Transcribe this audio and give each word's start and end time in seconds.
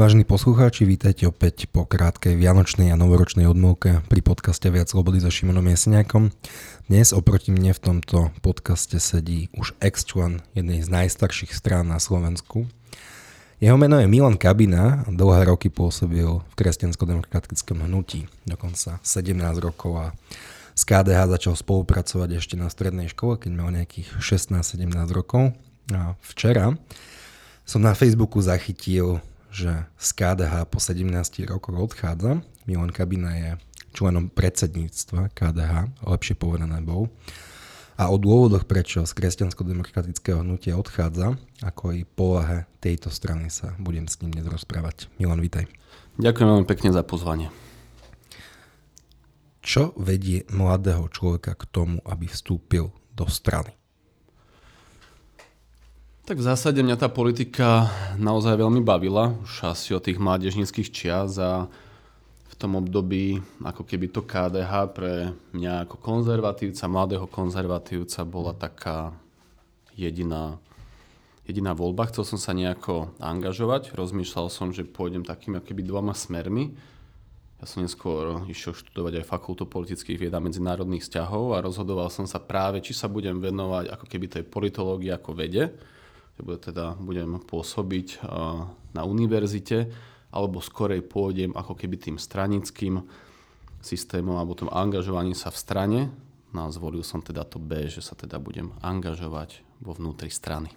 Vážení 0.00 0.28
poslucháči, 0.28 0.84
vítajte 0.84 1.24
opäť 1.24 1.68
po 1.72 1.88
krátkej 1.88 2.36
vianočnej 2.36 2.92
a 2.92 3.00
novoročnej 3.00 3.48
odmlke 3.48 4.04
pri 4.12 4.20
podcaste 4.20 4.68
Viac 4.68 4.92
slobody 4.92 5.24
so 5.24 5.32
Šimonom 5.32 5.64
Jeseniakom. 5.64 6.36
Dnes 6.92 7.16
oproti 7.16 7.48
mne 7.48 7.72
v 7.72 7.80
tomto 7.80 8.28
podcaste 8.44 9.00
sedí 9.00 9.48
už 9.56 9.72
ex-člen 9.80 10.44
jednej 10.52 10.84
z 10.84 10.92
najstarších 10.92 11.56
strán 11.56 11.88
na 11.88 11.96
Slovensku. 11.96 12.68
Jeho 13.60 13.76
meno 13.80 13.96
je 14.00 14.08
Milan 14.08 14.36
Kabina, 14.36 15.08
dlhé 15.08 15.48
roky 15.48 15.72
pôsobil 15.72 16.28
v 16.28 16.52
kresťansko-demokratickom 16.60 17.88
hnutí, 17.88 18.28
dokonca 18.44 19.00
17 19.00 19.36
rokov 19.64 19.92
a 19.96 20.06
z 20.76 20.82
KDH 20.84 21.40
začal 21.40 21.56
spolupracovať 21.56 22.36
ešte 22.36 22.60
na 22.60 22.68
strednej 22.68 23.08
škole, 23.08 23.40
keď 23.40 23.50
mal 23.52 23.72
nejakých 23.72 24.16
16-17 24.20 24.92
rokov. 25.12 25.56
A 25.92 26.14
včera 26.22 26.76
som 27.70 27.78
na 27.78 27.94
Facebooku 27.94 28.42
zachytil 28.42 29.22
že 29.50 29.86
z 29.98 30.08
KDH 30.14 30.66
po 30.70 30.78
17 30.78 31.10
rokoch 31.50 31.74
odchádza. 31.74 32.42
Milan 32.70 32.94
Kabina 32.94 33.34
je 33.34 33.50
členom 33.90 34.30
predsedníctva 34.30 35.34
KDH, 35.34 35.90
lepšie 36.06 36.38
povedané 36.38 36.78
bol. 36.82 37.10
A 37.98 38.08
o 38.08 38.16
dôvodoch, 38.16 38.64
prečo 38.64 39.02
z 39.02 39.12
kresťansko-demokratického 39.12 40.46
hnutia 40.46 40.78
odchádza, 40.78 41.34
ako 41.60 41.98
i 41.98 42.06
polohe 42.06 42.70
tejto 42.78 43.10
strany 43.10 43.50
sa 43.50 43.74
budem 43.82 44.06
s 44.06 44.22
ním 44.22 44.38
dnes 44.38 44.46
rozprávať. 44.46 45.10
Milan, 45.18 45.42
vítaj. 45.42 45.66
Ďakujem 46.16 46.46
veľmi 46.46 46.66
pekne 46.70 46.90
za 46.94 47.02
pozvanie. 47.02 47.50
Čo 49.60 49.92
vedie 49.98 50.46
mladého 50.48 51.10
človeka 51.10 51.58
k 51.58 51.68
tomu, 51.68 51.98
aby 52.06 52.30
vstúpil 52.30 52.94
do 53.18 53.26
strany? 53.26 53.79
Tak 56.30 56.38
v 56.38 56.46
zásade 56.46 56.78
mňa 56.86 56.94
tá 56.94 57.10
politika 57.10 57.90
naozaj 58.14 58.54
veľmi 58.54 58.86
bavila, 58.86 59.34
už 59.42 59.66
asi 59.66 59.98
od 59.98 60.06
tých 60.06 60.22
mládežníckých 60.22 60.94
čias 60.94 61.42
a 61.42 61.66
v 62.46 62.54
tom 62.54 62.78
období 62.78 63.42
ako 63.58 63.82
keby 63.82 64.14
to 64.14 64.22
KDH 64.22 64.94
pre 64.94 65.34
mňa 65.50 65.90
ako 65.90 65.98
konzervatívca, 65.98 66.86
mladého 66.86 67.26
konzervatívca 67.26 68.22
bola 68.22 68.54
taká 68.54 69.10
jediná, 69.98 70.54
jediná 71.50 71.74
voľba. 71.74 72.06
Chcel 72.06 72.22
som 72.22 72.38
sa 72.38 72.54
nejako 72.54 73.10
angažovať, 73.18 73.98
rozmýšľal 73.98 74.54
som, 74.54 74.70
že 74.70 74.86
pôjdem 74.86 75.26
takými 75.26 75.58
keby 75.58 75.82
dvoma 75.82 76.14
smermi. 76.14 76.78
Ja 77.58 77.66
som 77.66 77.82
neskôr 77.82 78.46
išiel 78.46 78.78
študovať 78.78 79.18
aj 79.18 79.30
fakultu 79.34 79.66
politických 79.66 80.30
vied 80.30 80.34
a 80.38 80.38
medzinárodných 80.38 81.02
vzťahov 81.02 81.58
a 81.58 81.64
rozhodoval 81.66 82.06
som 82.06 82.30
sa 82.30 82.38
práve, 82.38 82.78
či 82.86 82.94
sa 82.94 83.10
budem 83.10 83.42
venovať 83.42 83.90
ako 83.98 84.06
keby 84.06 84.26
tej 84.30 84.46
politológii 84.46 85.10
ako 85.10 85.34
vede, 85.34 85.74
že 86.36 86.42
teda 86.70 86.94
budem 87.00 87.40
pôsobiť 87.42 88.22
na 88.94 89.02
univerzite, 89.06 89.90
alebo 90.30 90.62
skorej 90.62 91.02
pôjdem 91.02 91.50
ako 91.58 91.74
keby 91.74 91.98
tým 91.98 92.18
stranickým 92.18 93.02
systémom 93.82 94.38
alebo 94.38 94.54
tom 94.54 94.70
angažovaním 94.70 95.34
sa 95.34 95.50
v 95.50 95.58
strane. 95.58 96.10
No 96.54 96.66
a 96.66 96.72
zvolil 96.74 97.02
som 97.02 97.22
teda 97.22 97.44
to 97.46 97.58
B, 97.62 97.86
že 97.86 98.02
sa 98.02 98.14
teda 98.18 98.38
budem 98.38 98.72
angažovať 98.82 99.62
vo 99.82 99.92
vnútri 99.94 100.30
strany. 100.30 100.70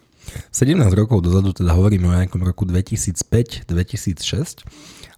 17 0.55 0.79
rokov 0.95 1.19
dozadu 1.19 1.51
teda 1.51 1.75
hovoríme 1.75 2.07
o 2.07 2.15
nejakom 2.15 2.47
roku 2.47 2.63
2005-2006 2.63 4.63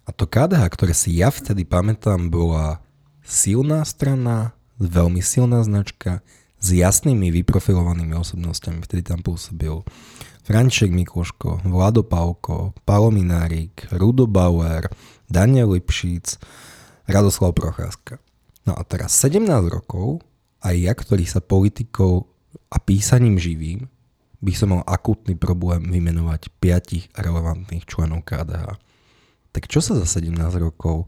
a 0.02 0.10
to 0.10 0.26
KDH, 0.26 0.66
ktoré 0.66 0.98
si 0.98 1.14
ja 1.14 1.30
vtedy 1.30 1.62
pamätám, 1.62 2.26
bola 2.26 2.82
silná 3.22 3.86
strana, 3.86 4.50
veľmi 4.82 5.22
silná 5.22 5.62
značka, 5.62 6.26
s 6.66 6.74
jasnými 6.74 7.30
vyprofilovanými 7.30 8.18
osobnostiami. 8.18 8.82
Vtedy 8.82 9.06
tam 9.06 9.22
pôsobil 9.22 9.86
Franček 10.42 10.90
Mikloško, 10.90 11.62
Vlado 11.62 12.02
Pavko, 12.02 12.74
Palo 12.82 13.14
Minárik, 13.14 13.86
Rudo 13.94 14.26
Bauer, 14.26 14.90
Daniel 15.30 15.78
Lipšic, 15.78 16.42
Radoslav 17.06 17.54
Procházka. 17.54 18.18
No 18.66 18.74
a 18.74 18.82
teraz 18.82 19.14
17 19.22 19.46
rokov 19.70 20.26
aj 20.66 20.74
ja, 20.74 20.90
ktorý 20.90 21.22
sa 21.22 21.38
politikou 21.38 22.26
a 22.66 22.82
písaním 22.82 23.38
živím, 23.38 23.86
by 24.42 24.52
som 24.52 24.74
mal 24.74 24.82
akútny 24.90 25.38
problém 25.38 25.86
vymenovať 25.86 26.50
piatich 26.58 27.06
relevantných 27.14 27.86
členov 27.86 28.26
KDH. 28.26 28.74
Tak 29.54 29.70
čo 29.70 29.78
sa 29.78 29.94
za 29.94 30.18
17 30.18 30.34
rokov 30.58 31.06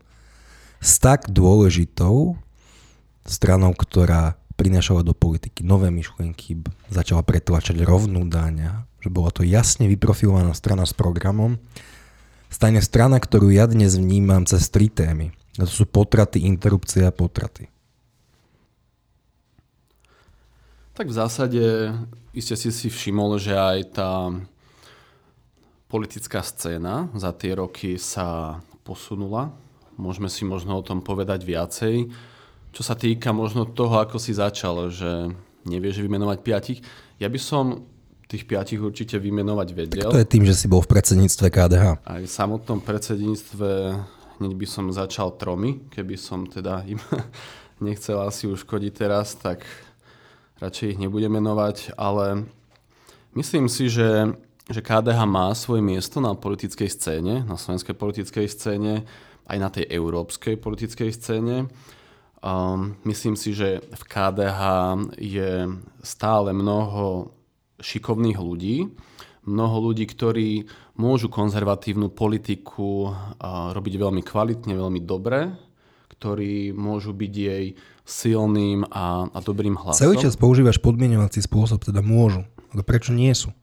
s 0.78 1.02
tak 1.02 1.26
dôležitou 1.26 2.38
stranou, 3.26 3.74
ktorá 3.74 4.37
prinášala 4.58 5.06
do 5.06 5.14
politiky 5.14 5.62
nové 5.62 5.94
myšlienky, 5.94 6.58
začala 6.90 7.22
pretlačať 7.22 7.78
rovnú 7.86 8.26
dáňa, 8.26 8.90
že 8.98 9.08
bola 9.08 9.30
to 9.30 9.46
jasne 9.46 9.86
vyprofilovaná 9.86 10.50
strana 10.58 10.82
s 10.82 10.90
programom, 10.90 11.62
stane 12.50 12.82
strana, 12.82 13.22
ktorú 13.22 13.54
ja 13.54 13.70
dnes 13.70 13.94
vnímam 13.94 14.42
cez 14.42 14.66
tri 14.66 14.90
témy. 14.90 15.30
A 15.62 15.66
to 15.66 15.70
sú 15.70 15.86
potraty, 15.86 16.42
interrupcie 16.42 17.06
a 17.06 17.14
potraty. 17.14 17.70
Tak 20.98 21.06
v 21.06 21.14
zásade 21.14 21.62
iste 22.34 22.58
si 22.58 22.74
si 22.74 22.90
všimol, 22.90 23.38
že 23.38 23.54
aj 23.54 23.78
tá 23.94 24.34
politická 25.86 26.42
scéna 26.42 27.06
za 27.14 27.30
tie 27.30 27.54
roky 27.54 27.94
sa 27.94 28.58
posunula. 28.82 29.54
Môžeme 29.94 30.26
si 30.26 30.42
možno 30.42 30.78
o 30.78 30.86
tom 30.86 30.98
povedať 30.98 31.46
viacej. 31.46 32.10
Čo 32.72 32.82
sa 32.84 32.94
týka 32.94 33.32
možno 33.32 33.66
toho, 33.66 33.98
ako 33.98 34.20
si 34.20 34.36
začal, 34.36 34.92
že 34.92 35.32
nevieš 35.66 36.00
vymenovať 36.04 36.38
piatich, 36.40 36.78
ja 37.18 37.26
by 37.26 37.40
som 37.40 37.84
tých 38.28 38.44
piatich 38.44 38.76
určite 38.76 39.16
vymenovať 39.16 39.68
vedel. 39.72 40.12
Tak 40.12 40.14
to 40.14 40.22
je 40.22 40.28
tým, 40.28 40.44
že 40.44 40.52
si 40.52 40.68
bol 40.68 40.84
v 40.84 40.92
predsedníctve 40.92 41.46
KDH. 41.48 41.84
Aj 42.04 42.20
v 42.20 42.28
samotnom 42.28 42.84
predsedníctve 42.84 43.68
hneď 44.38 44.52
by 44.52 44.66
som 44.68 44.92
začal 44.92 45.34
tromi, 45.40 45.88
keby 45.88 46.14
som 46.20 46.44
teda 46.44 46.84
im 46.84 47.00
nechcel 47.86 48.20
asi 48.20 48.44
uškodiť 48.46 48.92
teraz, 48.92 49.32
tak 49.32 49.64
radšej 50.60 50.94
ich 50.94 51.00
nebudem 51.00 51.40
menovať, 51.40 51.96
ale 51.96 52.44
myslím 53.32 53.66
si, 53.72 53.88
že, 53.88 54.28
že 54.68 54.84
KDH 54.84 55.24
má 55.24 55.48
svoje 55.56 55.80
miesto 55.80 56.20
na 56.20 56.36
politickej 56.36 56.90
scéne, 56.92 57.34
na 57.48 57.56
slovenskej 57.56 57.96
politickej 57.96 58.46
scéne, 58.46 59.08
aj 59.48 59.56
na 59.56 59.72
tej 59.72 59.88
európskej 59.88 60.60
politickej 60.60 61.10
scéne. 61.16 61.72
Um, 62.38 62.94
myslím 63.02 63.34
si, 63.34 63.50
že 63.50 63.82
v 63.82 64.02
KDH 64.06 64.60
je 65.18 65.66
stále 66.06 66.54
mnoho 66.54 67.34
šikovných 67.82 68.38
ľudí, 68.38 68.90
mnoho 69.48 69.90
ľudí, 69.90 70.06
ktorí 70.06 70.68
môžu 70.98 71.32
konzervatívnu 71.32 72.12
politiku 72.12 73.14
robiť 73.74 73.94
veľmi 73.96 74.22
kvalitne, 74.22 74.74
veľmi 74.76 75.00
dobre, 75.02 75.50
ktorí 76.14 76.74
môžu 76.74 77.14
byť 77.14 77.32
jej 77.32 77.64
silným 78.02 78.86
a, 78.90 79.30
a 79.30 79.38
dobrým 79.38 79.78
hlasom. 79.78 79.98
Celý 79.98 80.18
čas 80.18 80.34
používaš 80.34 80.82
podmienovací 80.82 81.38
spôsob, 81.42 81.86
teda 81.86 82.02
môžu. 82.02 82.42
Ale 82.74 82.82
prečo 82.84 83.14
nie 83.14 83.32
sú? 83.32 83.54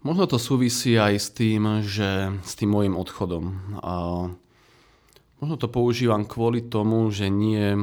Možno 0.00 0.24
to 0.24 0.40
súvisí 0.40 0.96
aj 0.96 1.14
s 1.20 1.28
tým, 1.28 1.84
že 1.84 2.32
s 2.40 2.52
tým 2.56 2.72
môjim 2.72 2.96
odchodom. 2.96 3.76
A 3.84 3.94
možno 5.40 5.56
to 5.56 5.72
používam 5.72 6.28
kvôli 6.28 6.60
tomu, 6.62 7.08
že 7.08 7.32
nie 7.32 7.74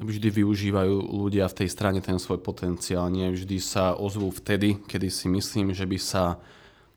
vždy 0.00 0.32
využívajú 0.40 1.12
ľudia 1.12 1.44
v 1.50 1.58
tej 1.60 1.68
strane 1.68 2.00
ten 2.00 2.16
svoj 2.16 2.40
potenciál. 2.40 3.12
Nie 3.12 3.28
vždy 3.28 3.60
sa 3.60 3.92
ozvú 3.92 4.32
vtedy, 4.32 4.80
kedy 4.88 5.12
si 5.12 5.28
myslím, 5.28 5.76
že 5.76 5.84
by 5.84 5.98
sa 6.00 6.40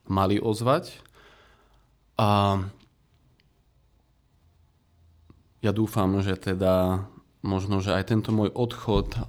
mali 0.08 0.40
ozvať. 0.40 1.04
A 2.16 2.62
ja 5.60 5.72
dúfam, 5.76 6.16
že 6.24 6.40
teda 6.40 7.04
možno, 7.44 7.84
že 7.84 7.92
aj 7.92 8.16
tento 8.16 8.32
môj 8.32 8.56
odchod 8.56 9.20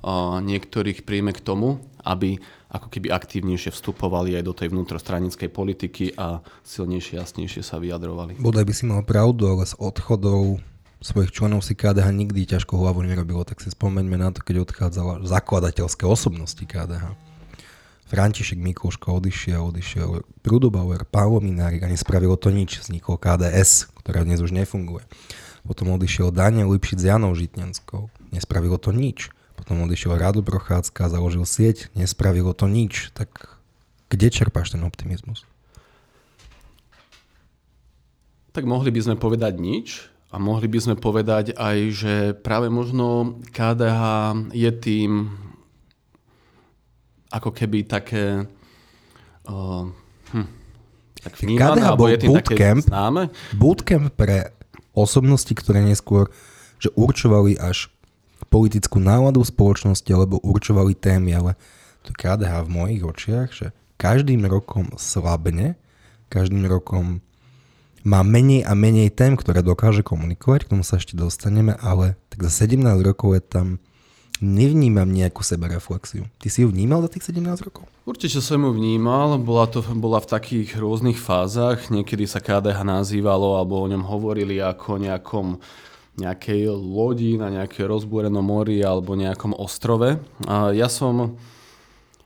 niektorých 0.46 1.02
príjme 1.02 1.34
k 1.34 1.42
tomu, 1.42 1.82
aby 2.06 2.38
ako 2.70 2.90
keby 2.90 3.10
aktívnejšie 3.10 3.74
vstupovali 3.74 4.38
aj 4.38 4.44
do 4.46 4.54
tej 4.54 4.70
vnútrostranickej 4.70 5.50
politiky 5.50 6.14
a 6.18 6.42
silnejšie, 6.66 7.18
jasnejšie 7.18 7.62
sa 7.62 7.78
vyjadrovali. 7.78 8.38
Bodaj 8.38 8.66
by 8.66 8.74
si 8.74 8.84
mal 8.86 9.02
pravdu, 9.06 9.46
ale 9.50 9.66
s 9.66 9.78
odchodov 9.78 10.58
svojich 11.04 11.36
členov 11.36 11.60
si 11.60 11.76
KDH 11.76 12.08
nikdy 12.08 12.48
ťažko 12.48 12.80
hlavu 12.80 13.04
nerobilo, 13.04 13.44
tak 13.44 13.60
si 13.60 13.68
spomeňme 13.68 14.16
na 14.16 14.32
to, 14.32 14.40
keď 14.40 14.64
odchádzala 14.64 15.28
zakladateľské 15.28 16.08
osobnosti 16.08 16.64
KDH. 16.64 17.12
František 18.08 18.56
Mikúško 18.56 19.20
odišiel, 19.20 19.68
odišiel 19.68 20.24
Prudobauer, 20.40 21.04
Paolo 21.04 21.44
Minárik 21.44 21.84
a 21.84 21.92
nespravilo 21.92 22.40
to 22.40 22.48
nič. 22.48 22.80
Vzniklo 22.80 23.20
KDS, 23.20 23.92
ktorá 24.00 24.24
dnes 24.24 24.40
už 24.40 24.56
nefunguje. 24.56 25.04
Potom 25.64 25.92
odišiel 25.96 26.32
Daniel 26.32 26.72
Lipšic 26.72 27.00
s 27.00 27.08
Janou 27.08 27.32
Žitňanskou. 27.32 28.12
Nespravilo 28.32 28.76
to 28.76 28.92
nič. 28.92 29.32
Potom 29.56 29.80
odišiel 29.84 30.20
Radu 30.20 30.44
Prochádzka, 30.44 31.08
založil 31.08 31.48
sieť. 31.48 31.88
Nespravilo 31.96 32.52
to 32.52 32.68
nič. 32.68 33.08
Tak 33.16 33.60
kde 34.12 34.28
čerpáš 34.28 34.76
ten 34.76 34.84
optimizmus? 34.84 35.48
Tak 38.54 38.68
mohli 38.68 38.92
by 38.94 39.00
sme 39.00 39.16
povedať 39.18 39.58
nič, 39.58 40.13
a 40.34 40.36
mohli 40.42 40.66
by 40.66 40.78
sme 40.82 40.96
povedať 40.98 41.54
aj, 41.54 41.76
že 41.94 42.14
práve 42.34 42.66
možno 42.66 43.38
KDH 43.54 44.02
je 44.50 44.70
tým 44.74 45.30
ako 47.30 47.54
keby 47.54 47.86
také, 47.86 48.42
uh, 49.46 49.86
hm, 50.34 50.48
tak 51.22 51.32
vnímané, 51.38 51.78
KDH 51.78 51.86
alebo 51.86 52.04
je 52.10 52.18
tým 52.18 52.30
bootcamp, 52.34 52.50
také 52.50 52.86
známe? 52.90 53.22
Bootcamp 53.54 54.10
pre 54.18 54.50
osobnosti, 54.90 55.54
ktoré 55.54 55.86
neskôr 55.86 56.34
že 56.82 56.90
určovali 56.98 57.56
až 57.56 57.88
politickú 58.50 58.98
náladu 58.98 59.40
v 59.40 59.50
spoločnosti 59.54 60.10
alebo 60.10 60.42
určovali 60.42 60.92
témy, 60.98 61.30
ale 61.32 61.52
to 62.04 62.12
KDH 62.12 62.66
v 62.66 62.74
mojich 62.74 63.02
očiach, 63.06 63.48
že 63.54 63.66
každým 63.96 64.44
rokom 64.44 64.92
slabne, 64.98 65.80
každým 66.28 66.66
rokom 66.66 67.24
má 68.04 68.20
menej 68.20 68.68
a 68.68 68.76
menej 68.76 69.08
tém, 69.08 69.32
ktoré 69.34 69.64
dokáže 69.64 70.04
komunikovať, 70.04 70.68
k 70.68 70.70
tomu 70.76 70.84
sa 70.84 71.00
ešte 71.00 71.16
dostaneme, 71.16 71.72
ale 71.80 72.20
tak 72.28 72.44
za 72.44 72.68
17 72.68 72.84
rokov 73.00 73.40
je 73.40 73.42
tam 73.42 73.66
nevnímam 74.44 75.08
nejakú 75.08 75.40
sebereflexiu. 75.40 76.28
Ty 76.36 76.48
si 76.52 76.62
ju 76.62 76.68
vnímal 76.68 77.00
za 77.00 77.08
tých 77.08 77.32
17 77.32 77.64
rokov? 77.64 77.88
Určite 78.04 78.44
som 78.44 78.60
ju 78.60 78.76
vnímal, 78.76 79.40
bola, 79.40 79.64
to, 79.64 79.80
bola 79.96 80.20
v 80.20 80.28
takých 80.28 80.76
rôznych 80.76 81.16
fázach. 81.16 81.88
Niekedy 81.88 82.28
sa 82.28 82.44
KDH 82.44 82.84
nazývalo, 82.84 83.56
alebo 83.56 83.80
o 83.80 83.88
ňom 83.88 84.04
hovorili 84.04 84.60
ako 84.60 85.00
nejakom 85.00 85.46
nejakej 86.14 86.70
lodi 86.70 87.34
na 87.34 87.50
nejaké 87.50 87.82
rozbúrenom 87.90 88.44
mori 88.44 88.78
alebo 88.86 89.18
nejakom 89.18 89.50
ostrove. 89.58 90.14
A 90.46 90.70
ja 90.70 90.86
som 90.86 91.34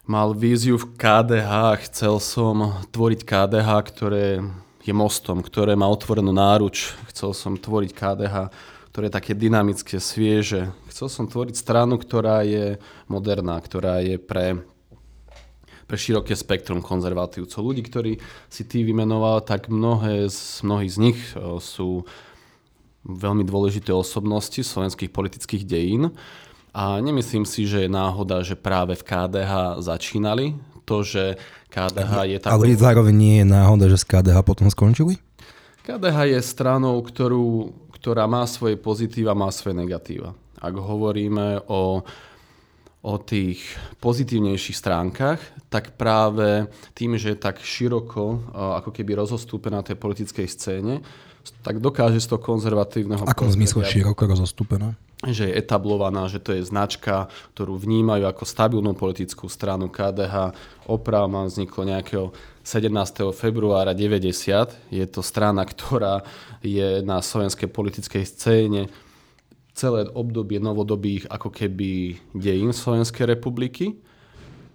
mal 0.05 0.37
víziu 0.37 0.77
v 0.77 0.93
KDH 0.93 1.85
chcel 1.89 2.21
som 2.21 2.77
tvoriť 2.93 3.25
KDH, 3.25 3.69
ktoré 3.89 4.45
je 4.85 4.93
mostom, 4.95 5.43
ktoré 5.43 5.75
má 5.75 5.91
otvorenú 5.91 6.31
náruč. 6.31 6.95
Chcel 7.11 7.35
som 7.35 7.59
tvoriť 7.59 7.91
KDH, 7.93 8.37
ktoré 8.95 9.11
je 9.11 9.17
také 9.19 9.33
dynamické, 9.35 9.99
svieže. 9.99 10.71
Chcel 10.91 11.09
som 11.11 11.25
tvoriť 11.27 11.55
stranu, 11.55 11.99
ktorá 12.01 12.47
je 12.47 12.79
moderná, 13.11 13.59
ktorá 13.59 14.01
je 14.01 14.17
pre, 14.19 14.63
pre 15.85 15.97
široké 15.99 16.35
spektrum 16.39 16.83
konzervatívcov. 16.83 17.61
Ľudí, 17.61 17.83
ktorí 17.87 18.13
si 18.49 18.63
ty 18.65 18.87
vymenoval, 18.87 19.43
tak 19.43 19.71
mnohé 19.71 20.31
z, 20.31 20.63
mnohí 20.65 20.89
z 20.89 20.97
nich 21.11 21.19
sú 21.63 22.09
veľmi 23.07 23.47
dôležité 23.47 23.95
osobnosti 23.95 24.61
slovenských 24.61 25.13
politických 25.13 25.65
dejín. 25.65 26.11
A 26.77 27.01
nemyslím 27.01 27.49
si, 27.49 27.65
že 27.67 27.87
je 27.87 27.91
náhoda, 27.91 28.45
že 28.45 28.55
práve 28.55 28.95
v 28.95 29.03
KDH 29.03 29.83
začínali 29.83 30.55
to, 30.89 31.05
že 31.05 31.37
KDH 31.69 32.13
je 32.25 32.39
tak... 32.41 32.51
Ale 32.57 32.73
zároveň 32.73 33.13
nie 33.13 33.35
je 33.45 33.47
náhoda, 33.47 33.93
že 33.93 34.01
z 34.01 34.09
KDH 34.09 34.41
potom 34.41 34.73
skončili? 34.73 35.21
KDH 35.85 36.33
je 36.33 36.41
stranou, 36.41 36.97
ktorú, 37.05 37.77
ktorá 37.93 38.25
má 38.25 38.49
svoje 38.49 38.81
pozitíva, 38.81 39.37
má 39.37 39.53
svoje 39.53 39.77
negatíva. 39.77 40.33
Ak 40.57 40.75
hovoríme 40.75 41.69
o, 41.69 42.05
o 43.05 43.15
tých 43.21 43.61
pozitívnejších 44.01 44.77
stránkach, 44.77 45.41
tak 45.69 45.97
práve 45.97 46.69
tým, 46.97 47.17
že 47.21 47.37
je 47.37 47.39
tak 47.41 47.61
široko 47.61 48.53
ako 48.53 48.91
keby 48.93 49.21
rozostúpená 49.21 49.85
tej 49.85 49.97
politickej 49.97 50.47
scéne, 50.49 50.95
tak 51.65 51.81
dokáže 51.81 52.21
z 52.21 52.37
toho 52.37 52.41
konzervatívneho... 52.41 53.25
V 53.25 53.57
zmysle 53.57 53.85
široko 53.89 54.29
rozostúpená? 54.29 54.93
Že 55.27 55.51
je 55.51 55.59
etablovaná, 55.59 56.31
že 56.31 56.39
to 56.39 56.55
je 56.55 56.63
značka, 56.63 57.27
ktorú 57.59 57.75
vnímajú 57.75 58.23
ako 58.23 58.47
stabilnú 58.47 58.95
politickú 58.95 59.51
stranu 59.51 59.91
KDH. 59.91 60.55
Oprava 60.87 61.27
vzniklo 61.27 61.83
nejakého 61.91 62.31
17. 62.63 63.35
februára 63.35 63.99
90. 63.99 64.95
Je 64.95 65.07
to 65.11 65.19
strana, 65.19 65.67
ktorá 65.67 66.23
je 66.63 67.03
na 67.03 67.19
slovenskej 67.19 67.67
politickej 67.67 68.23
scéne 68.23 68.87
celé 69.75 70.11
obdobie 70.11 70.59
novodobých 70.59 71.31
ako 71.31 71.55
keby 71.55 72.19
dejín 72.35 72.75
Slovenskej 72.75 73.31
republiky. 73.31 73.99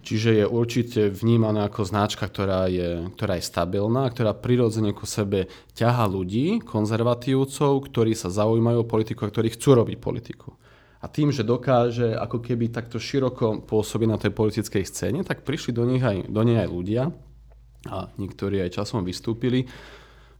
Čiže 0.04 0.30
je 0.36 0.44
určite 0.44 1.08
vnímaná 1.08 1.72
ako 1.72 1.88
značka, 1.88 2.28
ktorá 2.28 2.68
je, 2.68 3.08
ktorá 3.16 3.40
je 3.40 3.48
stabilná, 3.48 4.04
ktorá 4.12 4.36
prirodzene 4.36 4.92
ku 4.92 5.08
sebe 5.08 5.48
ťaha 5.72 6.04
ľudí, 6.04 6.60
konzervatívcov, 6.60 7.88
ktorí 7.88 8.12
sa 8.12 8.28
zaujímajú 8.28 8.84
o 8.84 8.90
politiku 8.90 9.24
a 9.24 9.32
ktorí 9.32 9.56
chcú 9.56 9.80
robiť 9.80 9.96
politiku. 9.96 10.52
A 11.00 11.08
tým, 11.08 11.32
že 11.32 11.40
dokáže 11.40 12.12
ako 12.12 12.44
keby 12.44 12.68
takto 12.68 13.00
široko 13.00 13.64
pôsobiť 13.64 14.08
na 14.08 14.20
tej 14.20 14.36
politickej 14.36 14.84
scéne, 14.84 15.24
tak 15.24 15.40
prišli 15.40 15.72
do, 15.72 15.88
nich 15.88 16.04
aj, 16.04 16.28
do 16.28 16.42
nej 16.44 16.60
aj 16.60 16.68
ľudia, 16.68 17.08
a 17.88 18.08
niektorí 18.20 18.60
aj 18.60 18.76
časom 18.80 19.04
vystúpili, 19.04 19.64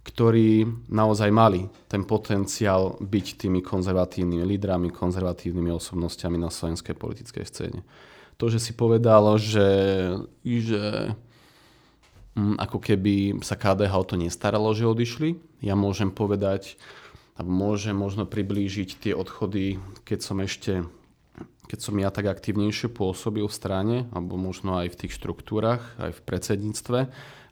ktorí 0.05 0.69
naozaj 0.93 1.33
mali 1.33 1.65
ten 1.89 2.05
potenciál 2.05 3.01
byť 3.01 3.27
tými 3.41 3.65
konzervatívnymi 3.65 4.45
lídrami, 4.45 4.93
konzervatívnymi 4.93 5.73
osobnostiami 5.73 6.37
na 6.37 6.53
slovenskej 6.53 6.93
politickej 6.93 7.45
scéne 7.49 7.81
to, 8.37 8.51
že 8.51 8.59
si 8.59 8.73
povedal, 8.75 9.39
že, 9.39 9.69
že 10.45 11.15
hm, 12.35 12.57
ako 12.59 12.79
keby 12.83 13.45
sa 13.47 13.55
KDH 13.55 13.93
o 13.95 14.05
to 14.05 14.15
nestaralo, 14.19 14.75
že 14.75 14.89
odišli. 14.89 15.39
Ja 15.63 15.79
môžem 15.79 16.11
povedať, 16.11 16.77
alebo 17.39 17.51
môžem 17.51 17.95
možno 17.95 18.27
priblížiť 18.27 18.99
tie 18.99 19.13
odchody, 19.15 19.79
keď 20.07 20.19
som 20.23 20.39
ešte 20.43 20.87
keď 21.65 21.81
som 21.81 21.97
ja 21.97 22.13
tak 22.13 22.29
aktívnejšie 22.29 22.93
pôsobil 22.93 23.49
v 23.49 23.57
strane, 23.57 23.97
alebo 24.13 24.37
možno 24.37 24.77
aj 24.77 24.93
v 24.95 24.99
tých 25.01 25.17
štruktúrach, 25.17 25.81
aj 25.97 26.13
v 26.13 26.25
predsedníctve, 26.29 26.99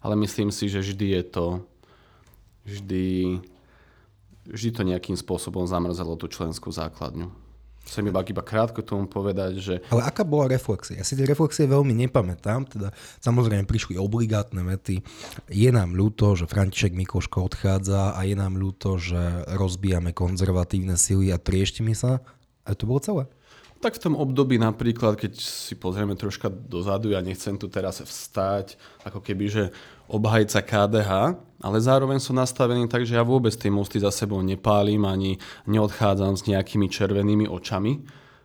ale 0.05 0.15
myslím 0.21 0.53
si, 0.53 0.69
že 0.69 0.85
vždy 0.85 1.17
je 1.17 1.23
to 1.25 1.45
vždy, 2.63 3.07
vždy 4.47 4.69
to 4.69 4.81
nejakým 4.85 5.17
spôsobom 5.19 5.67
zamrzelo 5.67 6.15
tú 6.15 6.29
členskú 6.29 6.71
základňu. 6.71 7.42
Chcem 7.83 8.07
iba, 8.07 8.23
iba 8.23 8.39
krátko 8.39 8.79
tomu 8.79 9.11
povedať, 9.11 9.51
že... 9.59 9.75
Ale 9.91 10.07
aká 10.07 10.23
bola 10.23 10.47
reflexia? 10.47 10.97
Ja 10.97 11.05
si 11.05 11.19
tie 11.19 11.27
reflexie 11.27 11.67
veľmi 11.67 11.91
nepamätám, 12.07 12.63
teda 12.71 12.95
samozrejme 13.19 13.67
prišli 13.67 13.99
obligátne 13.99 14.63
vety. 14.63 15.03
Je 15.51 15.69
nám 15.69 15.91
ľúto, 15.91 16.31
že 16.39 16.47
František 16.47 16.95
Mikoško 16.95 17.43
odchádza 17.43 18.15
a 18.15 18.21
je 18.23 18.39
nám 18.39 18.55
ľúto, 18.55 18.95
že 18.95 19.19
rozbijame 19.51 20.15
konzervatívne 20.15 20.95
sily 20.95 21.35
a 21.35 21.37
trieštime 21.37 21.91
sa. 21.91 22.23
A 22.63 22.71
to 22.71 22.87
bolo 22.87 23.03
celé. 23.03 23.23
Tak 23.83 23.99
v 23.99 24.03
tom 24.07 24.15
období 24.15 24.55
napríklad, 24.55 25.19
keď 25.19 25.35
si 25.43 25.75
pozrieme 25.75 26.15
troška 26.15 26.47
dozadu, 26.47 27.11
ja 27.11 27.19
nechcem 27.19 27.59
tu 27.59 27.67
teraz 27.67 27.99
vstať, 27.99 28.79
ako 29.03 29.19
keby, 29.19 29.45
že 29.51 29.63
obhajca 30.11 30.59
KDH, 30.61 31.11
ale 31.63 31.77
zároveň 31.79 32.19
som 32.19 32.35
nastavený 32.35 32.91
tak, 32.91 33.07
že 33.07 33.15
ja 33.15 33.23
vôbec 33.23 33.55
tie 33.55 33.71
mosty 33.71 33.99
za 33.99 34.11
sebou 34.11 34.43
nepálim 34.43 35.03
ani 35.07 35.39
neodchádzam 35.63 36.35
s 36.35 36.43
nejakými 36.47 36.91
červenými 36.91 37.47
očami. 37.47 38.03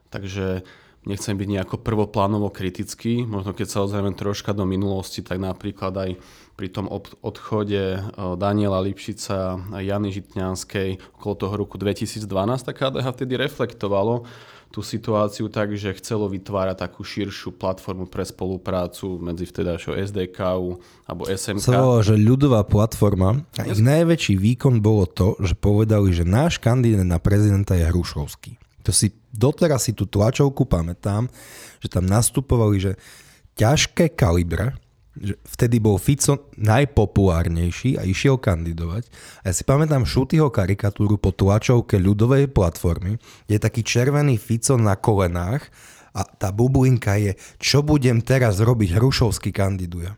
Takže 0.08 0.62
nechcem 1.08 1.34
byť 1.34 1.48
nejako 1.48 1.76
prvoplánovo 1.82 2.52
kritický. 2.52 3.26
Možno 3.26 3.56
keď 3.56 3.66
sa 3.66 3.82
ozrieme 3.82 4.14
troška 4.14 4.54
do 4.54 4.62
minulosti, 4.68 5.24
tak 5.24 5.40
napríklad 5.40 5.94
aj 5.96 6.10
pri 6.58 6.68
tom 6.74 6.90
odchode 7.22 8.02
Daniela 8.38 8.82
Lipšica 8.82 9.58
a 9.72 9.78
Jany 9.78 10.10
Žitňanskej 10.10 11.18
okolo 11.18 11.34
toho 11.38 11.54
roku 11.54 11.78
2012, 11.78 12.26
tak 12.66 12.74
KDH 12.82 13.06
vtedy 13.14 13.34
reflektovalo 13.38 14.26
tú 14.68 14.84
situáciu 14.84 15.48
tak, 15.48 15.72
že 15.74 15.96
chcelo 15.96 16.28
vytvárať 16.28 16.76
takú 16.76 17.00
širšiu 17.00 17.56
platformu 17.56 18.04
pre 18.04 18.24
spoluprácu 18.24 19.16
medzi 19.16 19.48
vtedajšou 19.48 19.96
SDK 19.96 20.38
alebo 21.08 21.22
SMK. 21.24 21.64
Chcelo, 21.64 22.04
že 22.04 22.20
ľudová 22.20 22.62
platforma 22.68 23.48
a 23.56 23.64
ich 23.64 23.80
najväčší 23.80 24.36
výkon 24.36 24.84
bolo 24.84 25.08
to, 25.08 25.40
že 25.40 25.56
povedali, 25.56 26.12
že 26.12 26.28
náš 26.28 26.60
kandidát 26.60 27.08
na 27.08 27.16
prezidenta 27.16 27.72
je 27.80 27.88
Hrušovský. 27.88 28.60
To 28.84 28.92
si 28.92 29.12
doteraz 29.32 29.88
si 29.88 29.92
tú 29.96 30.04
tlačovku 30.04 30.68
pamätám, 30.68 31.28
že 31.80 31.88
tam 31.88 32.04
nastupovali, 32.04 32.76
že 32.80 32.92
ťažké 33.56 34.16
kalibre, 34.16 34.76
že 35.18 35.34
vtedy 35.44 35.82
bol 35.82 35.98
Fico 35.98 36.48
najpopulárnejší 36.54 37.98
a 37.98 38.06
išiel 38.06 38.38
kandidovať. 38.38 39.10
A 39.42 39.50
ja 39.50 39.54
si 39.54 39.66
pamätám 39.66 40.06
Šutyho 40.06 40.48
karikatúru 40.48 41.18
po 41.18 41.34
tlačovke 41.34 41.98
ľudovej 41.98 42.50
platformy, 42.50 43.18
kde 43.46 43.54
je 43.58 43.62
taký 43.62 43.82
červený 43.82 44.38
Fico 44.38 44.78
na 44.78 44.94
kolenách 44.94 45.68
a 46.16 46.24
tá 46.24 46.54
bublinka 46.54 47.18
je, 47.20 47.36
čo 47.58 47.84
budem 47.84 48.22
teraz 48.22 48.62
robiť, 48.62 48.96
Hrušovský 48.96 49.50
kandiduje. 49.54 50.14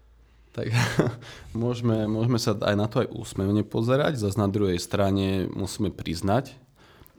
Tak 0.50 0.70
môžeme, 1.62 2.06
môžeme 2.06 2.38
sa 2.38 2.56
aj 2.56 2.76
na 2.76 2.86
to 2.86 3.02
aj 3.04 3.08
úsmevne 3.12 3.62
pozerať. 3.66 4.18
Zas 4.20 4.34
na 4.34 4.48
druhej 4.48 4.78
strane 4.80 5.46
musíme 5.50 5.92
priznať, 5.92 6.56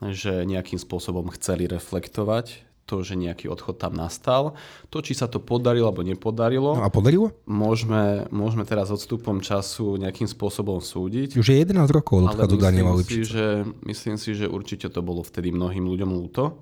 že 0.02 0.42
nejakým 0.46 0.82
spôsobom 0.82 1.30
chceli 1.36 1.70
reflektovať 1.70 2.71
to, 2.92 3.00
že 3.00 3.16
nejaký 3.16 3.48
odchod 3.48 3.80
tam 3.80 3.96
nastal. 3.96 4.52
To, 4.92 5.00
či 5.00 5.16
sa 5.16 5.24
to 5.24 5.40
podarilo 5.40 5.88
alebo 5.88 6.04
nepodarilo. 6.04 6.76
No 6.76 6.84
a 6.84 6.92
podarilo? 6.92 7.32
Môžeme, 7.48 8.28
môžeme 8.28 8.68
teraz 8.68 8.92
odstupom 8.92 9.40
času 9.40 9.96
nejakým 9.96 10.28
spôsobom 10.28 10.84
súdiť. 10.84 11.40
Už 11.40 11.48
je 11.48 11.56
11 11.64 11.88
rokov 11.88 12.20
od 12.20 12.36
odchodu 12.36 12.68
Daniela 12.68 12.92
si, 13.00 13.24
že, 13.24 13.64
myslím 13.88 14.20
si, 14.20 14.36
že 14.36 14.44
určite 14.44 14.92
to 14.92 15.00
bolo 15.00 15.24
vtedy 15.24 15.48
mnohým 15.48 15.88
ľuďom 15.88 16.12
ľúto. 16.12 16.60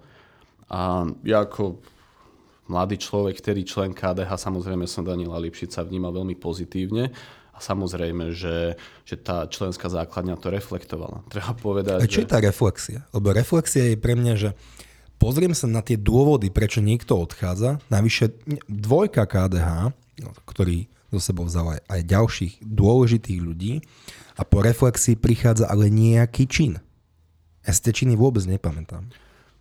A 0.71 1.11
ja 1.27 1.43
ako 1.43 1.83
mladý 2.71 3.03
človek, 3.03 3.43
ktorý 3.43 3.67
člen 3.67 3.91
KDH, 3.91 4.31
samozrejme 4.39 4.87
som 4.87 5.03
Daniela 5.03 5.43
Lipšica 5.43 5.83
vnímal 5.83 6.15
veľmi 6.15 6.39
pozitívne. 6.39 7.11
A 7.51 7.59
samozrejme, 7.59 8.31
že, 8.31 8.79
že 9.03 9.19
tá 9.19 9.51
členská 9.51 9.91
základňa 9.91 10.39
to 10.39 10.49
reflektovala. 10.49 11.27
Treba 11.27 11.53
povedať, 11.59 12.07
A 12.07 12.09
čo 12.09 12.23
že... 12.23 12.25
je 12.25 12.31
tá 12.31 12.39
reflexia? 12.39 13.03
Lebo 13.11 13.35
reflexia 13.35 13.91
je 13.91 13.99
pre 13.99 14.15
mňa, 14.15 14.35
že 14.39 14.51
pozriem 15.21 15.53
sa 15.53 15.69
na 15.69 15.85
tie 15.85 16.01
dôvody, 16.01 16.49
prečo 16.49 16.81
niekto 16.81 17.21
odchádza. 17.21 17.77
Navyše 17.93 18.33
dvojka 18.67 19.29
KDH, 19.29 19.93
ktorý 20.49 20.89
zo 21.13 21.21
sebou 21.21 21.45
vzal 21.45 21.77
aj, 21.77 21.81
aj 21.87 22.01
ďalších 22.09 22.55
dôležitých 22.65 23.39
ľudí 23.39 23.85
a 24.41 24.43
po 24.49 24.65
reflexii 24.65 25.21
prichádza 25.21 25.69
ale 25.69 25.93
nejaký 25.93 26.49
čin. 26.49 26.73
Ja 27.61 27.77
si 27.77 27.85
činy 27.85 28.17
vôbec 28.17 28.41
nepamätám. 28.49 29.13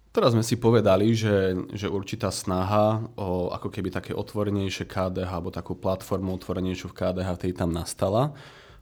Teraz 0.10 0.34
sme 0.34 0.42
si 0.42 0.58
povedali, 0.58 1.14
že, 1.14 1.54
že 1.70 1.86
určitá 1.86 2.34
snaha 2.34 3.06
o 3.14 3.54
ako 3.54 3.70
keby 3.70 3.94
také 3.94 4.12
otvorenejšie 4.18 4.90
KDH 4.90 5.30
alebo 5.30 5.54
takú 5.54 5.78
platformu 5.78 6.34
otvorenejšiu 6.34 6.90
v 6.90 6.98
KDH 6.98 7.30
tej 7.38 7.54
tam 7.54 7.70
nastala. 7.70 8.34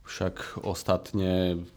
Však 0.08 0.64
ostatne 0.64 1.68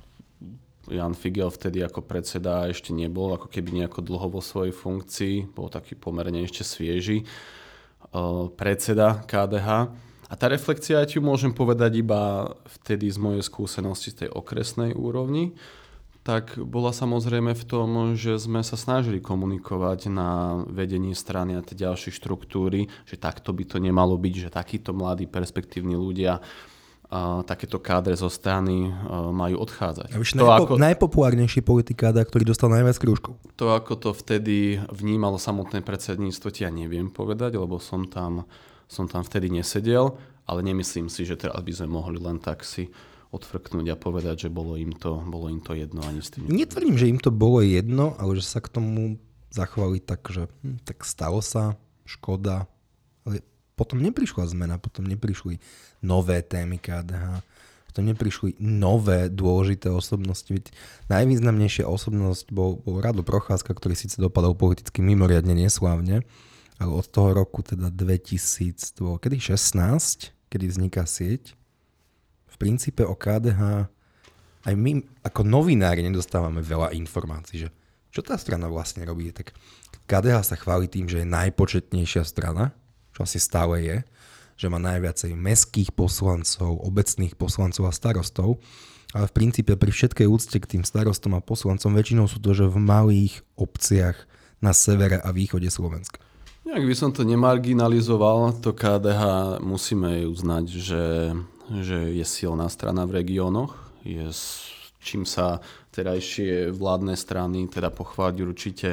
Jan 0.89 1.13
Figel 1.13 1.53
vtedy 1.53 1.85
ako 1.85 2.01
predseda 2.01 2.65
ešte 2.71 2.97
nebol 2.97 3.37
ako 3.37 3.53
keby 3.53 3.85
nejako 3.85 4.01
dlho 4.01 4.29
vo 4.33 4.41
svojej 4.41 4.73
funkcii, 4.73 5.53
bol 5.53 5.69
taký 5.69 5.99
pomerne 5.99 6.41
ešte 6.41 6.65
svieži 6.65 7.29
predseda 8.57 9.23
KDH. 9.29 9.69
A 10.31 10.35
tá 10.39 10.47
reflexia, 10.47 11.03
ja 11.03 11.07
ti 11.07 11.19
môžem 11.19 11.51
povedať 11.51 12.07
iba 12.07 12.55
vtedy 12.81 13.11
z 13.11 13.19
mojej 13.19 13.43
skúsenosti 13.43 14.15
z 14.15 14.25
tej 14.25 14.29
okresnej 14.31 14.95
úrovni, 14.95 15.59
tak 16.23 16.55
bola 16.61 16.93
samozrejme 16.95 17.57
v 17.57 17.65
tom, 17.65 18.15
že 18.15 18.39
sme 18.39 18.63
sa 18.63 18.77
snažili 18.77 19.19
komunikovať 19.19 20.13
na 20.13 20.63
vedení 20.69 21.17
strany 21.17 21.59
a 21.59 21.65
tie 21.65 21.75
ďalšie 21.75 22.15
štruktúry, 22.15 22.93
že 23.09 23.19
takto 23.19 23.51
by 23.51 23.65
to 23.67 23.83
nemalo 23.83 24.15
byť, 24.15 24.35
že 24.47 24.55
takíto 24.55 24.95
mladí 24.95 25.27
perspektívni 25.27 25.97
ľudia 25.99 26.39
a 27.11 27.43
takéto 27.43 27.83
kádre 27.83 28.15
zo 28.15 28.31
strany 28.31 28.87
majú 29.35 29.59
odchádzať. 29.67 30.15
A 30.15 30.23
to 30.23 30.47
najpo- 30.47 30.67
ako, 30.71 30.75
najpopulárnejší 30.79 31.61
politik 31.67 32.07
kádra, 32.07 32.23
ktorý 32.23 32.47
dostal 32.47 32.71
najviac 32.71 33.03
krúžkov. 33.03 33.35
To, 33.59 33.75
ako 33.75 33.99
to 33.99 34.11
vtedy 34.15 34.79
vnímalo 34.95 35.35
samotné 35.35 35.83
predsedníctvo, 35.83 36.55
ti 36.55 36.63
ja 36.63 36.71
neviem 36.71 37.11
povedať, 37.11 37.59
lebo 37.59 37.83
som 37.83 38.07
tam, 38.07 38.47
som 38.87 39.11
tam 39.11 39.27
vtedy 39.27 39.51
nesedel, 39.51 40.15
ale 40.47 40.63
nemyslím 40.63 41.11
si, 41.11 41.27
že 41.27 41.35
teraz 41.35 41.59
by 41.59 41.73
sme 41.75 41.91
mohli 41.91 42.23
len 42.23 42.39
tak 42.39 42.63
si 42.63 42.87
odfrknúť 43.35 43.95
a 43.95 43.97
povedať, 43.99 44.47
že 44.47 44.51
bolo 44.51 44.75
im 44.79 44.95
to, 44.95 45.23
bolo 45.27 45.51
im 45.51 45.63
to 45.63 45.75
jedno 45.75 46.03
ani 46.03 46.23
s 46.23 46.35
tým. 46.35 46.51
Netvrdím, 46.51 46.99
že 46.99 47.11
im 47.11 47.19
to 47.19 47.31
bolo 47.31 47.63
jedno, 47.63 48.19
ale 48.19 48.39
že 48.39 48.47
sa 48.47 48.59
k 48.59 48.71
tomu 48.71 49.19
zachovali 49.51 49.99
tak, 50.03 50.27
že 50.31 50.47
hm, 50.63 50.83
tak 50.87 51.03
stalo 51.03 51.43
sa, 51.43 51.79
škoda. 52.07 52.67
Potom 53.81 54.05
neprišla 54.05 54.45
zmena, 54.53 54.77
potom 54.77 55.09
neprišli 55.09 55.57
nové 56.05 56.45
témy 56.45 56.77
KDH, 56.77 57.41
potom 57.89 58.05
neprišli 58.05 58.61
nové 58.61 59.33
dôležité 59.33 59.89
osobnosti. 59.89 60.53
Veď 60.53 60.69
najvýznamnejšia 61.09 61.89
osobnosť 61.89 62.53
bol, 62.53 62.77
bol 62.85 63.01
Rado 63.01 63.25
Procházka, 63.25 63.73
ktorý 63.73 63.97
síce 63.97 64.21
dopadol 64.21 64.53
politicky 64.53 65.01
mimoriadne 65.01 65.57
neslávne, 65.57 66.29
ale 66.77 66.93
od 66.93 67.09
toho 67.09 67.33
roku 67.33 67.65
teda 67.65 67.89
2000, 67.89 69.01
kedy 69.01 69.37
16, 69.41 70.37
kedy 70.53 70.65
vzniká 70.69 71.09
sieť, 71.09 71.57
princípe 72.61 73.01
o 73.09 73.17
KDH 73.17 73.89
aj 74.69 74.75
my 74.77 75.01
ako 75.25 75.41
novinári 75.49 76.05
nedostávame 76.05 76.61
veľa 76.61 76.93
informácií, 76.93 77.65
že 77.65 77.69
čo 78.13 78.21
tá 78.21 78.37
strana 78.37 78.69
vlastne 78.69 79.09
robí. 79.09 79.33
Tak 79.33 79.57
KDH 80.05 80.45
sa 80.45 80.61
chváli 80.61 80.85
tým, 80.85 81.09
že 81.09 81.25
je 81.25 81.33
najpočetnejšia 81.33 82.29
strana, 82.29 82.77
čo 83.21 83.29
asi 83.29 83.37
stále 83.37 83.85
je, 83.85 83.97
že 84.57 84.73
má 84.73 84.81
najviacej 84.81 85.37
meských 85.37 85.93
poslancov, 85.93 86.81
obecných 86.81 87.37
poslancov 87.37 87.85
a 87.85 87.93
starostov, 87.93 88.57
ale 89.13 89.29
v 89.29 89.37
princípe 89.37 89.77
pri 89.77 89.93
všetkej 89.93 90.25
úcte 90.25 90.57
k 90.57 90.71
tým 90.77 90.83
starostom 90.89 91.37
a 91.37 91.45
poslancom 91.45 91.93
väčšinou 91.93 92.25
sú 92.25 92.41
to, 92.41 92.57
že 92.57 92.65
v 92.65 92.81
malých 92.81 93.45
obciach 93.61 94.17
na 94.65 94.73
severe 94.73 95.21
a 95.21 95.29
východe 95.37 95.69
Slovenska. 95.69 96.17
Ak 96.65 96.81
by 96.81 96.95
som 96.97 97.13
to 97.13 97.29
nemarginalizoval, 97.29 98.57
to 98.65 98.73
KDH 98.73 99.59
musíme 99.61 100.25
uznať, 100.25 100.65
že 100.73 101.03
že 101.71 102.11
je 102.11 102.27
silná 102.27 102.67
strana 102.67 103.07
v 103.07 103.23
regiónoch, 103.23 103.79
je 104.03 104.27
čím 104.99 105.23
sa 105.23 105.63
terajšie 105.95 106.75
vládne 106.75 107.15
strany 107.15 107.71
teda 107.71 107.95
pochváliť 107.95 108.39
určite 108.43 108.89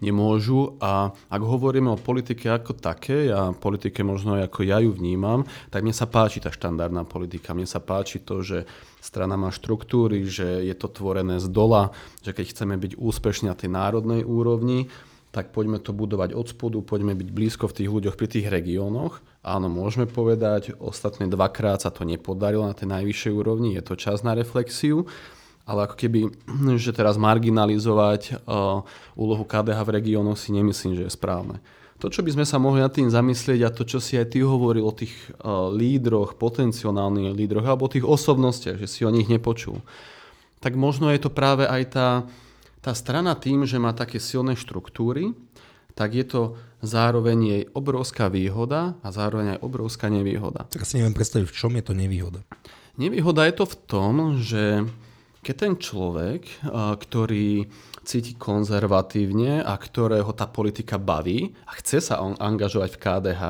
nemôžu. 0.00 0.76
A 0.80 1.12
ak 1.30 1.42
hovoríme 1.44 1.92
o 1.92 2.00
politike 2.00 2.48
ako 2.48 2.76
také, 2.76 3.30
a 3.30 3.52
politike 3.52 4.00
možno 4.02 4.36
ako 4.36 4.64
ja 4.66 4.80
ju 4.80 4.92
vnímam, 4.92 5.44
tak 5.68 5.84
mne 5.84 5.94
sa 5.94 6.08
páči 6.08 6.40
tá 6.40 6.50
štandardná 6.50 7.04
politika. 7.06 7.54
Mne 7.54 7.68
sa 7.68 7.78
páči 7.78 8.20
to, 8.20 8.40
že 8.40 8.64
strana 8.98 9.36
má 9.36 9.52
štruktúry, 9.52 10.26
že 10.26 10.64
je 10.64 10.74
to 10.76 10.88
tvorené 10.90 11.38
z 11.38 11.48
dola, 11.48 11.92
že 12.20 12.34
keď 12.36 12.46
chceme 12.52 12.74
byť 12.76 12.92
úspešní 12.98 13.48
na 13.48 13.56
tej 13.56 13.70
národnej 13.72 14.24
úrovni, 14.26 14.92
tak 15.30 15.54
poďme 15.54 15.78
to 15.78 15.94
budovať 15.94 16.34
od 16.34 16.46
spodu, 16.50 16.82
poďme 16.82 17.14
byť 17.14 17.28
blízko 17.30 17.70
v 17.70 17.76
tých 17.82 17.88
ľuďoch 17.88 18.18
pri 18.18 18.26
tých 18.26 18.50
regiónoch. 18.50 19.22
Áno, 19.46 19.70
môžeme 19.70 20.10
povedať, 20.10 20.74
ostatné 20.82 21.30
dvakrát 21.30 21.86
sa 21.86 21.94
to 21.94 22.02
nepodarilo 22.02 22.66
na 22.66 22.74
tej 22.74 22.90
najvyššej 22.90 23.32
úrovni, 23.32 23.78
je 23.78 23.82
to 23.86 23.94
čas 23.94 24.26
na 24.26 24.34
reflexiu, 24.34 25.06
ale 25.64 25.86
ako 25.86 25.96
keby, 25.96 26.20
že 26.82 26.92
teraz 26.96 27.20
marginalizovať 27.20 28.42
uh, 28.46 28.82
úlohu 29.14 29.44
KDH 29.44 29.78
v 29.86 29.94
regiónoch 30.00 30.38
si 30.40 30.50
nemyslím, 30.50 30.98
že 30.98 31.06
je 31.06 31.12
správne. 31.12 31.60
To, 32.00 32.08
čo 32.08 32.24
by 32.24 32.32
sme 32.32 32.48
sa 32.48 32.56
mohli 32.56 32.80
nad 32.80 32.88
tým 32.88 33.12
zamyslieť 33.12 33.60
a 33.60 33.74
to, 33.74 33.84
čo 33.84 34.00
si 34.00 34.16
aj 34.16 34.32
ty 34.32 34.40
hovoril 34.40 34.88
o 34.88 34.96
tých 34.96 35.12
uh, 35.36 35.68
lídroch, 35.68 36.40
potenciálnych 36.40 37.36
lídroch 37.36 37.66
alebo 37.68 37.86
o 37.86 37.92
tých 37.92 38.08
osobnostiach, 38.08 38.80
že 38.80 38.88
si 38.88 39.04
o 39.04 39.12
nich 39.12 39.28
nepočul, 39.28 39.84
tak 40.64 40.76
možno 40.76 41.12
je 41.12 41.20
to 41.20 41.28
práve 41.32 41.68
aj 41.68 41.82
tá, 41.92 42.08
tá 42.80 42.92
strana 42.96 43.36
tým, 43.36 43.68
že 43.68 43.76
má 43.76 43.92
také 43.92 44.16
silné 44.16 44.56
štruktúry, 44.56 45.36
tak 45.92 46.16
je 46.16 46.24
to 46.24 46.56
zároveň 46.80 47.38
jej 47.44 47.62
obrovská 47.76 48.32
výhoda 48.32 48.96
a 49.04 49.08
zároveň 49.12 49.56
aj 49.56 49.58
obrovská 49.60 50.08
nevýhoda. 50.08 50.64
Tak 50.72 50.88
si 50.88 50.96
neviem 50.96 51.12
predstaviť, 51.12 51.52
v 51.52 51.56
čom 51.56 51.72
je 51.76 51.84
to 51.84 51.92
nevýhoda. 51.92 52.40
Nevýhoda 52.96 53.44
je 53.44 53.54
to 53.60 53.64
v 53.68 53.76
tom, 53.84 54.12
že 54.40 54.88
keď 55.40 55.54
ten 55.56 55.74
človek, 55.80 56.42
ktorý 57.00 57.64
cíti 58.04 58.36
konzervatívne 58.36 59.64
a 59.64 59.74
ktorého 59.76 60.30
tá 60.36 60.44
politika 60.48 61.00
baví 61.00 61.56
a 61.64 61.76
chce 61.80 62.00
sa 62.00 62.20
on 62.20 62.36
angažovať 62.36 62.90
v 62.96 63.02
KDH, 63.02 63.42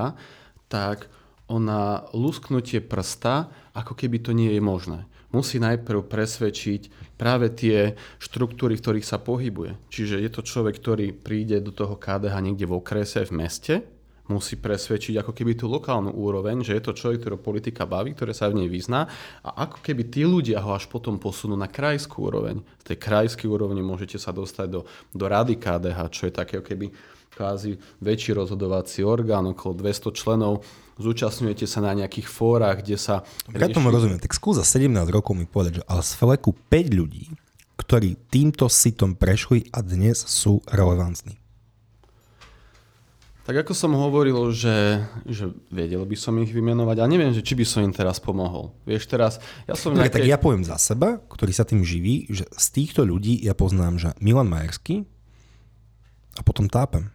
tak 0.71 1.11
ona 1.51 2.07
lusknutie 2.15 2.79
prsta, 2.79 3.51
ako 3.75 3.99
keby 3.99 4.23
to 4.23 4.31
nie 4.31 4.55
je 4.55 4.63
možné 4.63 5.11
musí 5.31 5.63
najprv 5.63 6.11
presvedčiť 6.11 7.15
práve 7.15 7.55
tie 7.55 7.95
štruktúry, 8.19 8.75
v 8.75 8.83
ktorých 8.83 9.07
sa 9.07 9.23
pohybuje. 9.23 9.79
Čiže 9.91 10.19
je 10.19 10.31
to 10.31 10.43
človek, 10.43 10.79
ktorý 10.79 11.15
príde 11.15 11.63
do 11.63 11.71
toho 11.71 11.95
KDH 11.95 12.35
niekde 12.43 12.67
v 12.67 12.77
okrese, 12.83 13.23
v 13.27 13.33
meste, 13.35 13.75
musí 14.31 14.55
presvedčiť 14.57 15.19
ako 15.19 15.35
keby 15.35 15.59
tú 15.59 15.67
lokálnu 15.67 16.15
úroveň, 16.15 16.63
že 16.63 16.79
je 16.79 16.83
to 16.87 16.95
človek, 16.95 17.27
ktorého 17.27 17.43
politika 17.43 17.85
baví, 17.85 18.15
ktoré 18.15 18.31
sa 18.31 18.47
v 18.47 18.63
nej 18.63 18.69
vyzná 18.71 19.11
a 19.43 19.67
ako 19.67 19.83
keby 19.83 20.07
tí 20.07 20.23
ľudia 20.23 20.63
ho 20.63 20.71
až 20.71 20.87
potom 20.87 21.19
posunú 21.19 21.59
na 21.59 21.67
krajskú 21.67 22.31
úroveň. 22.31 22.63
Z 22.87 22.95
tej 22.95 22.99
krajskej 23.03 23.51
úrovni 23.51 23.83
môžete 23.83 24.17
sa 24.23 24.31
dostať 24.31 24.67
do, 24.71 24.81
do 25.11 25.25
rady 25.27 25.59
KDH, 25.59 25.99
čo 26.15 26.31
je 26.31 26.33
také 26.33 26.63
keby 26.63 26.95
kvázi 27.35 27.79
väčší 28.05 28.37
rozhodovací 28.37 29.01
orgán, 29.07 29.49
okolo 29.51 29.73
200 29.81 30.13
členov, 30.13 30.61
zúčastňujete 31.01 31.65
sa 31.65 31.81
na 31.81 31.97
nejakých 31.97 32.29
fórach, 32.29 32.85
kde 32.85 33.01
sa... 33.01 33.25
Ja 33.49 33.73
tomu 33.73 33.89
rozumiem, 33.89 34.21
tak 34.21 34.37
skúsa 34.37 34.61
17 34.61 34.93
rokov 35.09 35.33
mi 35.33 35.49
povedať, 35.49 35.81
že 35.81 35.83
ale 35.89 36.03
z 36.05 36.13
fleku 36.21 36.53
5 36.69 37.01
ľudí, 37.01 37.33
ktorí 37.81 38.21
týmto 38.29 38.69
sitom 38.69 39.17
prešli 39.17 39.73
a 39.73 39.81
dnes 39.81 40.21
sú 40.21 40.61
relevantní. 40.69 41.40
Tak 43.50 43.66
ako 43.66 43.75
som 43.75 43.99
hovoril, 43.99 44.38
že, 44.54 45.02
že 45.26 45.50
vedel 45.75 46.07
by 46.07 46.14
som 46.14 46.38
ich 46.38 46.54
vymenovať, 46.54 47.02
a 47.02 47.11
neviem, 47.11 47.35
že 47.35 47.42
či 47.42 47.59
by 47.59 47.66
som 47.66 47.83
im 47.83 47.90
teraz 47.90 48.23
pomohol. 48.23 48.71
Vieš, 48.87 49.11
teraz, 49.11 49.42
ja 49.66 49.75
som 49.75 49.90
nejaké... 49.90 50.23
Tak 50.23 50.30
ja 50.30 50.38
poviem 50.38 50.62
za 50.62 50.78
seba, 50.78 51.19
ktorý 51.19 51.50
sa 51.50 51.66
tým 51.66 51.83
živí, 51.83 52.30
že 52.30 52.47
z 52.47 52.66
týchto 52.71 53.02
ľudí 53.02 53.42
ja 53.42 53.59
poznám, 53.59 53.99
že 53.99 54.14
Milan 54.23 54.47
Majerský 54.47 55.02
a 56.38 56.47
potom 56.47 56.71
tápem. 56.71 57.11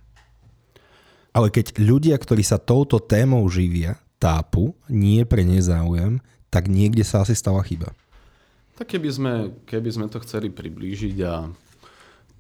Ale 1.32 1.48
keď 1.56 1.80
ľudia, 1.80 2.20
ktorí 2.20 2.44
sa 2.44 2.60
touto 2.60 3.00
témou 3.00 3.48
živia, 3.48 4.04
tápu, 4.20 4.76
nie 4.92 5.24
pre 5.24 5.48
nezáujem, 5.48 6.20
tak 6.52 6.68
niekde 6.68 7.08
sa 7.08 7.24
asi 7.24 7.32
stala 7.32 7.64
chyba. 7.64 7.96
Tak 8.76 8.92
keby 8.92 9.08
sme, 9.08 9.34
keby 9.64 9.88
sme 9.88 10.12
to 10.12 10.20
chceli 10.20 10.52
priblížiť 10.52 11.16
a 11.24 11.48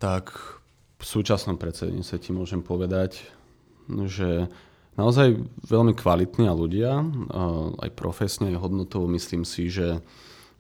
tak 0.04 0.36
v 1.00 1.06
súčasnom 1.08 1.56
predsedníctve 1.56 2.18
ti 2.20 2.36
môžem 2.36 2.60
povedať, 2.60 3.24
že 3.88 4.48
naozaj 4.96 5.42
veľmi 5.68 5.94
kvalitní 5.94 6.48
ľudia, 6.50 7.04
aj 7.80 7.90
profesne, 7.94 8.54
aj 8.54 8.62
hodnotovo 8.62 9.10
myslím 9.12 9.44
si, 9.44 9.70
že 9.70 10.02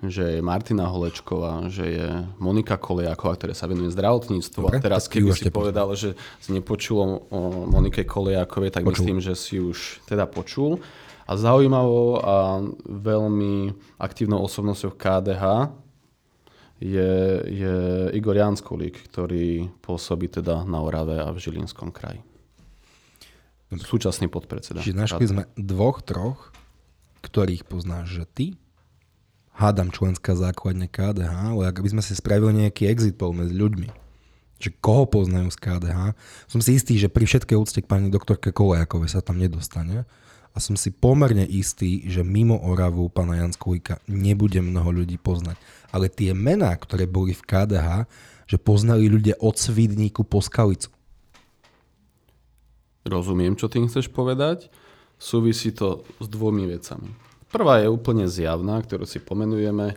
že 0.03 0.37
je 0.37 0.41
Martina 0.43 0.91
Holečková, 0.91 1.71
že 1.71 1.85
je 1.87 2.07
Monika 2.35 2.75
Koliaková, 2.75 3.39
ktorá 3.39 3.55
sa 3.55 3.65
venuje 3.71 3.95
zdravotníctvu. 3.95 4.61
Dobre, 4.67 4.77
a 4.77 4.83
teraz, 4.83 5.07
keby 5.07 5.31
si 5.31 5.47
povedal, 5.47 5.87
že 5.95 6.19
si 6.43 6.51
nepočul 6.51 7.25
o 7.31 7.39
Monike 7.65 8.03
Koliakovej, 8.03 8.75
tak 8.75 8.83
počul. 8.83 8.91
myslím, 9.01 9.17
že 9.23 9.33
si 9.39 9.57
už 9.63 10.03
teda 10.03 10.27
počul. 10.27 10.83
A 11.25 11.33
zaujímavou 11.39 12.21
a 12.21 12.61
veľmi 12.85 13.73
aktívnou 13.97 14.45
osobnosťou 14.45 14.93
KDH 14.93 15.73
je, 16.77 17.11
je 17.49 17.75
Igor 18.13 18.37
Janskulík, 18.37 19.09
ktorý 19.09 19.73
pôsobí 19.81 20.29
teda 20.29 20.67
na 20.67 20.83
Orave 20.83 21.17
a 21.17 21.31
v 21.33 21.41
Žilinskom 21.41 21.89
kraji. 21.89 22.21
Súčasný 23.73 24.29
podpredseda. 24.29 24.85
Čiže 24.85 24.95
našli 24.97 25.25
sme 25.25 25.43
dvoch, 25.57 26.05
troch 26.05 26.53
ktorých 27.25 27.65
poznáš, 27.65 28.21
že 28.21 28.25
ty, 28.29 28.45
hádam 29.57 29.89
členská 29.89 30.37
základňa 30.37 30.85
KDH, 30.85 31.57
ale 31.57 31.63
ak 31.73 31.81
by 31.81 31.97
sme 31.97 32.03
si 32.05 32.13
spravili 32.13 32.65
nejaký 32.65 32.85
exit 32.85 33.17
poll 33.17 33.33
medzi 33.33 33.57
ľuďmi, 33.57 33.89
že 34.61 34.69
koho 34.77 35.09
poznajú 35.09 35.49
z 35.49 35.57
KDH, 35.57 35.99
som 36.45 36.61
si 36.61 36.77
istý, 36.77 37.01
že 37.01 37.09
pri 37.09 37.25
všetkej 37.25 37.57
úcte 37.57 37.81
k 37.81 37.89
pani 37.89 38.13
doktorke 38.13 38.53
Kolejakovej 38.53 39.17
sa 39.17 39.25
tam 39.25 39.41
nedostane 39.41 40.05
a 40.55 40.57
som 40.63 40.79
si 40.79 40.93
pomerne 40.93 41.43
istý, 41.43 42.07
že 42.07 42.23
mimo 42.23 42.55
Oravu 42.55 43.11
pána 43.11 43.43
Janskulíka 43.43 43.99
nebude 44.07 44.63
mnoho 44.63 45.03
ľudí 45.03 45.19
poznať. 45.19 45.59
Ale 45.91 46.07
tie 46.07 46.31
mená, 46.31 46.71
ktoré 46.79 47.03
boli 47.03 47.35
v 47.35 47.43
KDH, 47.43 48.07
že 48.47 48.55
poznali 48.55 49.11
ľudia 49.11 49.35
od 49.43 49.59
Svidníku 49.59 50.23
po 50.23 50.39
Skalicu. 50.39 50.94
Rozumiem, 53.05 53.53
čo 53.53 53.69
tým 53.69 53.85
chceš 53.85 54.09
povedať. 54.09 54.65
Súvisí 55.21 55.69
to 55.69 56.01
s 56.17 56.25
dvomi 56.25 56.65
vecami. 56.65 57.13
Prvá 57.53 57.77
je 57.77 57.87
úplne 57.87 58.25
zjavná, 58.25 58.81
ktorú 58.81 59.05
si 59.05 59.21
pomenujeme. 59.21 59.93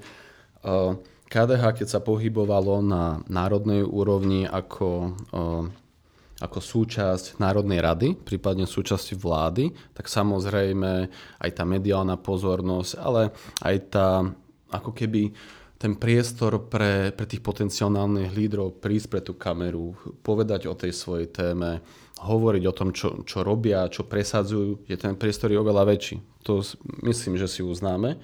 KDH, 1.29 1.63
keď 1.73 1.89
sa 1.89 2.05
pohybovalo 2.05 2.85
na 2.85 3.25
národnej 3.33 3.81
úrovni 3.81 4.45
ako, 4.45 5.17
ako 6.37 6.59
súčasť 6.61 7.41
Národnej 7.41 7.81
rady, 7.81 8.09
prípadne 8.13 8.69
súčasti 8.69 9.17
vlády, 9.17 9.73
tak 9.97 10.05
samozrejme 10.05 11.09
aj 11.41 11.51
tá 11.57 11.65
mediálna 11.65 12.21
pozornosť, 12.21 12.93
ale 13.01 13.33
aj 13.65 13.77
tá 13.89 14.09
ako 14.69 14.93
keby 14.93 15.33
ten 15.79 15.95
priestor 15.95 16.67
pre, 16.67 17.15
pre 17.15 17.25
tých 17.25 17.41
potenciálnych 17.41 18.35
lídrov 18.35 18.83
prísť 18.83 19.07
pre 19.09 19.21
tú 19.23 19.39
kameru, 19.39 19.95
povedať 20.27 20.67
o 20.67 20.75
tej 20.75 20.91
svojej 20.91 21.31
téme, 21.31 21.79
hovoriť 22.19 22.65
o 22.67 22.77
tom, 22.77 22.91
čo, 22.91 23.23
čo 23.23 23.47
robia, 23.47 23.87
čo 23.91 24.07
presadzujú, 24.07 24.87
je 24.91 24.97
ten 24.99 25.15
priestor 25.15 25.55
je 25.55 25.59
oveľa 25.59 25.87
väčší. 25.87 26.19
To 26.47 26.63
myslím, 27.07 27.39
že 27.39 27.47
si 27.47 27.61
uznáme. 27.63 28.19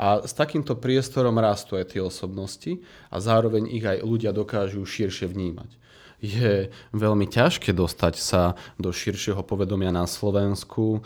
A 0.00 0.24
s 0.24 0.32
takýmto 0.32 0.80
priestorom 0.80 1.36
rastú 1.36 1.76
aj 1.76 1.92
tie 1.92 2.00
osobnosti 2.00 2.80
a 3.12 3.20
zároveň 3.20 3.68
ich 3.68 3.84
aj 3.84 4.00
ľudia 4.00 4.32
dokážu 4.32 4.80
širšie 4.86 5.28
vnímať. 5.28 5.76
Je 6.20 6.72
veľmi 6.92 7.28
ťažké 7.28 7.72
dostať 7.76 8.14
sa 8.16 8.56
do 8.80 8.92
širšieho 8.92 9.44
povedomia 9.44 9.92
na 9.92 10.08
Slovensku, 10.08 11.04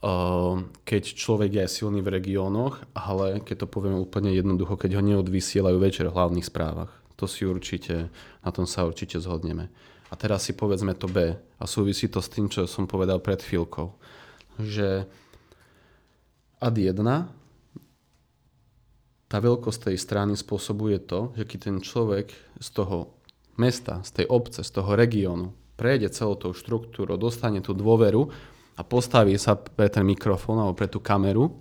Ehm, 0.00 0.72
keď 0.88 1.12
človek 1.12 1.50
je 1.60 1.66
silný 1.68 2.00
v 2.00 2.16
regiónoch, 2.16 2.80
ale 2.96 3.44
keď 3.44 3.64
to 3.64 3.66
poviem 3.68 4.00
úplne 4.00 4.32
jednoducho, 4.32 4.80
keď 4.80 4.96
ho 4.96 5.02
neodvysielajú 5.04 5.76
večer 5.76 6.08
v 6.08 6.16
hlavných 6.16 6.48
správach. 6.48 6.88
To 7.20 7.28
si 7.28 7.44
určite, 7.44 8.08
na 8.40 8.50
tom 8.50 8.64
sa 8.64 8.88
určite 8.88 9.20
zhodneme. 9.20 9.68
A 10.10 10.14
teraz 10.18 10.46
si 10.46 10.52
povedzme 10.52 10.98
to 10.98 11.06
B. 11.06 11.38
A 11.38 11.64
súvisí 11.70 12.10
to 12.10 12.18
s 12.18 12.28
tým, 12.28 12.50
čo 12.50 12.66
som 12.66 12.90
povedal 12.90 13.22
pred 13.22 13.38
chvíľkou. 13.38 13.94
Že 14.58 15.06
ad 16.60 16.74
1 16.76 16.98
tá 19.30 19.38
veľkosť 19.38 19.94
tej 19.94 19.96
strany 19.96 20.34
spôsobuje 20.34 20.98
to, 21.06 21.30
že 21.38 21.46
keď 21.46 21.58
ten 21.70 21.78
človek 21.78 22.34
z 22.58 22.68
toho 22.74 23.14
mesta, 23.54 24.02
z 24.02 24.22
tej 24.22 24.26
obce, 24.26 24.66
z 24.66 24.70
toho 24.74 24.98
regiónu 24.98 25.54
prejde 25.78 26.10
celou 26.10 26.34
tou 26.34 26.50
štruktúrou, 26.50 27.14
dostane 27.14 27.62
tú 27.62 27.72
dôveru, 27.72 28.28
a 28.76 28.82
postaví 28.82 29.36
sa 29.36 29.60
pre 29.60 29.92
ten 29.92 30.08
mikrofón 30.08 30.56
alebo 30.56 30.72
pre 30.72 30.88
tú 30.88 31.04
kameru, 31.04 31.52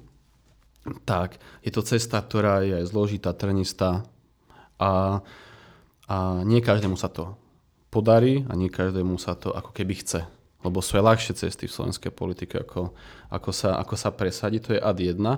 tak 1.04 1.36
je 1.62 1.72
to 1.72 1.84
cesta, 1.84 2.24
ktorá 2.24 2.64
je 2.64 2.88
zložitá, 2.88 3.36
trnistá 3.36 4.08
a, 4.80 5.20
a 6.08 6.18
nie 6.48 6.64
každému 6.64 6.96
sa 6.96 7.12
to 7.12 7.36
podarí 7.90 8.46
a 8.50 8.54
nie 8.54 8.70
každému 8.70 9.18
sa 9.18 9.34
to 9.34 9.54
ako 9.54 9.74
keby 9.74 10.00
chce. 10.02 10.26
Lebo 10.60 10.84
sú 10.84 11.00
aj 11.00 11.06
ľahšie 11.06 11.34
cesty 11.40 11.66
v 11.66 11.76
slovenskej 11.76 12.12
politike, 12.12 12.62
ako, 12.62 12.92
ako, 13.32 13.52
sa, 13.56 13.80
ako 13.80 13.96
sa 13.96 14.12
presadiť. 14.12 14.62
To 14.68 14.72
je 14.76 14.82
ad 14.82 14.98
1. 15.00 15.16
A, 15.20 15.36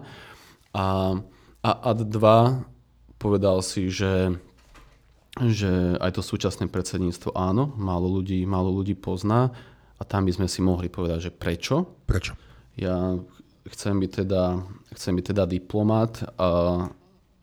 a 1.62 1.72
ad 1.72 2.00
2 2.10 3.22
povedal 3.22 3.62
si, 3.62 3.94
že, 3.94 4.34
že 5.38 5.96
aj 6.02 6.18
to 6.18 6.22
súčasné 6.26 6.66
predsedníctvo 6.74 7.38
áno, 7.38 7.70
málo 7.78 8.10
ľudí, 8.10 8.42
málo 8.50 8.74
ľudí 8.74 8.98
pozná 8.98 9.54
a 9.96 10.04
tam 10.04 10.26
by 10.26 10.34
sme 10.34 10.48
si 10.50 10.66
mohli 10.66 10.90
povedať, 10.90 11.30
že 11.30 11.32
prečo. 11.32 11.86
Prečo? 12.10 12.34
Ja 12.74 13.14
chcem 13.70 14.02
byť 14.02 14.26
teda, 14.26 14.58
chcem 14.98 15.14
byť 15.22 15.26
teda 15.38 15.44
diplomat 15.46 16.26
a, 16.42 16.50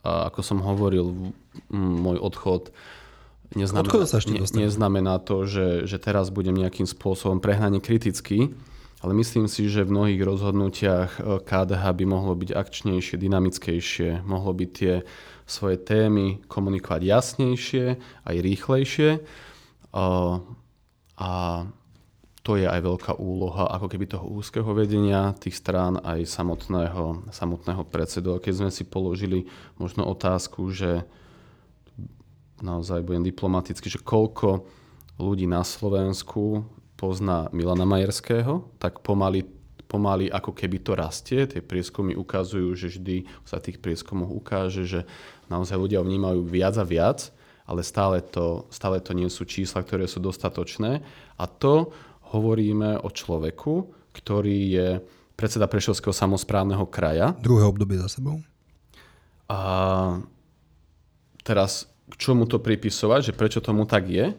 a 0.02 0.10
ako 0.34 0.40
som 0.42 0.58
hovoril, 0.66 1.30
môj 1.70 2.18
odchod 2.18 2.74
neznamená, 3.56 4.04
sa 4.04 4.20
ešte 4.20 4.36
ne, 4.36 4.44
neznamená 4.44 5.20
to, 5.22 5.48
že, 5.48 5.88
že 5.88 5.96
teraz 5.96 6.28
budem 6.28 6.56
nejakým 6.56 6.84
spôsobom 6.84 7.40
prehnane 7.40 7.80
kritický, 7.80 8.52
ale 8.98 9.12
myslím 9.14 9.46
si, 9.46 9.70
že 9.70 9.86
v 9.86 9.94
mnohých 9.94 10.22
rozhodnutiach 10.26 11.10
e, 11.16 11.20
KDH 11.46 11.84
by 11.94 12.04
mohlo 12.04 12.34
byť 12.34 12.50
akčnejšie, 12.50 13.14
dynamickejšie, 13.14 14.26
mohlo 14.26 14.50
by 14.50 14.64
tie 14.66 14.94
svoje 15.48 15.80
témy 15.80 16.44
komunikovať 16.50 17.00
jasnejšie, 17.06 17.86
aj 18.26 18.36
rýchlejšie. 18.36 19.10
A, 19.96 20.04
a 21.16 21.30
to 22.44 22.56
je 22.56 22.64
aj 22.64 22.80
veľká 22.80 23.12
úloha 23.16 23.68
ako 23.70 23.86
keby 23.92 24.08
toho 24.08 24.24
úzkeho 24.28 24.72
vedenia 24.72 25.36
tých 25.36 25.56
strán 25.56 26.00
aj 26.00 26.24
samotného, 26.28 27.28
samotného 27.32 27.84
predsedu. 27.88 28.36
Keď 28.40 28.54
sme 28.56 28.70
si 28.72 28.84
položili 28.88 29.48
možno 29.80 30.04
otázku, 30.08 30.68
že 30.72 31.04
naozaj 32.60 33.04
budem 33.06 33.24
diplomaticky, 33.26 33.90
že 33.90 34.02
koľko 34.02 34.66
ľudí 35.18 35.46
na 35.50 35.66
Slovensku 35.66 36.62
pozná 36.98 37.46
Milana 37.54 37.86
Majerského, 37.86 38.66
tak 38.82 39.02
pomaly, 39.06 39.46
pomaly 39.86 40.26
ako 40.30 40.50
keby 40.54 40.82
to 40.82 40.98
rastie. 40.98 41.46
Tie 41.46 41.62
prieskumy 41.62 42.18
ukazujú, 42.18 42.74
že 42.74 42.90
vždy 42.90 43.26
sa 43.46 43.62
tých 43.62 43.78
prieskumoch 43.78 44.30
ukáže, 44.30 44.82
že 44.86 45.00
naozaj 45.46 45.78
ľudia 45.78 46.02
vnímajú 46.02 46.42
viac 46.42 46.74
a 46.78 46.84
viac, 46.86 47.30
ale 47.68 47.86
stále 47.86 48.18
to, 48.24 48.66
stále 48.70 48.98
to 48.98 49.14
nie 49.14 49.30
sú 49.30 49.46
čísla, 49.46 49.86
ktoré 49.86 50.10
sú 50.10 50.18
dostatočné. 50.18 51.02
A 51.38 51.44
to 51.46 51.94
hovoríme 52.34 52.98
o 52.98 53.08
človeku, 53.08 53.94
ktorý 54.14 54.58
je 54.74 54.88
predseda 55.38 55.70
Prešovského 55.70 56.10
samozprávneho 56.10 56.82
kraja. 56.90 57.30
Druhé 57.38 57.62
obdobie 57.62 58.02
za 58.02 58.10
sebou. 58.10 58.42
A 59.46 59.60
teraz 61.46 61.86
k 62.08 62.14
čomu 62.16 62.48
to 62.48 62.58
pripisovať, 62.58 63.32
že 63.32 63.36
prečo 63.36 63.60
tomu 63.60 63.84
tak 63.84 64.08
je. 64.08 64.32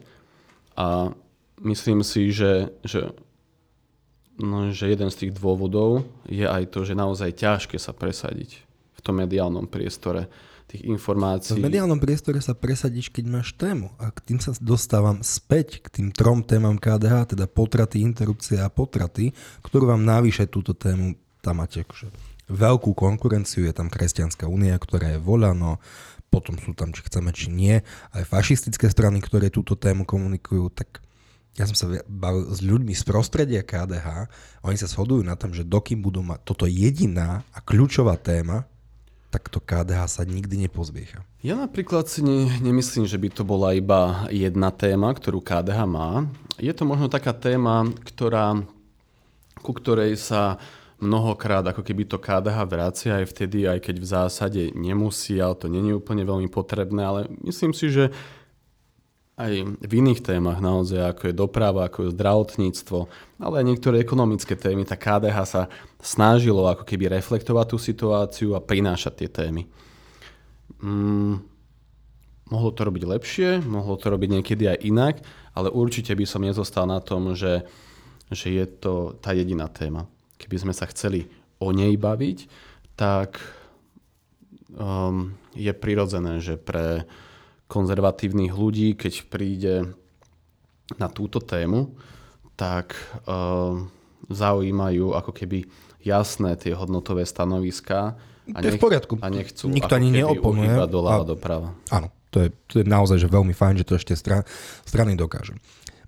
A 0.74 1.14
myslím 1.62 2.02
si, 2.02 2.34
že, 2.34 2.74
že, 2.82 3.14
no, 4.38 4.74
že 4.74 4.90
jeden 4.90 5.10
z 5.10 5.26
tých 5.26 5.32
dôvodov 5.36 6.06
je 6.26 6.46
aj 6.46 6.70
to, 6.74 6.82
že 6.82 6.98
naozaj 6.98 7.36
ťažké 7.36 7.76
sa 7.78 7.94
presadiť 7.94 8.62
v 8.96 9.00
tom 9.00 9.16
mediálnom 9.20 9.70
priestore 9.70 10.28
tých 10.70 10.86
informácií. 10.86 11.58
V 11.58 11.66
mediálnom 11.66 11.98
priestore 11.98 12.38
sa 12.38 12.54
presadíš, 12.54 13.10
keď 13.10 13.24
máš 13.26 13.58
tému. 13.58 13.90
A 13.98 14.14
k 14.14 14.22
tým 14.22 14.38
sa 14.38 14.54
dostávam 14.62 15.18
späť 15.26 15.82
k 15.82 15.90
tým 15.90 16.08
trom 16.14 16.46
témam 16.46 16.78
KDH, 16.78 17.34
teda 17.34 17.50
potraty, 17.50 18.06
interrupcie 18.06 18.62
a 18.62 18.70
potraty, 18.70 19.34
ktorú 19.66 19.90
vám 19.90 20.06
navyše 20.06 20.46
túto 20.46 20.70
tému 20.70 21.18
tam 21.40 21.64
máte 21.64 21.82
akože 21.82 22.12
veľkú 22.50 22.92
konkurenciu, 22.92 23.64
je 23.64 23.74
tam 23.74 23.86
Kresťanská 23.86 24.50
únia, 24.50 24.74
ktorá 24.74 25.16
je 25.16 25.20
voľano, 25.22 25.78
potom 26.30 26.54
sú 26.56 26.72
tam, 26.78 26.94
či 26.94 27.02
chceme, 27.02 27.34
či 27.34 27.50
nie, 27.50 27.82
aj 28.14 28.22
fašistické 28.24 28.86
strany, 28.86 29.18
ktoré 29.18 29.50
túto 29.50 29.74
tému 29.74 30.06
komunikujú, 30.06 30.70
tak 30.70 31.02
ja 31.58 31.66
som 31.66 31.74
sa 31.74 31.90
bavil 32.06 32.46
s 32.46 32.62
ľuďmi 32.62 32.94
z 32.94 33.02
prostredia 33.02 33.66
KDH, 33.66 34.30
oni 34.62 34.78
sa 34.78 34.86
shodujú 34.86 35.26
na 35.26 35.34
tom, 35.34 35.50
že 35.50 35.66
dokým 35.66 35.98
budú 35.98 36.22
mať 36.22 36.46
toto 36.46 36.64
jediná 36.70 37.42
a 37.50 37.58
kľúčová 37.58 38.14
téma, 38.14 38.70
tak 39.30 39.50
to 39.50 39.62
KDH 39.62 40.00
sa 40.10 40.22
nikdy 40.26 40.66
nepozviecha. 40.66 41.22
Ja 41.42 41.58
napríklad 41.58 42.10
si 42.10 42.22
ne, 42.22 42.50
nemyslím, 42.62 43.06
že 43.06 43.18
by 43.18 43.28
to 43.30 43.42
bola 43.46 43.74
iba 43.74 44.26
jedna 44.30 44.74
téma, 44.74 45.10
ktorú 45.14 45.42
KDH 45.42 45.86
má. 45.86 46.26
Je 46.58 46.70
to 46.74 46.86
možno 46.86 47.06
taká 47.06 47.34
téma, 47.34 47.86
ktorá, 48.06 48.58
ku 49.62 49.72
ktorej 49.74 50.18
sa 50.18 50.58
mnohokrát 51.00 51.64
ako 51.64 51.80
keby 51.80 52.04
to 52.06 52.20
KDH 52.20 52.58
vracia 52.68 53.12
aj 53.20 53.26
vtedy, 53.32 53.64
aj 53.64 53.80
keď 53.80 53.96
v 53.98 54.06
zásade 54.06 54.62
nemusí, 54.76 55.40
ale 55.40 55.56
to 55.56 55.66
není 55.66 55.96
úplne 55.96 56.22
veľmi 56.22 56.52
potrebné, 56.52 57.02
ale 57.02 57.20
myslím 57.44 57.72
si, 57.72 57.88
že 57.88 58.12
aj 59.40 59.52
v 59.80 59.92
iných 60.04 60.20
témach 60.20 60.60
naozaj, 60.60 61.16
ako 61.16 61.22
je 61.32 61.34
doprava, 61.34 61.88
ako 61.88 61.98
je 62.04 62.14
zdravotníctvo, 62.14 62.98
ale 63.40 63.54
aj 63.64 63.68
niektoré 63.72 63.96
ekonomické 64.04 64.52
témy, 64.52 64.84
tak 64.84 65.00
KDH 65.00 65.38
sa 65.48 65.62
snažilo 66.04 66.68
ako 66.68 66.84
keby 66.84 67.08
reflektovať 67.08 67.66
tú 67.72 67.76
situáciu 67.80 68.52
a 68.52 68.60
prinášať 68.60 69.24
tie 69.24 69.28
témy. 69.32 69.62
Mm, 70.84 71.40
mohlo 72.52 72.70
to 72.76 72.84
robiť 72.84 73.04
lepšie, 73.08 73.48
mohlo 73.64 73.96
to 73.96 74.12
robiť 74.12 74.28
niekedy 74.28 74.68
aj 74.68 74.84
inak, 74.84 75.14
ale 75.56 75.72
určite 75.72 76.12
by 76.12 76.24
som 76.28 76.44
nezostal 76.44 76.84
na 76.84 77.00
tom, 77.00 77.32
že, 77.32 77.64
že 78.28 78.52
je 78.52 78.66
to 78.68 79.16
tá 79.24 79.32
jediná 79.32 79.72
téma. 79.72 80.04
Keby 80.50 80.66
sme 80.66 80.74
sa 80.74 80.90
chceli 80.90 81.30
o 81.62 81.70
nej 81.70 81.94
baviť, 81.94 82.50
tak 82.98 83.38
um, 84.74 85.38
je 85.54 85.70
prirodzené, 85.70 86.42
že 86.42 86.58
pre 86.58 87.06
konzervatívnych 87.70 88.50
ľudí, 88.50 88.98
keď 88.98 89.30
príde 89.30 89.94
na 90.98 91.06
túto 91.06 91.38
tému, 91.38 91.94
tak 92.58 92.98
uh, 93.30 93.78
zaujímajú 94.26 95.14
ako 95.14 95.30
keby 95.30 95.70
jasné 96.02 96.58
tie 96.58 96.74
hodnotové 96.74 97.22
stanoviská. 97.30 98.18
A 98.50 98.58
to 98.58 98.74
je 98.74 98.74
v 98.74 98.82
poriadku. 98.82 99.22
A 99.22 99.30
nechcú 99.30 99.70
Nikto 99.70 99.94
ani 99.94 100.10
neoponuje. 100.10 100.66
doľava 100.90 101.30
doprava. 101.30 101.78
Áno, 101.94 102.10
to 102.34 102.42
je, 102.42 102.48
to 102.66 102.82
je 102.82 102.90
naozaj 102.90 103.22
že 103.22 103.30
veľmi 103.30 103.54
fajn, 103.54 103.86
že 103.86 103.86
to 103.86 103.94
ešte 103.94 104.18
stran, 104.18 104.42
strany 104.82 105.14
dokážu. 105.14 105.54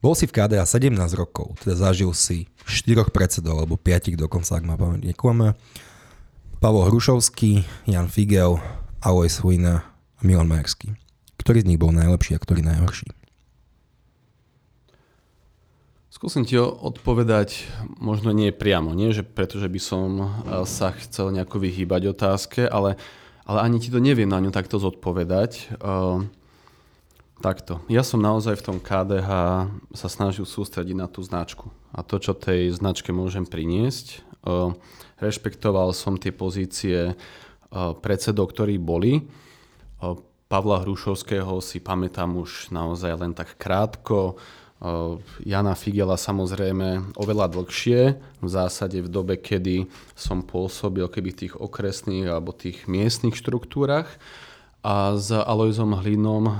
Bol 0.02 0.18
si 0.18 0.26
v 0.26 0.34
KDA 0.34 0.66
17 0.66 0.98
rokov, 1.14 1.54
teda 1.62 1.78
zažil 1.78 2.10
si 2.10 2.50
štyroch 2.66 3.14
predsedov, 3.14 3.62
alebo 3.62 3.78
piatich 3.78 4.18
dokonca, 4.18 4.58
ak 4.58 4.66
ma 4.66 4.74
pamäť 4.74 5.14
neklame. 5.14 5.54
Pavol 6.58 6.90
Hrušovský, 6.90 7.62
Jan 7.86 8.10
Figel, 8.10 8.58
Alois 8.98 9.38
Huina 9.38 9.86
a 10.18 10.22
Milan 10.26 10.50
Majerský. 10.50 10.98
Ktorý 11.38 11.62
z 11.62 11.68
nich 11.70 11.78
bol 11.78 11.94
najlepší 11.94 12.34
a 12.34 12.42
ktorý 12.42 12.66
najhorší? 12.66 13.14
Skúsim 16.10 16.42
ti 16.46 16.58
odpovedať 16.58 17.70
možno 18.02 18.34
nie 18.34 18.50
priamo, 18.50 18.94
nie 18.94 19.14
že 19.14 19.22
pretože 19.22 19.70
by 19.70 19.80
som 19.82 20.08
eh, 20.18 20.26
sa 20.66 20.90
chcel 20.98 21.30
nejako 21.30 21.62
vyhýbať 21.62 22.10
otázke, 22.10 22.66
ale, 22.66 22.98
ale 23.46 23.58
ani 23.62 23.78
ti 23.78 23.86
to 23.86 24.02
neviem 24.02 24.26
na 24.26 24.42
ňu 24.42 24.50
takto 24.50 24.82
zodpovedať. 24.82 25.78
Uh, 25.78 26.26
takto. 27.42 27.82
Ja 27.90 28.06
som 28.06 28.22
naozaj 28.22 28.62
v 28.62 28.66
tom 28.70 28.78
KDH 28.78 29.30
sa 29.90 30.08
snažil 30.08 30.46
sústrediť 30.46 30.94
na 30.94 31.10
tú 31.10 31.26
značku 31.26 31.74
a 31.90 32.06
to, 32.06 32.22
čo 32.22 32.38
tej 32.38 32.70
značke 32.70 33.10
môžem 33.10 33.42
priniesť. 33.42 34.22
Rešpektoval 35.18 35.90
som 35.90 36.14
tie 36.14 36.30
pozície 36.30 37.18
predsedov, 37.74 38.54
ktorí 38.54 38.78
boli. 38.78 39.26
Pavla 40.46 40.84
Hrušovského 40.86 41.58
si 41.58 41.82
pamätám 41.82 42.38
už 42.38 42.70
naozaj 42.70 43.12
len 43.18 43.32
tak 43.34 43.58
krátko. 43.58 44.38
Jana 45.46 45.78
Figela 45.78 46.18
samozrejme 46.18 47.14
oveľa 47.14 47.54
dlhšie, 47.54 48.00
v 48.42 48.48
zásade 48.50 48.98
v 48.98 49.08
dobe, 49.08 49.38
kedy 49.38 49.86
som 50.18 50.42
pôsobil 50.42 51.06
keby 51.06 51.30
v 51.32 51.40
tých 51.46 51.54
okresných 51.54 52.26
alebo 52.26 52.50
tých 52.50 52.90
miestnych 52.90 53.38
štruktúrach. 53.38 54.10
A 54.82 55.14
s 55.14 55.30
Alojzom 55.30 55.94
Hlinom 55.94 56.44
uh, 56.44 56.54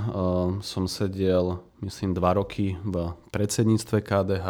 som 0.63 0.87
sedel, 0.87 1.59
myslím, 1.83 2.15
dva 2.15 2.39
roky 2.39 2.79
v 2.79 3.11
predsedníctve 3.35 3.99
KDH 3.99 4.47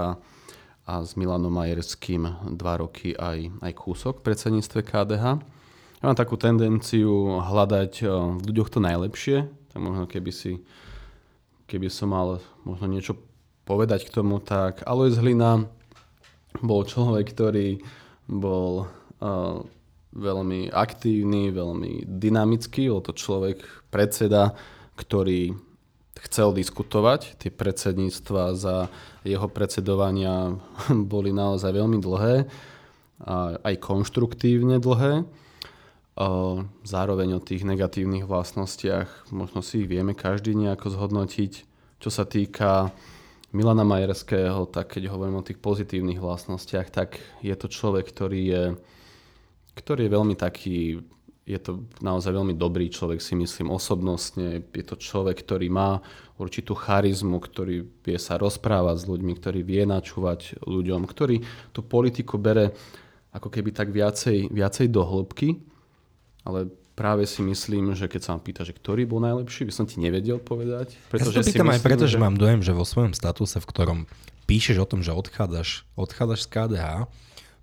a 0.86 0.94
s 1.02 1.18
Milanom 1.18 1.50
Majerským 1.50 2.54
dva 2.54 2.78
roky 2.78 3.18
aj, 3.18 3.50
aj 3.66 3.74
kúsok 3.74 4.22
v 4.22 4.26
predsedníctve 4.30 4.80
KDH. 4.86 5.26
Ja 6.00 6.04
mám 6.06 6.14
takú 6.14 6.38
tendenciu 6.38 7.42
hľadať 7.42 7.94
uh, 8.06 8.38
v 8.38 8.54
ľuďoch 8.54 8.70
to 8.70 8.78
najlepšie, 8.78 9.50
tak 9.74 9.80
možno 9.82 10.06
keby 10.06 10.30
si 10.30 10.62
keby 11.66 11.90
som 11.90 12.14
mal 12.14 12.38
možno 12.62 12.86
niečo 12.86 13.18
povedať 13.66 14.06
k 14.06 14.14
tomu, 14.14 14.38
tak 14.38 14.86
Alois 14.86 15.18
Hlina 15.18 15.66
bol 16.62 16.86
človek, 16.86 17.34
ktorý 17.34 17.82
bol 18.30 18.86
uh, 19.18 19.66
veľmi 20.14 20.70
aktívny, 20.70 21.50
veľmi 21.50 22.06
dynamický. 22.06 22.90
Bol 22.90 23.02
to 23.02 23.14
človek, 23.18 23.66
predseda, 23.90 24.54
ktorý 24.96 25.58
chcel 26.30 26.54
diskutovať. 26.54 27.42
Tie 27.42 27.52
predsedníctva 27.52 28.54
za 28.56 28.88
jeho 29.26 29.48
predsedovania 29.50 30.56
boli 31.14 31.34
naozaj 31.34 31.74
veľmi 31.74 32.00
dlhé, 32.00 32.36
aj 33.64 33.76
konštruktívne 33.82 34.80
dlhé. 34.80 35.26
Zároveň 36.86 37.30
o 37.38 37.42
tých 37.42 37.66
negatívnych 37.66 38.30
vlastnostiach 38.30 39.34
možno 39.34 39.66
si 39.66 39.82
ich 39.82 39.90
vieme 39.90 40.14
každý 40.14 40.54
nejako 40.54 40.94
zhodnotiť. 40.94 41.66
Čo 41.98 42.10
sa 42.14 42.28
týka 42.28 42.94
Milana 43.54 43.82
Majerského, 43.82 44.70
tak 44.70 44.98
keď 44.98 45.10
hovorím 45.10 45.42
o 45.42 45.46
tých 45.46 45.58
pozitívnych 45.58 46.22
vlastnostiach, 46.22 46.94
tak 46.94 47.18
je 47.42 47.56
to 47.58 47.66
človek, 47.66 48.06
ktorý 48.10 48.42
je, 48.46 48.64
ktorý 49.74 50.06
je 50.06 50.16
veľmi 50.16 50.36
taký, 50.38 51.02
je 51.44 51.60
to 51.60 51.84
naozaj 52.00 52.32
veľmi 52.32 52.56
dobrý 52.56 52.88
človek, 52.88 53.20
si 53.20 53.36
myslím, 53.36 53.74
osobnostne. 53.74 54.64
Je 54.64 54.86
to 54.86 54.96
človek, 54.96 55.44
ktorý 55.44 55.68
má 55.68 56.00
určitú 56.40 56.74
charizmu, 56.78 57.42
ktorý 57.42 57.84
vie 58.06 58.18
sa 58.18 58.40
rozprávať 58.40 59.04
s 59.04 59.10
ľuďmi, 59.10 59.34
ktorý 59.38 59.60
vie 59.66 59.84
načúvať 59.84 60.62
ľuďom, 60.64 61.04
ktorý 61.04 61.44
tú 61.76 61.82
politiku 61.84 62.40
bere 62.40 62.72
ako 63.34 63.50
keby 63.50 63.74
tak 63.74 63.90
viacej, 63.90 64.54
viacej 64.54 64.88
do 64.94 65.02
hĺbky, 65.02 65.58
ale 66.46 66.70
práve 66.94 67.26
si 67.26 67.42
myslím, 67.42 67.98
že 67.98 68.06
keď 68.06 68.22
sa 68.22 68.30
vám 68.38 68.44
pýta, 68.46 68.62
že 68.62 68.78
ktorý 68.78 69.10
bol 69.10 69.18
najlepší, 69.26 69.66
by 69.66 69.74
som 69.74 69.86
ti 69.90 69.98
nevedel 69.98 70.38
povedať. 70.38 70.94
Pretože 71.10 71.42
ja 71.42 71.44
si 71.44 71.50
pýtam 71.50 71.66
si 71.66 71.74
myslím, 71.74 71.82
aj 71.82 71.82
preto, 71.82 72.06
že... 72.06 72.16
že 72.18 72.22
mám 72.22 72.38
dojem, 72.38 72.62
že 72.62 72.78
vo 72.78 72.86
svojom 72.86 73.18
statuse, 73.18 73.58
v 73.58 73.66
ktorom 73.66 74.00
píšeš 74.46 74.78
o 74.78 74.86
tom, 74.86 75.02
že 75.02 75.10
odchádzaš, 75.10 75.90
odchádzaš 75.98 76.40
z 76.46 76.48
KDH, 76.54 76.86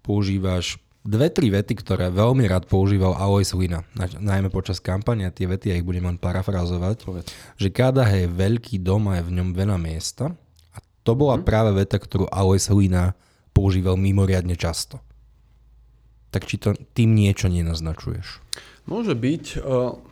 používaš 0.02 0.82
dve, 1.04 1.32
tri 1.32 1.48
vety, 1.48 1.72
ktoré 1.80 2.12
veľmi 2.12 2.44
rád 2.44 2.68
používal 2.68 3.16
Alois 3.16 3.48
Huina, 3.56 3.84
najmä 4.20 4.52
počas 4.52 4.78
kampane, 4.78 5.28
tie 5.32 5.48
vety, 5.48 5.72
ja 5.72 5.78
ich 5.80 5.86
budem 5.86 6.04
len 6.04 6.18
parafrazovať, 6.20 6.96
Povedz. 7.04 7.28
že 7.56 7.72
KDH 7.72 8.26
je 8.26 8.28
veľký 8.28 8.76
dom 8.84 9.08
a 9.08 9.20
je 9.20 9.26
v 9.26 9.34
ňom 9.40 9.48
veľa 9.56 9.76
miesta. 9.80 10.36
A 10.76 10.78
to 11.02 11.16
bola 11.16 11.40
hmm. 11.40 11.44
práve 11.46 11.70
veta, 11.72 11.96
ktorú 11.96 12.28
Alois 12.28 12.68
Huina 12.68 13.16
používal 13.56 13.96
mimoriadne 13.96 14.54
často. 14.54 15.00
Tak 16.30 16.46
či 16.46 16.62
to 16.62 16.78
tým 16.94 17.18
niečo 17.18 17.50
nenaznačuješ? 17.50 18.38
Môže 18.86 19.18
byť, 19.18 19.44
eh, 19.56 19.62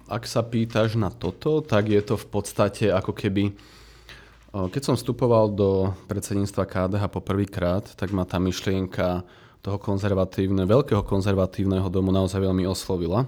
ak 0.09 0.24
sa 0.27 0.42
pýtaš 0.42 0.98
na 0.98 1.12
toto, 1.12 1.62
tak 1.62 1.92
je 1.92 2.01
to 2.03 2.18
v 2.18 2.27
podstate 2.27 2.85
ako 2.90 3.12
keby... 3.14 3.53
Eh, 3.53 4.66
keď 4.72 4.83
som 4.83 4.94
vstupoval 4.98 5.53
do 5.55 5.94
predsedníctva 6.11 6.64
KDH 6.66 7.03
po 7.12 7.20
prvýkrát, 7.22 7.87
tak 7.94 8.11
ma 8.11 8.27
tá 8.27 8.42
myšlienka 8.42 9.22
toho 9.62 9.79
konzervatívne, 9.79 10.64
veľkého 10.64 11.03
konzervatívneho 11.03 11.87
domu 11.90 12.14
naozaj 12.14 12.40
veľmi 12.42 12.64
oslovila. 12.68 13.27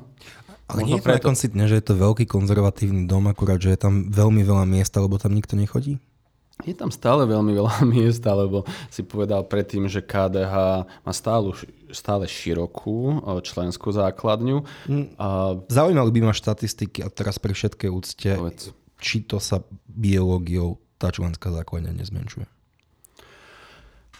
Ale 0.71 0.87
nie 0.87 0.95
je 0.97 1.03
to 1.03 1.07
preto... 1.11 1.35
že 1.67 1.77
je 1.83 1.85
to 1.85 1.95
veľký 1.99 2.25
konzervatívny 2.31 3.11
dom, 3.11 3.27
akurát, 3.27 3.59
že 3.59 3.75
je 3.75 3.81
tam 3.81 4.07
veľmi 4.07 4.47
veľa 4.47 4.65
miesta, 4.71 5.03
lebo 5.03 5.19
tam 5.19 5.35
nikto 5.35 5.59
nechodí? 5.59 5.99
Je 6.63 6.77
tam 6.77 6.93
stále 6.93 7.25
veľmi 7.25 7.53
veľa 7.57 7.75
miest, 7.93 8.23
lebo 8.23 8.63
si 8.93 9.03
povedal 9.03 9.45
predtým, 9.49 9.89
že 9.91 10.05
KDH 10.05 10.55
má 11.03 11.13
stále, 11.13 11.57
stále 11.91 12.29
širokú 12.29 13.19
e, 13.19 13.43
členskú 13.43 13.91
základňu. 13.91 14.63
Mm, 14.87 15.07
a... 15.17 15.59
Zaujímali 15.67 16.11
by 16.15 16.21
ma 16.31 16.35
štatistiky 16.37 17.03
a 17.03 17.09
teraz 17.11 17.41
pri 17.41 17.57
všetkej 17.57 17.91
úcte, 17.91 18.31
Povedz. 18.37 18.71
či 19.01 19.25
to 19.25 19.43
sa 19.43 19.65
biológiou 19.89 20.79
tá 21.01 21.09
členská 21.09 21.49
základňa 21.49 21.97
nezmenšuje. 21.97 22.60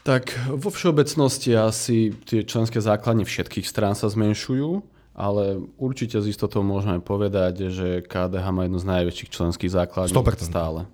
Tak 0.01 0.33
vo 0.49 0.73
všeobecnosti 0.73 1.53
asi 1.53 2.17
tie 2.25 2.41
členské 2.41 2.81
základne 2.81 3.29
všetkých 3.29 3.69
strán 3.69 3.93
sa 3.93 4.09
zmenšujú, 4.09 4.81
ale 5.13 5.61
určite 5.77 6.17
z 6.17 6.33
istotou 6.33 6.65
môžeme 6.65 7.05
povedať, 7.05 7.69
že 7.69 8.01
KDH 8.09 8.47
má 8.49 8.65
jednu 8.65 8.81
z 8.81 8.89
najväčších 8.89 9.31
členských 9.31 9.69
základní 9.69 10.17
stále. 10.41 10.89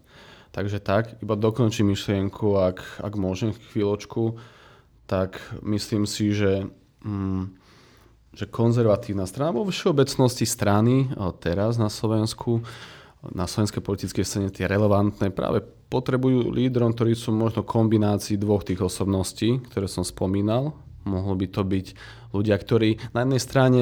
Takže 0.50 0.80
tak, 0.80 1.20
iba 1.22 1.36
dokončím 1.36 1.92
myšlienku, 1.92 2.56
ak, 2.56 3.04
ak 3.04 3.12
môžem 3.14 3.52
chvíľočku, 3.70 4.40
tak 5.04 5.38
myslím 5.62 6.08
si, 6.08 6.32
že, 6.32 6.66
mm, 7.04 7.52
že 8.34 8.44
konzervatívna 8.50 9.28
strana, 9.28 9.54
vo 9.54 9.68
všeobecnosti 9.68 10.48
strany 10.48 11.12
teraz 11.38 11.78
na 11.78 11.92
Slovensku, 11.92 12.64
na 13.36 13.46
slovenskej 13.46 13.84
politickej 13.84 14.24
scéne 14.26 14.48
tie 14.50 14.66
relevantné 14.66 15.30
práve 15.30 15.62
potrebujú 15.86 16.50
lídrom, 16.50 16.92
ktorí 16.92 17.14
sú 17.14 17.30
možno 17.30 17.62
kombinácii 17.62 18.36
dvoch 18.36 18.66
tých 18.66 18.82
osobností, 18.82 19.62
ktoré 19.70 19.86
som 19.86 20.02
spomínal, 20.02 20.74
Mohlo 21.06 21.38
by 21.38 21.46
to 21.46 21.62
byť 21.62 21.86
ľudia, 22.34 22.58
ktorí 22.58 22.98
na 23.14 23.22
jednej 23.22 23.40
strane 23.40 23.80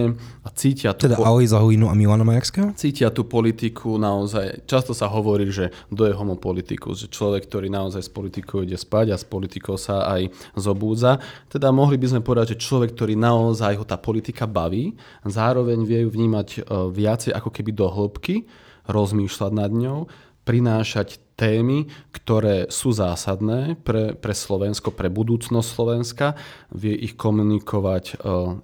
cítia... 0.53 0.93
Tú 0.93 1.09
teda 1.09 1.17
po... 1.17 1.25
Huinu 1.25 1.89
a 1.89 1.97
Milana 1.97 2.23
Majerského? 2.23 2.77
Cítia 2.77 3.09
tú 3.09 3.25
politiku 3.25 3.97
naozaj. 3.97 4.69
Často 4.69 4.93
sa 4.93 5.09
hovorí, 5.09 5.49
že 5.49 5.73
do 5.89 6.05
je 6.05 6.13
homopolitikus, 6.13 7.01
že 7.01 7.09
človek, 7.09 7.49
ktorý 7.49 7.73
naozaj 7.73 8.05
s 8.05 8.13
politikou 8.13 8.63
ide 8.63 8.77
spať 8.77 9.17
a 9.17 9.19
s 9.19 9.25
politikou 9.25 9.81
sa 9.81 10.05
aj 10.05 10.29
zobúdza. 10.55 11.19
Teda 11.49 11.73
mohli 11.73 11.97
by 11.97 12.15
sme 12.15 12.21
povedať, 12.21 12.55
že 12.55 12.63
človek, 12.63 12.93
ktorý 12.93 13.17
naozaj 13.17 13.81
ho 13.81 13.85
tá 13.89 13.97
politika 13.97 14.45
baví, 14.45 14.93
zároveň 15.25 15.81
vie 15.89 16.05
ju 16.05 16.13
vnímať 16.13 16.49
e, 16.53 16.59
viacej 16.93 17.33
ako 17.33 17.49
keby 17.49 17.73
do 17.73 17.89
hĺbky, 17.89 18.45
rozmýšľať 18.85 19.53
nad 19.57 19.73
ňou, 19.73 20.13
prinášať 20.45 21.24
témy, 21.35 21.91
ktoré 22.15 22.71
sú 22.71 22.95
zásadné 22.95 23.75
pre, 23.83 24.15
pre 24.15 24.35
Slovensko, 24.35 24.95
pre 24.95 25.11
budúcnosť 25.11 25.69
Slovenska, 25.69 26.27
vie 26.71 26.95
ich 26.95 27.19
komunikovať 27.19 28.05
e, 28.11 28.15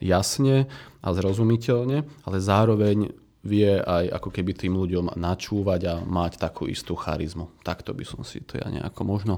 jasne 0.03 0.71
a 1.03 1.09
zrozumiteľne, 1.11 2.07
ale 2.07 2.37
zároveň 2.39 3.11
vie 3.41 3.81
aj 3.81 4.21
ako 4.21 4.29
keby 4.31 4.53
tým 4.53 4.77
ľuďom 4.77 5.17
načúvať 5.17 5.81
a 5.89 5.95
mať 6.05 6.37
takú 6.37 6.69
istú 6.69 6.93
charizmu. 6.93 7.49
Takto 7.65 7.97
by 7.97 8.05
som 8.05 8.21
si 8.21 8.45
to 8.45 8.61
ja 8.61 8.69
nejako 8.69 9.03
možno 9.03 9.35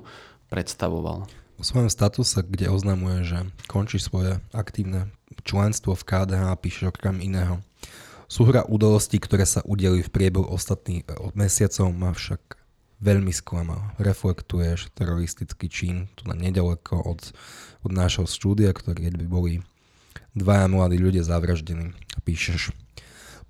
predstavoval. 0.50 1.30
V 1.56 1.64
svojom 1.64 1.86
statuse, 1.86 2.42
kde 2.42 2.74
oznamuje, 2.74 3.22
že 3.22 3.38
končí 3.70 4.02
svoje 4.02 4.42
aktívne 4.50 5.14
členstvo 5.46 5.94
v 5.94 6.02
KDH 6.02 6.42
a 6.50 6.58
píše 6.58 6.90
okrem 6.90 7.22
iného. 7.22 7.62
Súhra 8.26 8.66
udalostí, 8.66 9.20
ktoré 9.22 9.46
sa 9.46 9.62
udeli 9.62 10.02
v 10.02 10.10
priebehu 10.10 10.48
ostatných 10.50 11.06
e, 11.06 11.12
mesiacov, 11.38 11.92
má 11.94 12.10
však 12.10 12.61
veľmi 13.02 13.34
sklamal. 13.34 13.98
Reflektuješ 13.98 14.94
teroristický 14.94 15.66
čin 15.66 15.96
tu 16.14 16.30
na 16.30 16.38
nedaleko 16.38 17.02
od, 17.02 17.34
od 17.82 17.90
nášho 17.90 18.24
štúdia, 18.30 18.70
ktorý 18.70 19.10
by 19.12 19.26
boli 19.26 19.54
Dvaja 20.32 20.64
mladí 20.64 20.96
ľudia 20.96 21.20
zavraždení. 21.20 21.92
Píšeš. 22.24 22.72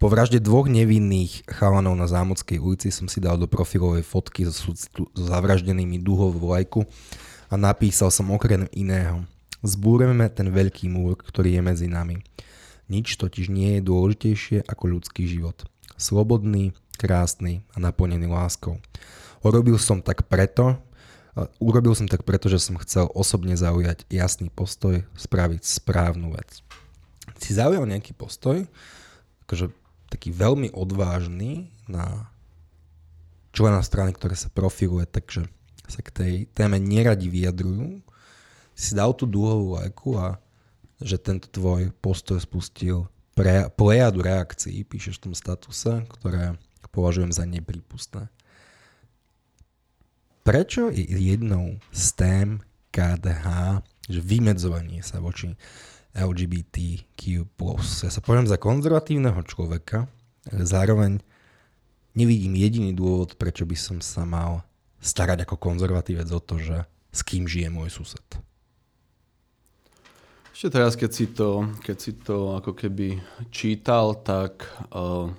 Po 0.02 0.10
vražde 0.10 0.42
dvoch 0.42 0.66
nevinných 0.66 1.46
chalanov 1.46 1.94
na 1.94 2.10
Zámodskej 2.10 2.58
ulici 2.58 2.90
som 2.90 3.06
si 3.06 3.22
dal 3.22 3.38
do 3.38 3.46
profilovej 3.46 4.02
fotky 4.02 4.50
so, 4.50 4.74
so 4.74 5.06
zavraždenými 5.14 6.02
duhovú 6.02 6.42
vlajku 6.42 6.82
a 7.46 7.54
napísal 7.54 8.10
som 8.10 8.34
okrem 8.34 8.66
iného. 8.74 9.22
Zbúreme 9.62 10.26
ten 10.26 10.50
veľký 10.50 10.90
múr, 10.90 11.14
ktorý 11.14 11.54
je 11.54 11.62
medzi 11.62 11.86
nami. 11.86 12.18
Nič 12.90 13.14
totiž 13.14 13.46
nie 13.46 13.78
je 13.78 13.86
dôležitejšie 13.86 14.66
ako 14.66 14.98
ľudský 14.98 15.30
život. 15.30 15.62
Slobodný, 15.94 16.74
krásny 16.98 17.62
a 17.70 17.78
naplnený 17.78 18.26
láskou. 18.26 18.82
Urobil 19.42 19.76
som 19.78 19.98
tak 19.98 20.26
preto, 20.30 20.78
urobil 21.58 21.98
som 21.98 22.06
tak 22.06 22.22
preto, 22.22 22.46
že 22.46 22.62
som 22.62 22.78
chcel 22.78 23.10
osobne 23.12 23.58
zaujať 23.58 24.06
jasný 24.06 24.48
postoj, 24.54 25.02
spraviť 25.18 25.62
správnu 25.66 26.34
vec. 26.34 26.62
Si 27.42 27.58
zaujal 27.58 27.88
nejaký 27.90 28.14
postoj, 28.14 28.62
akože 29.46 29.74
taký 30.12 30.30
veľmi 30.30 30.70
odvážny 30.70 31.72
na 31.90 32.30
člena 33.50 33.82
strany, 33.82 34.14
ktoré 34.14 34.36
sa 34.36 34.52
profiluje, 34.52 35.08
takže 35.08 35.48
sa 35.88 36.00
k 36.00 36.10
tej 36.14 36.32
téme 36.54 36.78
neradi 36.78 37.26
vyjadrujú. 37.26 38.00
Si 38.72 38.96
dal 38.96 39.12
tú 39.12 39.28
dúhovú 39.28 39.76
lajku 39.76 40.16
a 40.16 40.40
že 41.02 41.18
tento 41.18 41.50
tvoj 41.50 41.90
postoj 41.98 42.38
spustil 42.38 43.10
pre, 43.34 43.66
plejadu 43.74 44.22
reakcií, 44.22 44.86
píšeš 44.86 45.18
v 45.18 45.22
tom 45.28 45.34
statuse, 45.34 46.06
ktoré 46.20 46.54
považujem 46.92 47.32
za 47.32 47.48
neprípustné. 47.48 48.28
Prečo 50.42 50.90
je 50.90 51.06
jednou 51.06 51.78
z 51.94 52.04
tém 52.18 52.48
KDH, 52.90 53.78
že 54.10 54.18
vymedzovanie 54.18 54.98
sa 54.98 55.22
voči 55.22 55.54
LGBTQ+. 56.18 57.46
Ja 58.02 58.10
sa 58.10 58.20
poviem 58.20 58.50
za 58.50 58.58
konzervatívneho 58.58 59.38
človeka, 59.46 60.10
zároveň 60.50 61.22
nevidím 62.18 62.58
jediný 62.58 62.90
dôvod, 62.90 63.38
prečo 63.38 63.62
by 63.62 63.76
som 63.78 63.98
sa 64.02 64.26
mal 64.26 64.66
starať 64.98 65.46
ako 65.46 65.56
konzervatívec 65.62 66.26
o 66.34 66.42
to, 66.42 66.58
že 66.58 66.90
s 67.14 67.20
kým 67.22 67.46
žije 67.46 67.70
môj 67.70 68.02
sused. 68.02 68.26
Ešte 70.52 70.68
teraz, 70.78 70.98
keď 70.98 71.10
si 71.10 71.26
to, 71.30 71.70
keď 71.86 71.96
si 71.96 72.12
to 72.18 72.58
ako 72.58 72.76
keby 72.76 73.22
čítal, 73.54 74.18
tak 74.20 74.66
uh, 74.90 75.32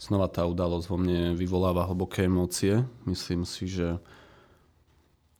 znova 0.00 0.32
tá 0.32 0.48
udalosť 0.48 0.86
vo 0.88 0.96
mne 0.96 1.36
vyvoláva 1.36 1.84
hlboké 1.84 2.24
emócie. 2.24 2.80
Myslím 3.04 3.44
si, 3.44 3.68
že 3.68 4.00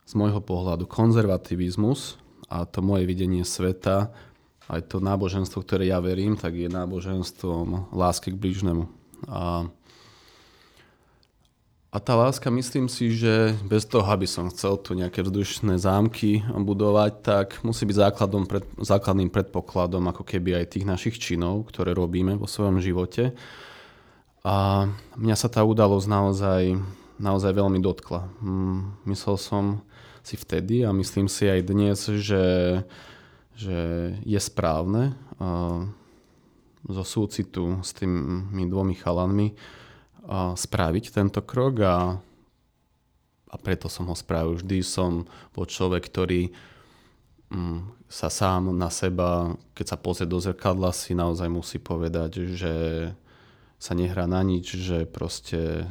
z 0.05 0.13
môjho 0.13 0.45
pohľadu 0.45 0.85
konzervativizmus 0.85 2.21
a 2.53 2.69
to 2.69 2.85
moje 2.85 3.09
videnie 3.09 3.47
sveta, 3.47 4.13
aj 4.71 4.87
to 4.87 5.03
náboženstvo, 5.03 5.65
ktoré 5.65 5.89
ja 5.89 5.99
verím, 5.99 6.37
tak 6.37 6.55
je 6.55 6.71
náboženstvom 6.71 7.91
lásky 7.91 8.31
k 8.31 8.39
blížnemu. 8.39 8.87
A, 9.27 9.67
a 11.91 11.99
tá 11.99 12.15
láska, 12.15 12.51
myslím 12.55 12.87
si, 12.87 13.11
že 13.11 13.55
bez 13.67 13.83
toho, 13.83 14.07
aby 14.07 14.31
som 14.31 14.47
chcel 14.51 14.79
tu 14.79 14.95
nejaké 14.95 15.27
vzdušné 15.27 15.79
zámky 15.79 16.43
budovať, 16.47 17.13
tak 17.23 17.47
musí 17.67 17.83
byť 17.83 17.97
základom, 17.99 18.47
pred, 18.47 18.63
základným 18.79 19.31
predpokladom 19.31 20.07
ako 20.11 20.23
keby 20.23 20.63
aj 20.63 20.79
tých 20.79 20.87
našich 20.87 21.17
činov, 21.19 21.67
ktoré 21.71 21.91
robíme 21.91 22.39
vo 22.39 22.47
svojom 22.47 22.79
živote. 22.79 23.35
A 24.41 24.89
mňa 25.21 25.37
sa 25.37 25.53
tá 25.53 25.61
udalosť 25.61 26.09
naozaj, 26.09 26.63
naozaj 27.21 27.53
veľmi 27.53 27.81
dotkla. 27.85 28.25
Mm, 28.41 29.05
myslel 29.05 29.37
som, 29.37 29.65
si 30.23 30.37
vtedy 30.37 30.85
a 30.85 30.93
myslím 30.93 31.27
si 31.27 31.49
aj 31.49 31.61
dnes, 31.65 31.99
že, 32.21 32.47
že 33.57 33.79
je 34.21 34.41
správne 34.41 35.17
uh, 35.41 35.89
zo 36.85 37.05
súcitu 37.05 37.81
s 37.81 37.97
tými 37.97 38.65
dvomi 38.69 38.95
chalanmi 38.97 39.53
uh, 39.53 40.53
spraviť 40.57 41.05
tento 41.13 41.41
krok 41.45 41.75
a, 41.85 41.97
a 43.49 43.57
preto 43.61 43.89
som 43.89 44.09
ho 44.09 44.17
spravil. 44.17 44.61
Vždy 44.61 44.79
som 44.85 45.25
bol 45.57 45.65
človek, 45.65 46.05
ktorý 46.05 46.53
um, 47.49 47.97
sa 48.13 48.29
sám 48.29 48.77
na 48.77 48.93
seba, 48.93 49.57
keď 49.73 49.97
sa 49.97 49.99
pozrie 49.99 50.29
do 50.29 50.37
zrkadla, 50.37 50.93
si 50.93 51.17
naozaj 51.17 51.49
musí 51.49 51.79
povedať, 51.81 52.55
že 52.55 52.75
sa 53.81 53.97
nehrá 53.97 54.29
na 54.29 54.45
nič, 54.45 54.77
že 54.77 55.09
proste 55.09 55.89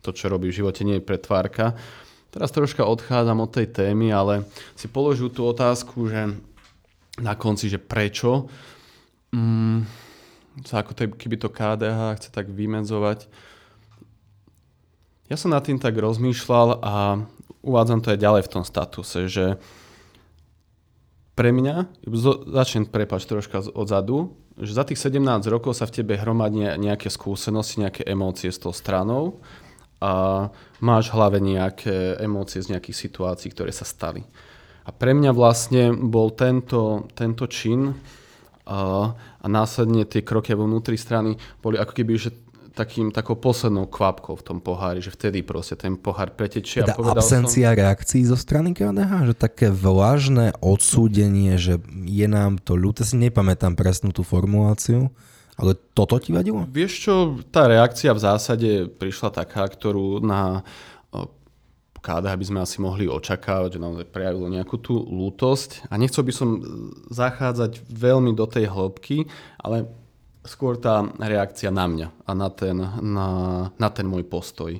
to, 0.00 0.10
čo 0.10 0.32
robí 0.32 0.48
v 0.48 0.64
živote, 0.64 0.82
nie 0.82 0.98
je 0.98 1.04
pretvárka. 1.04 1.76
Teraz 2.32 2.48
troška 2.48 2.88
odchádzam 2.88 3.44
od 3.44 3.52
tej 3.52 3.68
témy, 3.68 4.08
ale 4.08 4.48
si 4.72 4.88
položil 4.88 5.28
tú 5.28 5.44
otázku, 5.44 6.08
že 6.08 6.32
na 7.20 7.36
konci, 7.36 7.68
že 7.68 7.76
prečo 7.76 8.48
mm, 9.36 9.84
sa 10.64 10.80
ako 10.80 10.96
to, 10.96 11.02
keby 11.12 11.36
to 11.36 11.52
KDH 11.52 12.16
chce 12.16 12.28
tak 12.32 12.48
vymedzovať. 12.48 13.28
Ja 15.28 15.36
som 15.36 15.52
nad 15.52 15.60
tým 15.60 15.76
tak 15.76 15.92
rozmýšľal 15.92 16.80
a 16.80 17.20
uvádzam 17.60 18.00
to 18.00 18.16
aj 18.16 18.20
ďalej 18.20 18.42
v 18.48 18.52
tom 18.52 18.64
statuse, 18.64 19.28
že 19.28 19.60
pre 21.32 21.48
mňa, 21.48 22.04
začnem 22.52 22.84
prepač 22.84 23.24
troška 23.24 23.64
odzadu, 23.72 24.36
že 24.60 24.76
za 24.76 24.84
tých 24.84 25.00
17 25.00 25.48
rokov 25.48 25.80
sa 25.80 25.88
v 25.88 26.02
tebe 26.02 26.14
hromadne 26.20 26.76
nejaké 26.76 27.08
skúsenosti, 27.08 27.80
nejaké 27.80 28.04
emócie 28.04 28.52
s 28.52 28.60
tou 28.60 28.76
stranou 28.76 29.40
a 30.02 30.46
máš 30.84 31.08
v 31.08 31.16
hlave 31.16 31.38
nejaké 31.40 32.20
emócie 32.20 32.60
z 32.60 32.76
nejakých 32.76 33.00
situácií, 33.08 33.48
ktoré 33.54 33.72
sa 33.72 33.88
stali. 33.88 34.26
A 34.82 34.90
pre 34.90 35.14
mňa 35.14 35.30
vlastne 35.32 35.94
bol 35.94 36.34
tento, 36.34 37.06
tento 37.14 37.46
čin 37.46 37.94
a, 38.66 39.14
a 39.16 39.46
následne 39.46 40.04
tie 40.04 40.26
kroky 40.26 40.52
vo 40.52 40.66
vnútri 40.66 40.98
strany 40.98 41.38
boli 41.62 41.78
ako 41.78 41.92
keby, 41.96 42.12
že 42.18 42.34
takým, 42.72 43.12
takou 43.12 43.36
poslednou 43.36 43.86
kvapkou 43.86 44.34
v 44.36 44.44
tom 44.44 44.58
pohári, 44.58 45.04
že 45.04 45.12
vtedy 45.12 45.44
proste 45.44 45.76
ten 45.76 45.94
pohár 45.94 46.32
pretečie. 46.32 46.82
Teda 46.82 46.96
a 46.96 47.12
absencia 47.14 47.70
som... 47.70 47.78
reakcií 47.78 48.22
zo 48.24 48.36
strany 48.36 48.72
KDH, 48.72 49.32
že 49.32 49.34
také 49.36 49.68
vlážne 49.68 50.56
odsúdenie, 50.64 51.60
že 51.60 51.78
je 52.08 52.26
nám 52.26 52.56
to 52.58 52.74
ľúto, 52.74 53.04
si 53.04 53.20
nepamätám 53.20 53.76
presnú 53.76 54.10
tú 54.10 54.24
formuláciu, 54.24 55.12
ale 55.60 55.76
toto 55.92 56.16
ti 56.16 56.32
vadilo? 56.32 56.64
Vieš 56.66 56.92
čo, 56.96 57.14
tá 57.52 57.68
reakcia 57.68 58.16
v 58.16 58.24
zásade 58.24 58.70
prišla 58.88 59.44
taká, 59.44 59.68
ktorú 59.68 60.24
na 60.24 60.64
KDH 62.02 62.34
by 62.34 62.46
sme 62.50 62.58
asi 62.66 62.82
mohli 62.82 63.06
očakávať, 63.06 63.78
že 63.78 63.80
naozaj 63.80 64.06
prejavilo 64.10 64.50
nejakú 64.50 64.74
tú 64.82 64.98
lútosť. 65.06 65.86
A 65.86 65.94
nechcel 65.94 66.26
by 66.26 66.34
som 66.34 66.48
zachádzať 67.14 67.78
veľmi 67.86 68.34
do 68.34 68.42
tej 68.50 68.66
hĺbky, 68.66 69.30
ale 69.62 69.86
skôr 70.42 70.78
tá 70.78 71.06
reakcia 71.18 71.70
na 71.70 71.86
mňa 71.86 72.08
a 72.26 72.30
na 72.34 72.48
ten, 72.50 72.76
na, 73.00 73.28
na 73.74 73.88
ten 73.90 74.06
môj 74.06 74.26
postoj. 74.26 74.74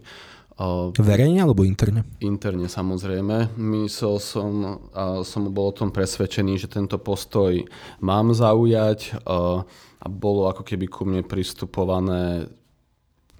Verejne 0.94 1.42
alebo 1.42 1.66
interne? 1.66 2.06
Interne 2.22 2.70
samozrejme. 2.70 3.56
Myslel 3.58 4.22
som, 4.22 4.50
a 4.94 5.26
som 5.26 5.48
bol 5.50 5.72
o 5.72 5.74
tom 5.74 5.90
presvedčený, 5.90 6.60
že 6.60 6.70
tento 6.70 7.02
postoj 7.02 7.56
mám 7.98 8.30
zaujať 8.30 9.26
a 9.26 9.66
bolo 10.06 10.50
ako 10.50 10.62
keby 10.62 10.86
ku 10.86 11.02
mne 11.08 11.26
pristupované 11.26 12.46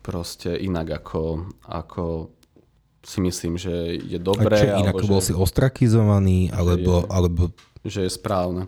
proste 0.02 0.50
inak 0.58 1.02
ako, 1.02 1.46
ako 1.62 2.34
si 3.02 3.18
myslím, 3.22 3.58
že 3.58 3.98
je 4.02 4.18
dobré. 4.18 4.58
A 4.58 4.62
čo 4.62 4.66
inak, 4.82 4.94
alebo, 4.98 5.10
bol 5.10 5.22
že, 5.22 5.30
si 5.30 5.32
ostrakizovaný, 5.34 6.50
alebo, 6.50 7.06
je, 7.06 7.10
alebo... 7.10 7.42
Že 7.82 8.06
je 8.06 8.10
správne. 8.14 8.62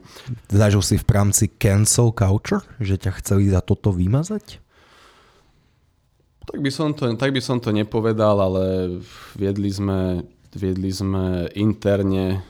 Zažil 0.51 0.83
si 0.83 0.97
v 0.99 1.07
rámci 1.07 1.47
cancel 1.47 2.11
culture, 2.11 2.67
že 2.83 2.99
ťa 2.99 3.23
chceli 3.23 3.47
za 3.47 3.63
toto 3.63 3.95
vymazať? 3.95 4.59
Tak 6.45 6.59
by 6.59 6.71
som 6.71 6.93
to, 6.93 7.09
tak 7.15 7.31
by 7.31 7.41
som 7.41 7.63
to 7.63 7.71
nepovedal, 7.71 8.37
ale 8.43 8.99
viedli 9.39 9.71
sme, 9.71 10.27
viedli 10.53 10.91
sme 10.91 11.49
interne 11.55 12.43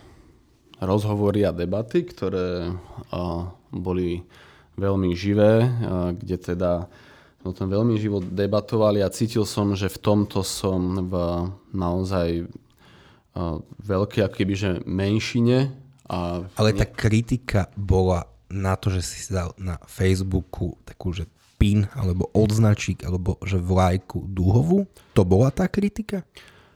rozhovory 0.80 1.46
a 1.46 1.52
debaty, 1.54 2.02
ktoré 2.08 2.74
a, 3.12 3.48
boli 3.70 4.24
veľmi 4.74 5.14
živé, 5.14 5.68
kde 6.18 6.36
teda 6.40 6.90
o 7.44 7.52
tom 7.52 7.68
veľmi 7.68 8.00
živo 8.00 8.24
debatovali 8.24 9.04
a 9.04 9.12
cítil 9.12 9.44
som, 9.44 9.76
že 9.76 9.92
v 9.92 10.00
tomto 10.00 10.40
som 10.40 11.06
v 11.06 11.14
naozaj 11.76 12.48
veľké 13.84 14.24
akoby, 14.24 14.54
že 14.56 14.70
menšine. 14.88 15.83
A 16.08 16.44
Ale 16.56 16.70
tá 16.76 16.84
kritika 16.84 17.72
bola 17.74 18.28
na 18.52 18.76
to, 18.76 18.92
že 18.92 19.00
si 19.02 19.32
dal 19.32 19.56
na 19.56 19.80
Facebooku 19.88 20.76
takú, 20.84 21.16
že 21.16 21.24
pin, 21.56 21.88
alebo 21.96 22.28
odznačík, 22.36 23.06
alebo 23.08 23.40
že 23.42 23.56
vlajku 23.56 24.28
dúhovú? 24.28 24.84
To 25.16 25.22
bola 25.24 25.48
tá 25.48 25.64
kritika? 25.70 26.26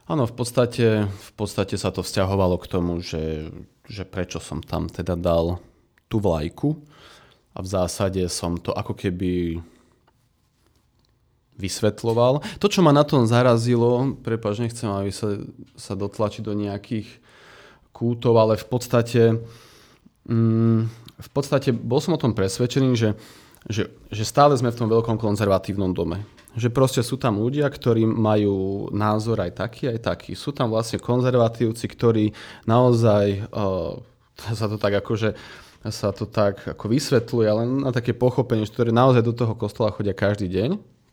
Áno, 0.08 0.24
v 0.24 0.32
podstate, 0.32 1.04
v 1.04 1.32
podstate 1.36 1.76
sa 1.76 1.92
to 1.92 2.00
vzťahovalo 2.00 2.56
k 2.56 2.70
tomu, 2.70 3.04
že, 3.04 3.52
že 3.84 4.08
prečo 4.08 4.40
som 4.40 4.64
tam 4.64 4.88
teda 4.88 5.12
dal 5.20 5.60
tú 6.08 6.16
vlajku 6.24 6.80
a 7.52 7.60
v 7.60 7.68
zásade 7.68 8.24
som 8.32 8.56
to 8.56 8.72
ako 8.72 8.96
keby 8.96 9.60
vysvetloval. 11.60 12.40
To, 12.62 12.66
čo 12.70 12.80
ma 12.80 12.94
na 12.94 13.04
tom 13.04 13.28
zarazilo, 13.28 14.16
prepáč, 14.24 14.64
nechcem, 14.64 14.88
aby 14.88 15.12
sa, 15.12 15.42
sa 15.76 15.92
dotlačiť 15.98 16.40
do 16.40 16.54
nejakých 16.54 17.27
kútov, 17.98 18.38
ale 18.38 18.54
v 18.54 18.66
podstate 18.70 19.22
mm, 20.30 21.08
v 21.18 21.28
podstate 21.34 21.74
bol 21.74 21.98
som 21.98 22.14
o 22.14 22.22
tom 22.22 22.30
presvedčený, 22.30 22.94
že, 22.94 23.10
že, 23.66 23.90
že 24.14 24.22
stále 24.22 24.54
sme 24.54 24.70
v 24.70 24.78
tom 24.78 24.88
veľkom 24.88 25.18
konzervatívnom 25.18 25.90
dome. 25.90 26.22
Že 26.54 26.70
proste 26.70 27.02
sú 27.02 27.18
tam 27.18 27.42
ľudia, 27.42 27.66
ktorí 27.66 28.06
majú 28.06 28.86
názor 28.94 29.42
aj 29.42 29.58
taký, 29.58 29.90
aj 29.90 30.14
taký. 30.14 30.38
Sú 30.38 30.54
tam 30.54 30.70
vlastne 30.70 31.02
konzervatívci, 31.02 31.84
ktorí 31.90 32.30
naozaj 32.70 33.50
uh, 33.50 33.98
sa 34.38 34.66
to 34.70 34.78
tak 34.78 35.02
akože 35.02 35.34
sa 35.90 36.10
to 36.10 36.26
tak 36.26 36.58
ako 36.66 36.90
vysvetľuje, 36.90 37.46
ale 37.46 37.62
na 37.62 37.90
také 37.94 38.10
pochopenie, 38.10 38.66
ktoré 38.66 38.90
naozaj 38.90 39.22
do 39.22 39.30
toho 39.30 39.54
kostola 39.54 39.94
chodia 39.94 40.10
každý 40.10 40.50
deň, 40.50 40.70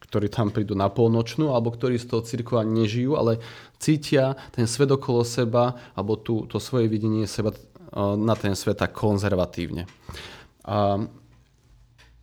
ktorí 0.07 0.29
tam 0.29 0.53
prídu 0.53 0.77
na 0.77 0.87
polnočnú, 0.87 1.51
alebo 1.51 1.73
ktorí 1.73 1.97
z 1.97 2.07
toho 2.09 2.21
cirkva 2.21 2.61
nežijú, 2.63 3.17
ale 3.17 3.41
cítia 3.81 4.37
ten 4.53 4.69
svet 4.69 4.93
okolo 4.93 5.25
seba, 5.25 5.75
alebo 5.97 6.15
tú, 6.15 6.45
to 6.45 6.61
svoje 6.61 6.87
videnie 6.87 7.25
seba 7.25 7.53
na 7.95 8.35
ten 8.35 8.53
svet 8.53 8.81
tak 8.81 8.91
konzervatívne. 8.91 9.87
A 10.65 10.99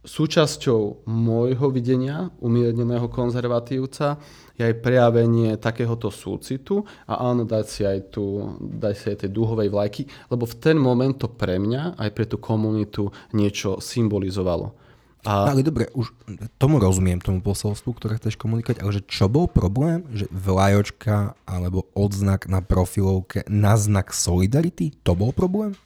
súčasťou 0.03 1.07
môjho 1.07 1.71
videnia 1.71 2.27
umierneného 2.43 3.07
konzervatívca 3.07 4.19
je 4.59 4.67
aj 4.67 4.83
prejavenie 4.83 5.55
takéhoto 5.57 6.11
súcitu 6.11 6.83
a 7.07 7.23
áno, 7.31 7.47
dať 7.47 7.65
si 7.67 7.83
aj, 7.87 7.99
tu, 8.11 8.53
dať 8.59 8.95
si 8.99 9.07
aj 9.15 9.17
tej 9.25 9.31
duhovej 9.31 9.71
vlajky, 9.71 10.03
lebo 10.29 10.45
v 10.45 10.59
ten 10.59 10.77
moment 10.77 11.15
to 11.15 11.31
pre 11.31 11.57
mňa 11.57 11.97
aj 11.97 12.11
pre 12.11 12.27
tú 12.27 12.43
komunitu 12.43 13.09
niečo 13.33 13.79
symbolizovalo. 13.79 14.82
A... 15.23 15.55
Ale 15.55 15.63
dobre, 15.63 15.87
už 15.95 16.11
tomu 16.59 16.83
rozumiem, 16.83 17.23
tomu 17.23 17.39
posolstvu, 17.39 17.95
ktoré 17.95 18.19
chceš 18.19 18.35
komunikovať, 18.35 18.83
ale 18.83 18.91
že 18.91 19.07
čo 19.07 19.31
bol 19.31 19.47
problém, 19.47 20.03
že 20.11 20.27
vlajočka 20.35 21.39
alebo 21.47 21.87
odznak 21.95 22.51
na 22.51 22.59
profilovke 22.59 23.47
na 23.47 23.79
znak 23.79 24.11
solidarity, 24.11 24.91
to 25.07 25.15
bol 25.15 25.31
problém? 25.31 25.79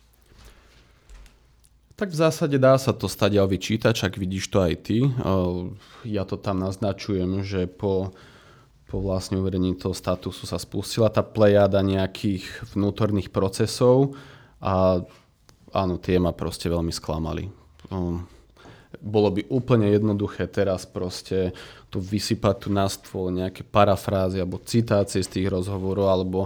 Tak 2.01 2.13
v 2.13 2.17
zásade 2.17 2.57
dá 2.61 2.77
sa 2.77 2.93
to 2.97 3.09
stať 3.09 3.41
aj 3.41 3.49
vyčítať, 3.49 3.93
ak 3.93 4.21
vidíš 4.21 4.53
to 4.53 4.61
aj 4.61 4.75
ty. 4.85 5.05
Ja 6.05 6.29
to 6.29 6.37
tam 6.37 6.61
naznačujem, 6.61 7.45
že 7.45 7.69
po 7.69 8.17
po 8.87 9.03
vlastne 9.03 9.43
uvedení 9.43 9.75
toho 9.75 9.91
statusu 9.91 10.47
sa 10.47 10.63
spustila 10.63 11.11
tá 11.11 11.27
plejada 11.27 11.83
nejakých 11.83 12.71
vnútorných 12.71 13.35
procesov 13.35 14.15
a 14.63 15.03
áno, 15.75 15.95
tie 15.99 16.23
ma 16.23 16.31
proste 16.31 16.71
veľmi 16.71 16.95
sklamali. 16.95 17.51
Bolo 19.01 19.33
by 19.33 19.49
úplne 19.53 19.91
jednoduché 19.91 20.49
teraz 20.49 20.85
proste 20.87 21.53
tu 21.93 22.03
vysypať 22.03 22.55
tu 22.57 22.69
na 22.73 22.87
stôl 22.91 23.33
nejaké 23.33 23.65
parafrázy 23.65 24.43
alebo 24.43 24.63
citácie 24.63 25.23
z 25.25 25.29
tých 25.29 25.47
rozhovorov 25.49 26.09
alebo, 26.09 26.41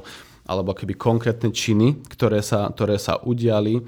alebo 0.47 0.75
keby 0.77 0.95
konkrétne 0.95 1.51
činy, 1.51 2.03
ktoré 2.11 2.41
sa, 2.41 2.71
ktoré 2.71 3.01
sa 3.01 3.19
udiali, 3.21 3.83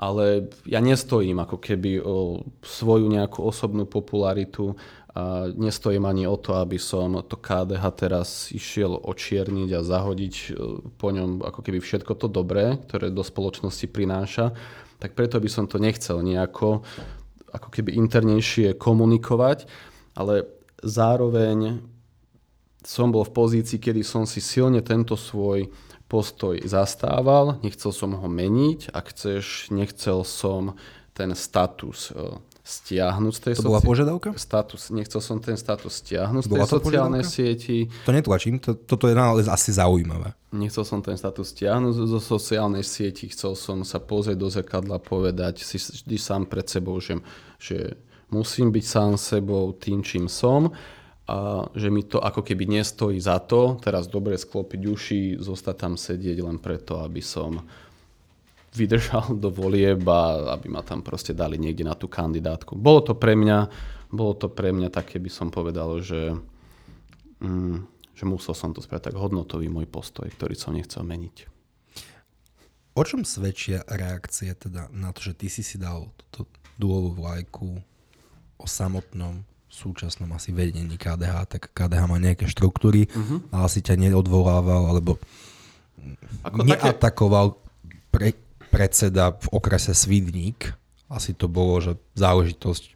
ale 0.00 0.48
ja 0.64 0.80
nestojím 0.80 1.44
ako 1.44 1.60
keby 1.60 2.00
o 2.00 2.40
svoju 2.64 3.04
nejakú 3.12 3.44
osobnú 3.44 3.84
popularitu 3.84 4.72
a 5.10 5.50
nestojím 5.52 6.06
ani 6.06 6.24
o 6.24 6.38
to, 6.38 6.54
aby 6.56 6.78
som 6.78 7.18
to 7.26 7.34
KDH 7.34 7.84
teraz 7.98 8.54
išiel 8.54 8.94
očierniť 8.94 9.70
a 9.74 9.82
zahodiť 9.82 10.34
e, 10.38 10.48
po 10.94 11.10
ňom 11.10 11.42
ako 11.42 11.60
keby 11.66 11.82
všetko 11.82 12.14
to 12.14 12.30
dobré, 12.30 12.78
ktoré 12.86 13.10
do 13.10 13.26
spoločnosti 13.26 13.90
prináša. 13.90 14.54
Tak 15.02 15.18
preto 15.18 15.42
by 15.42 15.50
som 15.50 15.66
to 15.66 15.82
nechcel 15.82 16.22
nejako 16.22 16.86
ako 17.50 17.68
keby 17.70 17.94
internejšie 17.98 18.78
komunikovať, 18.78 19.66
ale 20.14 20.48
zároveň 20.80 21.82
som 22.80 23.12
bol 23.12 23.28
v 23.28 23.36
pozícii, 23.36 23.76
kedy 23.76 24.00
som 24.00 24.24
si 24.24 24.40
silne 24.40 24.80
tento 24.80 25.14
svoj 25.14 25.68
postoj 26.10 26.58
zastával, 26.66 27.62
nechcel 27.62 27.94
som 27.94 28.16
ho 28.18 28.26
meniť, 28.26 28.90
ak 28.90 29.14
chceš, 29.14 29.70
nechcel 29.70 30.26
som 30.26 30.74
ten 31.14 31.36
status 31.38 32.10
e, 32.10 32.34
stiahnuť 32.60 33.32
z 33.32 33.40
tej 33.40 33.52
To 33.58 33.72
bola 33.72 33.80
požiadavka? 33.80 34.36
Status, 34.36 34.92
nechcel 34.92 35.20
som 35.24 35.40
ten 35.40 35.56
status 35.56 36.04
stiahnuť 36.04 36.42
z 36.44 36.48
tej 36.48 36.62
sociálnej 36.68 37.24
sieti. 37.24 37.88
To 38.04 38.12
netlačím, 38.12 38.60
to, 38.60 38.76
toto 38.76 39.08
je 39.08 39.16
naozaj 39.16 39.48
asi 39.48 39.70
zaujímavé. 39.72 40.36
Nechcel 40.52 40.84
som 40.84 41.00
ten 41.00 41.16
status 41.16 41.56
stiahnuť 41.56 41.92
zo 42.06 42.20
sociálnej 42.20 42.84
sieti, 42.84 43.32
chcel 43.32 43.56
som 43.56 43.82
sa 43.82 43.98
pozrieť 43.98 44.38
do 44.38 44.48
zrkadla, 44.52 45.00
povedať 45.00 45.64
si 45.64 45.80
vždy 45.80 46.16
sám 46.20 46.44
pred 46.46 46.68
sebou, 46.68 47.00
že, 47.00 47.18
že 47.56 47.96
musím 48.28 48.70
byť 48.70 48.84
sám 48.84 49.12
sebou 49.16 49.72
tým, 49.72 50.04
čím 50.04 50.28
som 50.28 50.70
a 51.30 51.62
že 51.78 51.94
mi 51.94 52.02
to 52.02 52.18
ako 52.18 52.42
keby 52.42 52.66
nestojí 52.66 53.22
za 53.22 53.38
to 53.38 53.78
teraz 53.78 54.10
dobre 54.10 54.34
sklopiť 54.34 54.80
uši, 54.82 55.20
zostať 55.38 55.76
tam 55.78 55.94
sedieť 55.94 56.42
len 56.42 56.58
preto, 56.58 56.98
aby 57.06 57.22
som 57.22 57.62
vydržal 58.70 59.34
do 59.42 59.50
volieb 59.50 60.06
a 60.06 60.54
aby 60.54 60.70
ma 60.70 60.82
tam 60.86 61.02
proste 61.02 61.34
dali 61.34 61.58
niekde 61.58 61.82
na 61.82 61.98
tú 61.98 62.06
kandidátku. 62.06 62.78
Bolo 62.78 63.02
to 63.02 63.18
pre 63.18 63.34
mňa, 63.34 63.66
bolo 64.14 64.34
to 64.38 64.46
pre 64.46 64.70
mňa 64.70 64.94
také, 64.94 65.18
by 65.18 65.30
som 65.30 65.50
povedal, 65.50 65.98
že, 65.98 66.38
mm, 67.42 67.76
že 68.14 68.24
musel 68.26 68.54
som 68.54 68.70
to 68.70 68.78
spraviť 68.78 69.10
tak 69.10 69.16
hodnotový 69.18 69.66
môj 69.66 69.90
postoj, 69.90 70.30
ktorý 70.30 70.54
som 70.54 70.74
nechcel 70.74 71.02
meniť. 71.02 71.50
O 72.94 73.02
čom 73.06 73.22
svedčia 73.22 73.86
reakcie 73.86 74.50
teda 74.54 74.90
na 74.90 75.14
to, 75.14 75.30
že 75.30 75.38
ty 75.38 75.46
si 75.46 75.62
si 75.62 75.78
dal 75.78 76.10
túto 76.18 76.50
duovú 76.74 77.14
vlajku 77.22 77.78
o 78.60 78.66
samotnom 78.66 79.46
súčasnom 79.70 80.26
asi 80.34 80.50
vedení 80.50 80.98
KDH, 80.98 81.34
tak 81.46 81.70
KDH 81.70 82.02
má 82.10 82.18
nejaké 82.18 82.50
štruktúry 82.50 83.06
uh-huh. 83.06 83.54
a 83.54 83.70
asi 83.70 83.78
ťa 83.78 83.94
neodvolával 83.94 84.90
alebo 84.90 85.22
Ako 86.42 86.66
neatakoval 86.66 87.54
také... 87.54 87.94
pre, 88.10 88.28
predseda 88.70 89.34
v 89.34 89.46
okrese 89.50 89.92
Svidník. 89.92 90.72
Asi 91.10 91.34
to 91.34 91.50
bolo, 91.50 91.82
že 91.82 91.98
záležitosť 92.14 92.94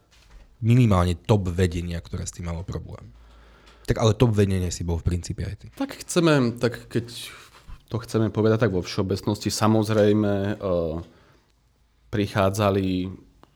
minimálne 0.63 1.19
top 1.19 1.51
vedenia, 1.51 1.99
ktoré 1.99 2.25
s 2.25 2.33
tým 2.33 2.49
malo 2.49 2.63
problém. 2.63 3.11
Tak 3.85 4.01
ale 4.01 4.17
top 4.17 4.33
vedenie 4.33 4.73
si 4.73 4.87
bol 4.87 4.97
v 4.97 5.13
princípe 5.13 5.45
aj 5.45 5.57
ty. 5.61 5.67
Tak 5.77 6.01
chceme, 6.07 6.57
tak 6.57 6.89
keď 6.89 7.11
to 7.93 7.97
chceme 8.01 8.33
povedať 8.33 8.65
tak 8.65 8.73
vo 8.73 8.81
všeobecnosti, 8.81 9.53
samozrejme 9.53 10.57
uh, 10.57 11.05
prichádzali 12.09 13.13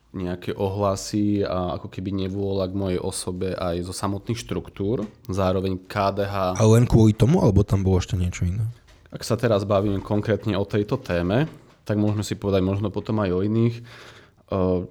nejaké 0.09 0.57
ohlasy 0.57 1.45
a 1.45 1.77
ako 1.77 1.89
keby 1.89 2.25
nevôľa 2.25 2.65
k 2.69 2.77
mojej 2.77 2.99
osobe 3.01 3.53
aj 3.53 3.85
zo 3.85 3.93
samotných 3.93 4.41
štruktúr, 4.41 5.05
zároveň 5.29 5.77
KDH. 5.85 6.57
Ale 6.57 6.81
len 6.81 6.85
kvôli 6.89 7.13
tomu, 7.13 7.45
alebo 7.45 7.61
tam 7.61 7.85
bolo 7.85 8.01
ešte 8.01 8.17
niečo 8.17 8.49
iné? 8.49 8.65
Ak 9.09 9.21
sa 9.25 9.37
teraz 9.37 9.65
bavím 9.65 10.01
konkrétne 10.01 10.57
o 10.57 10.65
tejto 10.65 10.97
téme, 10.97 11.45
tak 11.89 11.97
môžeme 11.97 12.21
si 12.21 12.37
povedať 12.37 12.61
možno 12.61 12.93
potom 12.93 13.17
aj 13.25 13.33
o 13.33 13.41
iných. 13.41 13.81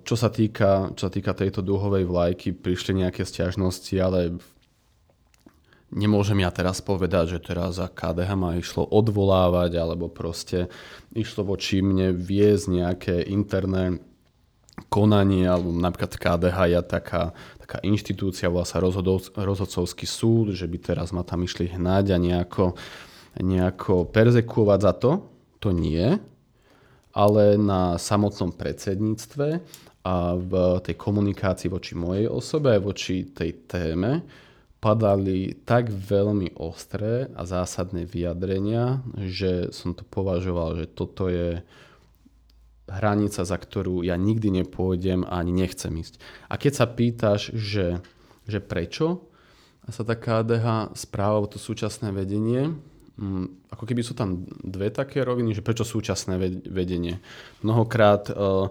Čo 0.03 0.15
sa 0.19 0.31
týka, 0.31 0.91
čo 0.99 1.07
sa 1.07 1.13
týka 1.15 1.35
tejto 1.35 1.63
dúhovej 1.63 2.07
vlajky, 2.07 2.55
prišli 2.55 3.03
nejaké 3.07 3.23
stiažnosti, 3.23 3.95
ale 3.99 4.39
nemôžem 5.91 6.43
ja 6.43 6.51
teraz 6.55 6.79
povedať, 6.79 7.39
že 7.39 7.55
teraz 7.55 7.79
za 7.79 7.91
KDH 7.91 8.31
ma 8.39 8.55
išlo 8.55 8.87
odvolávať, 8.87 9.79
alebo 9.79 10.07
proste 10.07 10.71
išlo 11.11 11.43
voči 11.55 11.83
mne 11.83 12.15
viesť 12.15 12.65
nejaké 12.71 13.15
interné 13.31 13.99
konanie, 14.87 15.43
alebo 15.43 15.75
napríklad 15.75 16.15
KDH 16.15 16.59
je 16.71 16.79
taká, 16.87 17.35
taká 17.59 17.83
inštitúcia, 17.83 18.47
volá 18.47 18.63
sa 18.63 18.79
rozhodcovský 18.79 20.07
súd, 20.07 20.55
že 20.55 20.71
by 20.71 20.79
teraz 20.79 21.11
ma 21.11 21.27
tam 21.27 21.43
išli 21.43 21.67
hnať 21.75 22.15
a 22.15 22.17
nejako, 22.23 22.79
nejako 23.43 24.07
perzekuovať 24.07 24.79
za 24.87 24.93
to. 24.95 25.11
To 25.67 25.75
nie 25.75 26.15
ale 27.19 27.59
na 27.59 27.99
samotnom 27.99 28.55
predsedníctve 28.55 29.59
a 30.07 30.39
v 30.39 30.53
tej 30.87 30.95
komunikácii 30.95 31.67
voči 31.67 31.99
mojej 31.99 32.31
osobe, 32.31 32.79
voči 32.79 33.27
tej 33.27 33.67
téme, 33.67 34.23
padali 34.79 35.59
tak 35.67 35.91
veľmi 35.91 36.55
ostré 36.63 37.27
a 37.35 37.43
zásadné 37.43 38.07
vyjadrenia, 38.07 39.03
že 39.19 39.75
som 39.75 39.91
to 39.91 40.07
považoval, 40.07 40.79
že 40.79 40.87
toto 40.87 41.27
je 41.27 41.67
hranica, 42.87 43.43
za 43.43 43.59
ktorú 43.59 44.07
ja 44.07 44.15
nikdy 44.15 44.63
nepôjdem 44.63 45.27
a 45.27 45.43
ani 45.43 45.51
nechcem 45.51 45.91
ísť. 45.99 46.23
A 46.47 46.55
keď 46.57 46.73
sa 46.73 46.87
pýtaš, 46.87 47.51
že, 47.53 47.99
že 48.47 48.63
prečo 48.63 49.27
sa 49.89 50.05
taká 50.05 50.45
KDH 50.45 50.95
správa 50.95 51.49
to 51.49 51.57
súčasné 51.57 52.13
vedenie, 52.13 52.77
ako 53.69 53.83
keby 53.83 54.03
sú 54.07 54.15
tam 54.15 54.47
dve 54.63 54.95
také 54.95 55.27
roviny, 55.27 55.51
že 55.51 55.67
prečo 55.67 55.83
súčasné 55.83 56.39
vedenie. 56.71 57.19
Mnohokrát 57.67 58.31
uh, 58.31 58.71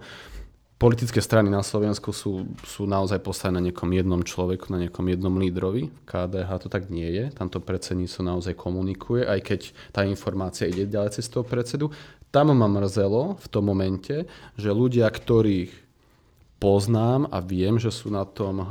politické 0.79 1.19
strany 1.19 1.51
na 1.51 1.59
Slovensku 1.65 2.15
sú, 2.15 2.47
sú 2.63 2.87
naozaj 2.87 3.19
postavené 3.19 3.59
na 3.59 3.65
niekom 3.69 3.89
jednom 3.91 4.21
človeku, 4.23 4.71
na 4.71 4.87
niekom 4.87 5.03
jednom 5.09 5.35
lídrovi. 5.35 5.91
V 5.91 6.01
KDH 6.07 6.49
to 6.63 6.67
tak 6.71 6.87
nie 6.87 7.11
je. 7.11 7.33
Tamto 7.35 7.59
predsedníctvo 7.59 8.21
naozaj 8.23 8.53
komunikuje, 8.55 9.27
aj 9.27 9.39
keď 9.43 9.59
tá 9.91 10.07
informácia 10.07 10.69
ide 10.69 10.87
ďalej 10.87 11.19
cez 11.19 11.27
toho 11.27 11.43
predsedu. 11.43 11.91
Tam 12.31 12.53
ma 12.53 12.67
mrzelo 12.71 13.35
v 13.35 13.47
tom 13.51 13.67
momente, 13.67 14.29
že 14.55 14.69
ľudia, 14.71 15.11
ktorých 15.11 15.73
poznám 16.57 17.29
a 17.29 17.43
viem, 17.43 17.77
že 17.77 17.91
sú 17.91 18.09
na 18.09 18.23
tom 18.23 18.63
uh, 18.63 18.67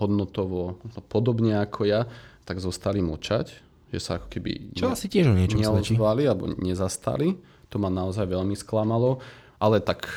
hodnotovo 0.00 0.80
podobne 1.06 1.60
ako 1.60 1.86
ja, 1.86 2.08
tak 2.42 2.58
zostali 2.58 2.98
močať 2.98 3.71
že 3.92 4.00
sa 4.00 4.16
ako 4.16 4.32
keby 4.32 4.72
Čo 4.72 4.88
ne, 4.88 4.96
asi 4.96 5.06
tiež 5.12 5.28
o 5.28 5.36
niečom 5.36 5.60
neozvali 5.60 6.24
alebo 6.24 6.48
nezastali. 6.56 7.36
To 7.68 7.76
ma 7.76 7.92
naozaj 7.92 8.24
veľmi 8.24 8.56
sklamalo. 8.56 9.20
Ale 9.60 9.84
tak 9.84 10.08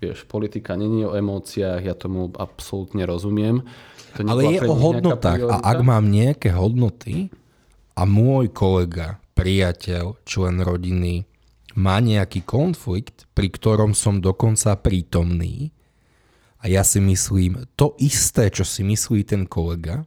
vieš, 0.00 0.24
politika 0.24 0.74
není 0.74 1.04
o 1.04 1.12
emóciách, 1.12 1.84
ja 1.84 1.92
tomu 1.92 2.32
absolútne 2.40 3.04
rozumiem. 3.04 3.60
To 4.16 4.24
Ale 4.24 4.56
je 4.56 4.60
o 4.64 4.74
hodnotách 4.74 5.46
a 5.46 5.56
ak 5.60 5.78
mám 5.84 6.08
nejaké 6.08 6.50
hodnoty 6.50 7.30
a 7.94 8.02
môj 8.08 8.50
kolega, 8.50 9.22
priateľ, 9.36 10.18
člen 10.26 10.64
rodiny 10.64 11.28
má 11.78 12.02
nejaký 12.02 12.42
konflikt, 12.42 13.30
pri 13.36 13.52
ktorom 13.52 13.94
som 13.94 14.18
dokonca 14.18 14.74
prítomný 14.80 15.70
a 16.58 16.66
ja 16.66 16.82
si 16.82 16.98
myslím 16.98 17.68
to 17.78 17.94
isté, 18.02 18.50
čo 18.50 18.66
si 18.66 18.82
myslí 18.82 19.22
ten 19.22 19.46
kolega, 19.46 20.02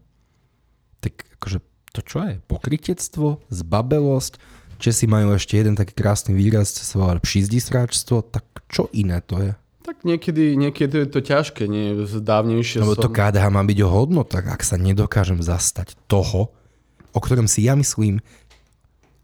tak 1.00 1.24
akože 1.40 1.73
to 1.94 2.02
čo 2.02 2.26
je? 2.26 2.42
Pokrytectvo, 2.50 3.40
zbabelosť, 3.54 4.42
Česi 4.84 5.08
majú 5.08 5.32
ešte 5.32 5.56
jeden 5.56 5.80
taký 5.80 5.96
krásny 5.96 6.36
výraz, 6.36 6.76
čo 6.76 6.84
sa 6.84 6.96
volá 7.00 7.16
pšizdisráčstvo, 7.16 8.20
tak 8.28 8.44
čo 8.68 8.92
iné 8.92 9.24
to 9.24 9.40
je? 9.40 9.52
Tak 9.88 10.04
niekedy, 10.04 10.60
niekedy 10.60 11.08
je 11.08 11.10
to 11.12 11.24
ťažké, 11.24 11.72
nie? 11.72 11.96
Dávnejšie 12.04 12.84
Lebo 12.84 13.00
som... 13.00 13.08
to 13.08 13.16
KDH 13.16 13.48
má 13.48 13.64
byť 13.64 13.80
o 13.80 13.88
hodnotách, 13.88 14.44
ak 14.44 14.60
sa 14.60 14.76
nedokážem 14.76 15.40
zastať 15.40 15.96
toho, 16.12 16.52
o 17.16 17.20
ktorom 17.24 17.48
si 17.48 17.64
ja 17.64 17.80
myslím 17.80 18.20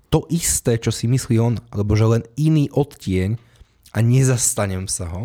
to 0.08 0.24
isté, 0.32 0.80
čo 0.80 0.96
si 0.96 1.12
myslí 1.12 1.36
on, 1.44 1.60
alebo 1.76 2.00
že 2.00 2.08
len 2.08 2.24
iný 2.40 2.72
odtieň 2.72 3.36
a 3.92 3.98
nezastanem 4.00 4.88
sa 4.88 5.12
ho, 5.12 5.24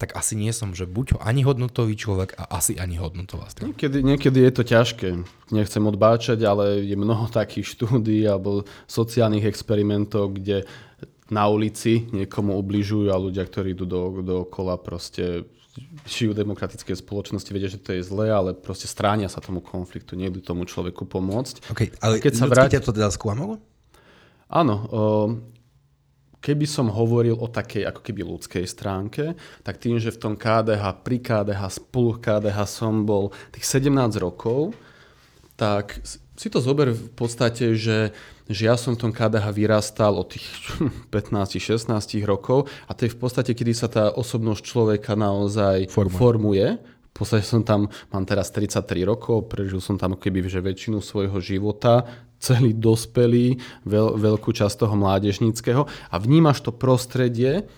tak 0.00 0.16
asi 0.16 0.32
nie 0.32 0.48
som, 0.56 0.72
že 0.72 0.88
buď 0.88 1.20
ani 1.20 1.44
hodnotový 1.44 1.92
človek 1.92 2.32
a 2.40 2.56
asi 2.56 2.80
ani 2.80 2.96
hodnotová 2.96 3.52
strana. 3.52 3.76
Niekedy, 3.76 4.00
niekedy 4.00 4.38
je 4.48 4.52
to 4.56 4.64
ťažké. 4.64 5.08
Nechcem 5.52 5.84
odbáčať, 5.84 6.40
ale 6.48 6.80
je 6.88 6.96
mnoho 6.96 7.28
takých 7.28 7.76
štúdí 7.76 8.24
alebo 8.24 8.64
sociálnych 8.88 9.44
experimentov, 9.44 10.40
kde 10.40 10.64
na 11.28 11.44
ulici 11.52 12.08
niekomu 12.10 12.56
ubližujú 12.56 13.12
a 13.12 13.20
ľudia, 13.20 13.44
ktorí 13.44 13.76
idú 13.76 13.84
do, 13.84 14.24
do 14.24 14.36
kola 14.48 14.80
proste 14.80 15.44
žijú 16.08 16.34
v 16.34 16.42
demokratickej 16.42 16.98
spoločnosti, 16.98 17.46
vedia, 17.54 17.70
že 17.70 17.78
to 17.78 17.94
je 17.94 18.02
zlé, 18.02 18.32
ale 18.34 18.56
proste 18.56 18.90
stránia 18.90 19.30
sa 19.30 19.38
tomu 19.38 19.62
konfliktu, 19.62 20.18
nejdu 20.18 20.42
tomu 20.42 20.66
človeku 20.66 21.06
pomôcť. 21.06 21.70
Okay, 21.70 21.94
ale 22.02 22.18
Keď 22.18 22.34
sa 22.34 22.50
vráti- 22.50 22.82
to 22.82 22.90
teda 22.90 23.12
sklamalo? 23.14 23.62
Áno, 24.50 24.74
o, 24.90 25.00
keby 26.40 26.66
som 26.66 26.88
hovoril 26.88 27.36
o 27.36 27.46
takej 27.46 27.84
ako 27.88 28.00
keby 28.00 28.24
ľudskej 28.24 28.64
stránke, 28.64 29.36
tak 29.62 29.76
tým, 29.76 30.00
že 30.00 30.12
v 30.12 30.20
tom 30.20 30.34
KDH, 30.34 31.04
pri 31.04 31.20
KDH, 31.20 31.60
spolu 31.68 32.16
KDH 32.16 32.58
som 32.64 33.04
bol 33.04 33.32
tých 33.52 33.64
17 33.68 33.92
rokov, 34.16 34.72
tak 35.60 36.00
si 36.40 36.48
to 36.48 36.56
zober 36.64 36.96
v 36.96 37.12
podstate, 37.12 37.76
že, 37.76 38.16
že 38.48 38.62
ja 38.64 38.80
som 38.80 38.96
v 38.96 39.04
tom 39.04 39.12
KDH 39.12 39.44
vyrastal 39.52 40.16
od 40.16 40.32
tých 40.32 40.48
15-16 41.12 41.92
rokov 42.24 42.64
a 42.88 42.96
to 42.96 43.04
je 43.04 43.12
v 43.12 43.18
podstate, 43.20 43.52
kedy 43.52 43.76
sa 43.76 43.92
tá 43.92 44.08
osobnosť 44.08 44.62
človeka 44.64 45.12
naozaj 45.12 45.92
Formuje. 45.92 46.16
formuje. 46.16 46.68
V 47.10 47.26
podstate 47.26 47.42
som 47.42 47.66
tam, 47.66 47.90
mám 48.14 48.24
teraz 48.24 48.54
33 48.54 49.02
rokov, 49.02 49.50
prežil 49.50 49.82
som 49.82 49.98
tam 49.98 50.14
keby 50.14 50.46
že 50.46 50.62
väčšinu 50.62 51.02
svojho 51.02 51.42
života, 51.42 52.06
celý 52.40 52.72
dospelý, 52.72 53.60
veľ, 53.84 54.16
veľkú 54.16 54.50
časť 54.50 54.86
toho 54.86 54.96
mládežníckého. 54.96 55.84
A 55.84 56.16
vnímaš 56.16 56.64
to 56.64 56.72
prostredie 56.72 57.68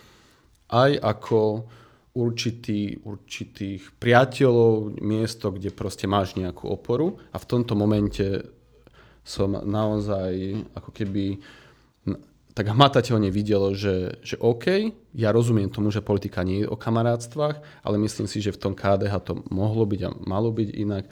aj 0.70 0.90
ako 1.02 1.66
určitý, 2.14 3.00
určitých 3.02 3.96
priateľov, 3.98 5.00
miesto, 5.02 5.50
kde 5.50 5.74
proste 5.74 6.06
máš 6.06 6.38
nejakú 6.38 6.70
oporu. 6.70 7.18
A 7.34 7.36
v 7.42 7.48
tomto 7.48 7.74
momente 7.74 8.46
som 9.26 9.54
naozaj 9.54 10.62
ako 10.76 10.90
keby 10.94 11.42
tak 12.52 12.68
hmatateľne 12.68 13.32
videl, 13.32 13.72
že, 13.72 14.20
že 14.20 14.36
OK, 14.36 14.92
ja 15.16 15.32
rozumiem 15.32 15.72
tomu, 15.72 15.88
že 15.88 16.04
politika 16.04 16.44
nie 16.44 16.64
je 16.64 16.70
o 16.70 16.76
kamarátstvách, 16.76 17.84
ale 17.84 17.96
myslím 18.04 18.28
si, 18.28 18.44
že 18.44 18.52
v 18.52 18.60
tom 18.60 18.72
KDH 18.76 19.14
to 19.24 19.32
mohlo 19.48 19.88
byť 19.88 20.00
a 20.04 20.10
malo 20.28 20.52
byť 20.52 20.68
inak 20.76 21.04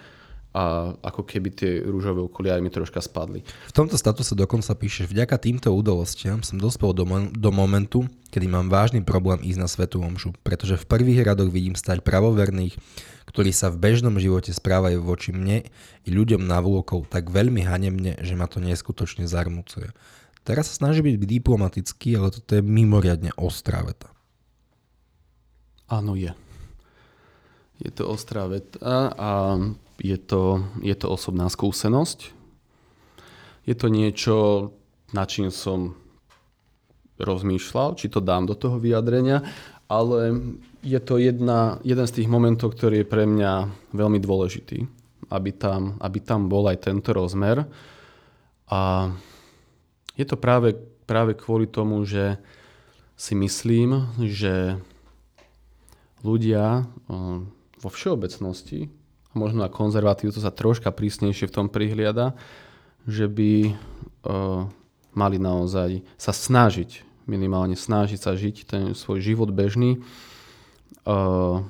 a 0.50 0.94
ako 0.98 1.22
keby 1.22 1.48
tie 1.54 1.78
rúžové 1.86 2.26
okuliare 2.26 2.58
mi 2.58 2.74
troška 2.74 2.98
spadli. 2.98 3.46
V 3.70 3.74
tomto 3.74 3.94
statuse 3.94 4.34
dokonca 4.34 4.74
píšeš, 4.74 5.06
vďaka 5.06 5.38
týmto 5.38 5.70
udalostiam 5.70 6.42
som 6.42 6.58
dospel 6.58 6.90
do, 6.90 7.06
mo- 7.06 7.30
do 7.30 7.50
momentu, 7.54 8.02
kedy 8.34 8.50
mám 8.50 8.66
vážny 8.66 8.98
problém 9.06 9.38
ísť 9.46 9.60
na 9.62 9.70
svetú 9.70 10.02
omšu, 10.02 10.34
pretože 10.42 10.74
v 10.74 10.88
prvých 10.90 11.22
radoch 11.22 11.54
vidím 11.54 11.78
stať 11.78 12.02
pravoverných, 12.02 12.74
ktorí 13.30 13.54
sa 13.54 13.70
v 13.70 13.78
bežnom 13.78 14.18
živote 14.18 14.50
správajú 14.50 14.98
voči 15.06 15.30
mne 15.30 15.62
i 16.02 16.10
ľuďom 16.10 16.42
na 16.42 16.58
vôkol 16.58 17.06
tak 17.06 17.30
veľmi 17.30 17.62
hanebne, 17.62 18.18
že 18.18 18.34
ma 18.34 18.50
to 18.50 18.58
neskutočne 18.58 19.30
zarmucuje. 19.30 19.94
Teraz 20.44 20.72
sa 20.72 20.86
snaží 20.86 21.04
byť 21.04 21.20
diplomatický, 21.20 22.16
ale 22.16 22.32
toto 22.32 22.56
je 22.56 22.62
mimoriadne 22.64 23.30
ostrá 23.36 23.84
veta. 23.84 24.08
Áno, 25.90 26.14
je. 26.16 26.32
Je 27.80 27.90
to 27.92 28.08
ostrá 28.08 28.46
veta 28.46 29.12
a 29.16 29.56
je 30.00 30.16
to, 30.16 30.64
je 30.80 30.94
to 30.96 31.06
osobná 31.12 31.48
skúsenosť. 31.48 32.32
Je 33.68 33.74
to 33.76 33.86
niečo, 33.92 34.36
na 35.12 35.28
čím 35.28 35.52
som 35.52 35.96
rozmýšľal, 37.20 38.00
či 38.00 38.08
to 38.08 38.24
dám 38.24 38.48
do 38.48 38.56
toho 38.56 38.80
vyjadrenia, 38.80 39.44
ale 39.90 40.32
je 40.80 40.96
to 41.02 41.20
jedna, 41.20 41.76
jeden 41.84 42.06
z 42.08 42.22
tých 42.22 42.28
momentov, 42.32 42.72
ktorý 42.72 43.04
je 43.04 43.10
pre 43.10 43.28
mňa 43.28 43.52
veľmi 43.92 44.16
dôležitý, 44.22 44.88
aby 45.28 45.50
tam, 45.52 46.00
aby 46.00 46.18
tam 46.24 46.48
bol 46.48 46.64
aj 46.70 46.88
tento 46.88 47.12
rozmer. 47.12 47.68
A 48.70 49.12
je 50.20 50.26
to 50.28 50.36
práve, 50.36 50.76
práve 51.08 51.32
kvôli 51.32 51.64
tomu, 51.64 52.04
že 52.04 52.36
si 53.16 53.32
myslím, 53.32 54.12
že 54.20 54.76
ľudia 56.20 56.84
o, 57.08 57.48
vo 57.80 57.88
všeobecnosti, 57.88 58.92
a 59.30 59.34
možno 59.38 59.64
na 59.64 59.72
konzervatívcu 59.72 60.36
sa 60.36 60.52
troška 60.52 60.92
prísnejšie 60.92 61.48
v 61.48 61.54
tom 61.56 61.66
prihliada, 61.72 62.36
že 63.08 63.24
by 63.32 63.52
o, 63.64 63.72
mali 65.16 65.36
naozaj 65.40 66.04
sa 66.20 66.36
snažiť, 66.36 67.08
minimálne 67.24 67.80
snažiť 67.80 68.20
sa 68.20 68.36
žiť 68.36 68.56
ten 68.68 68.84
svoj 68.92 69.24
život 69.24 69.48
bežný, 69.48 70.04
o, 71.08 71.64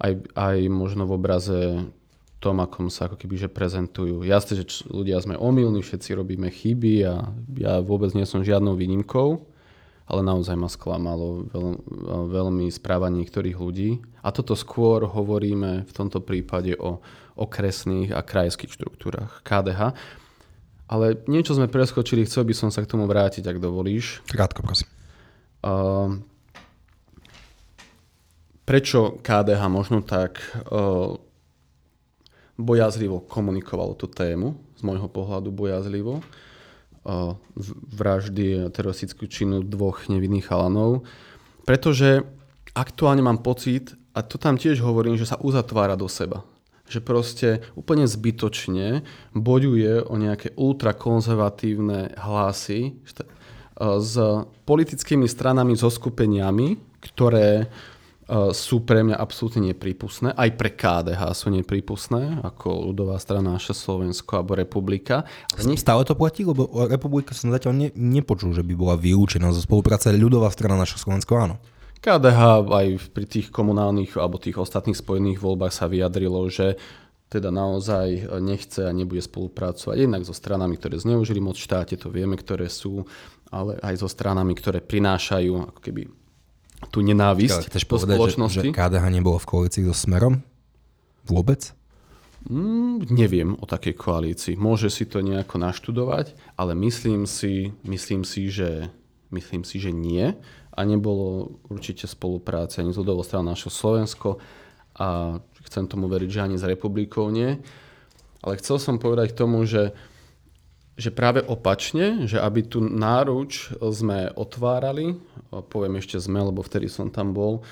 aj, 0.00 0.12
aj 0.32 0.56
možno 0.72 1.04
v 1.04 1.12
obraze 1.12 1.60
tom, 2.38 2.62
akom 2.62 2.86
sa 2.86 3.10
ako 3.10 3.18
keby 3.18 3.34
že 3.34 3.48
prezentujú. 3.50 4.22
Jasne, 4.22 4.62
že 4.62 4.86
ľudia 4.86 5.18
sme 5.18 5.34
omylní, 5.34 5.82
všetci 5.82 6.14
robíme 6.14 6.48
chyby 6.50 6.94
a 7.02 7.34
ja 7.58 7.82
vôbec 7.82 8.14
nie 8.14 8.22
som 8.22 8.46
žiadnou 8.46 8.78
výnimkou, 8.78 9.42
ale 10.08 10.20
naozaj 10.22 10.54
ma 10.54 10.70
sklamalo 10.70 11.50
veľ, 11.50 11.66
veľmi 12.30 12.70
správanie 12.70 13.26
niektorých 13.26 13.58
ľudí. 13.58 13.98
A 14.22 14.30
toto 14.30 14.54
skôr 14.54 15.04
hovoríme 15.04 15.84
v 15.84 15.92
tomto 15.92 16.22
prípade 16.22 16.78
o 16.78 17.02
okresných 17.38 18.14
a 18.14 18.22
krajských 18.22 18.72
štruktúrach 18.72 19.42
KDH. 19.42 19.94
Ale 20.88 21.20
niečo 21.28 21.52
sme 21.52 21.68
preskočili, 21.68 22.24
chcel 22.24 22.48
by 22.48 22.54
som 22.56 22.70
sa 22.72 22.80
k 22.80 22.88
tomu 22.88 23.04
vrátiť, 23.04 23.44
ak 23.44 23.60
dovolíš. 23.60 24.24
Krátko, 24.24 24.64
prosím. 24.64 24.88
Uh, 25.60 26.16
prečo 28.64 29.20
KDH 29.20 29.60
možno 29.68 30.00
tak 30.00 30.40
uh, 30.72 31.20
bojazlivo 32.58 33.22
komunikovalo 33.22 33.94
tú 33.94 34.10
tému, 34.10 34.58
z 34.74 34.82
môjho 34.82 35.06
pohľadu 35.06 35.54
bojazlivo, 35.54 36.20
vraždy 37.94 38.66
a 38.66 38.74
teroristickú 38.74 39.30
činu 39.30 39.62
dvoch 39.64 40.10
nevinných 40.10 40.50
chalanov, 40.50 41.06
pretože 41.64 42.26
aktuálne 42.74 43.22
mám 43.22 43.40
pocit, 43.40 43.94
a 44.12 44.20
to 44.26 44.36
tam 44.36 44.58
tiež 44.58 44.82
hovorím, 44.82 45.14
že 45.14 45.30
sa 45.30 45.38
uzatvára 45.38 45.94
do 45.94 46.10
seba. 46.10 46.42
Že 46.90 47.00
proste 47.04 47.48
úplne 47.78 48.08
zbytočne 48.08 49.06
bojuje 49.36 50.02
o 50.04 50.14
nejaké 50.18 50.56
ultrakonzervatívne 50.58 52.18
hlasy 52.18 52.98
s 53.78 54.14
politickými 54.66 55.30
stranami, 55.30 55.78
so 55.78 55.86
skupeniami, 55.86 56.80
ktoré 56.98 57.70
sú 58.52 58.84
pre 58.84 59.00
mňa 59.00 59.16
absolútne 59.16 59.72
neprípustné. 59.72 60.36
Aj 60.36 60.52
pre 60.52 60.68
KDH 60.68 61.32
sú 61.32 61.48
neprípustné, 61.48 62.44
ako 62.44 62.92
ľudová 62.92 63.16
strana 63.16 63.56
naše 63.56 63.72
Slovensko 63.72 64.44
alebo 64.44 64.52
Republika. 64.52 65.24
Nie- 65.64 65.80
Stále 65.80 66.04
to 66.04 66.12
platí, 66.12 66.44
lebo 66.44 66.68
Republika 66.92 67.32
som 67.32 67.48
zatiaľ 67.48 67.72
ne, 67.72 67.88
nepočul, 67.96 68.52
že 68.52 68.60
by 68.60 68.74
bola 68.76 69.00
vylúčená 69.00 69.48
zo 69.56 69.64
spolupráce 69.64 70.12
ľudová 70.12 70.52
strana 70.52 70.76
naše 70.76 71.00
Slovensko, 71.00 71.32
áno. 71.40 71.56
KDH 71.98 72.68
aj 72.68 72.88
pri 73.10 73.26
tých 73.26 73.48
komunálnych 73.50 74.14
alebo 74.20 74.38
tých 74.38 74.60
ostatných 74.60 74.94
spojených 74.94 75.42
voľbách 75.42 75.74
sa 75.74 75.90
vyjadrilo, 75.90 76.46
že 76.46 76.78
teda 77.28 77.52
naozaj 77.52 78.28
nechce 78.40 78.86
a 78.86 78.92
nebude 78.92 79.20
spolupracovať 79.20 79.96
jednak 80.04 80.22
so 80.24 80.32
stranami, 80.32 80.80
ktoré 80.80 80.96
zneužili 80.96 81.40
moc 81.42 81.60
v 81.60 81.66
štáte, 81.68 81.96
to 82.00 82.08
vieme, 82.08 82.36
ktoré 82.40 82.72
sú, 82.72 83.04
ale 83.52 83.76
aj 83.84 84.00
so 84.00 84.08
stranami, 84.08 84.56
ktoré 84.56 84.80
prinášajú 84.80 85.74
ako 85.74 85.80
keby 85.80 86.08
tú 86.94 87.02
nenávisť 87.02 87.70
chceš 87.70 87.84
do 87.84 87.90
povedať, 87.98 88.14
že, 88.14 88.18
spoločnosti. 88.18 88.68
že 88.70 88.76
KDH 88.76 89.04
nebolo 89.10 89.38
v 89.42 89.46
koalícii 89.50 89.82
so 89.86 89.94
Smerom? 89.94 90.40
Vôbec? 91.26 91.74
Mm, 92.46 93.10
neviem 93.10 93.50
o 93.58 93.66
takej 93.66 93.98
koalícii. 93.98 94.54
Môže 94.54 94.88
si 94.88 95.04
to 95.04 95.18
nejako 95.20 95.58
naštudovať, 95.58 96.38
ale 96.54 96.78
myslím 96.78 97.26
si, 97.26 97.74
myslím 97.82 98.22
si, 98.22 98.46
že, 98.48 98.88
myslím 99.34 99.66
si, 99.66 99.82
že 99.82 99.90
nie. 99.90 100.38
a 100.78 100.86
nebolo 100.86 101.58
určite 101.66 102.06
spolupráce 102.06 102.78
ani 102.78 102.94
z 102.94 103.02
ľudovou 103.02 103.26
stranou 103.26 103.50
našho 103.50 103.66
Slovensko 103.66 104.38
a 104.94 105.38
chcem 105.66 105.90
tomu 105.90 106.06
veriť, 106.06 106.30
že 106.30 106.44
ani 106.46 106.54
s 106.54 106.62
republikou 106.62 107.34
nie. 107.34 107.58
Ale 108.46 108.54
chcel 108.62 108.78
som 108.78 109.02
povedať 109.02 109.34
k 109.34 109.38
tomu, 109.42 109.66
že, 109.66 109.90
že 110.98 111.14
práve 111.14 111.46
opačne, 111.46 112.26
že 112.26 112.42
aby 112.42 112.66
tu 112.66 112.82
náruč 112.82 113.70
sme 113.78 114.34
otvárali, 114.34 115.14
poviem 115.70 116.02
ešte 116.02 116.18
sme, 116.18 116.42
lebo 116.42 116.58
vtedy 116.60 116.90
som 116.90 117.06
tam 117.06 117.30
bol, 117.30 117.62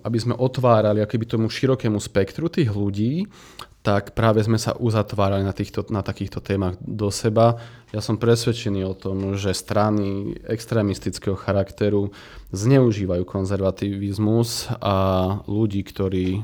aby 0.00 0.16
sme 0.16 0.32
otvárali 0.32 1.04
akoby 1.04 1.28
tomu 1.28 1.52
širokému 1.52 2.00
spektru 2.00 2.48
tých 2.48 2.72
ľudí, 2.72 3.28
tak 3.84 4.16
práve 4.16 4.40
sme 4.40 4.56
sa 4.56 4.72
uzatvárali 4.74 5.44
na, 5.44 5.52
týchto, 5.52 5.84
na 5.92 6.00
takýchto 6.00 6.40
témach 6.40 6.80
do 6.80 7.12
seba. 7.12 7.60
Ja 7.92 8.00
som 8.00 8.16
presvedčený 8.16 8.80
o 8.84 8.96
tom, 8.96 9.36
že 9.36 9.52
strany 9.52 10.40
extrémistického 10.44 11.36
charakteru 11.36 12.10
zneužívajú 12.52 13.22
konzervativizmus 13.28 14.72
a 14.80 14.96
ľudí, 15.44 15.84
ktorí 15.84 16.42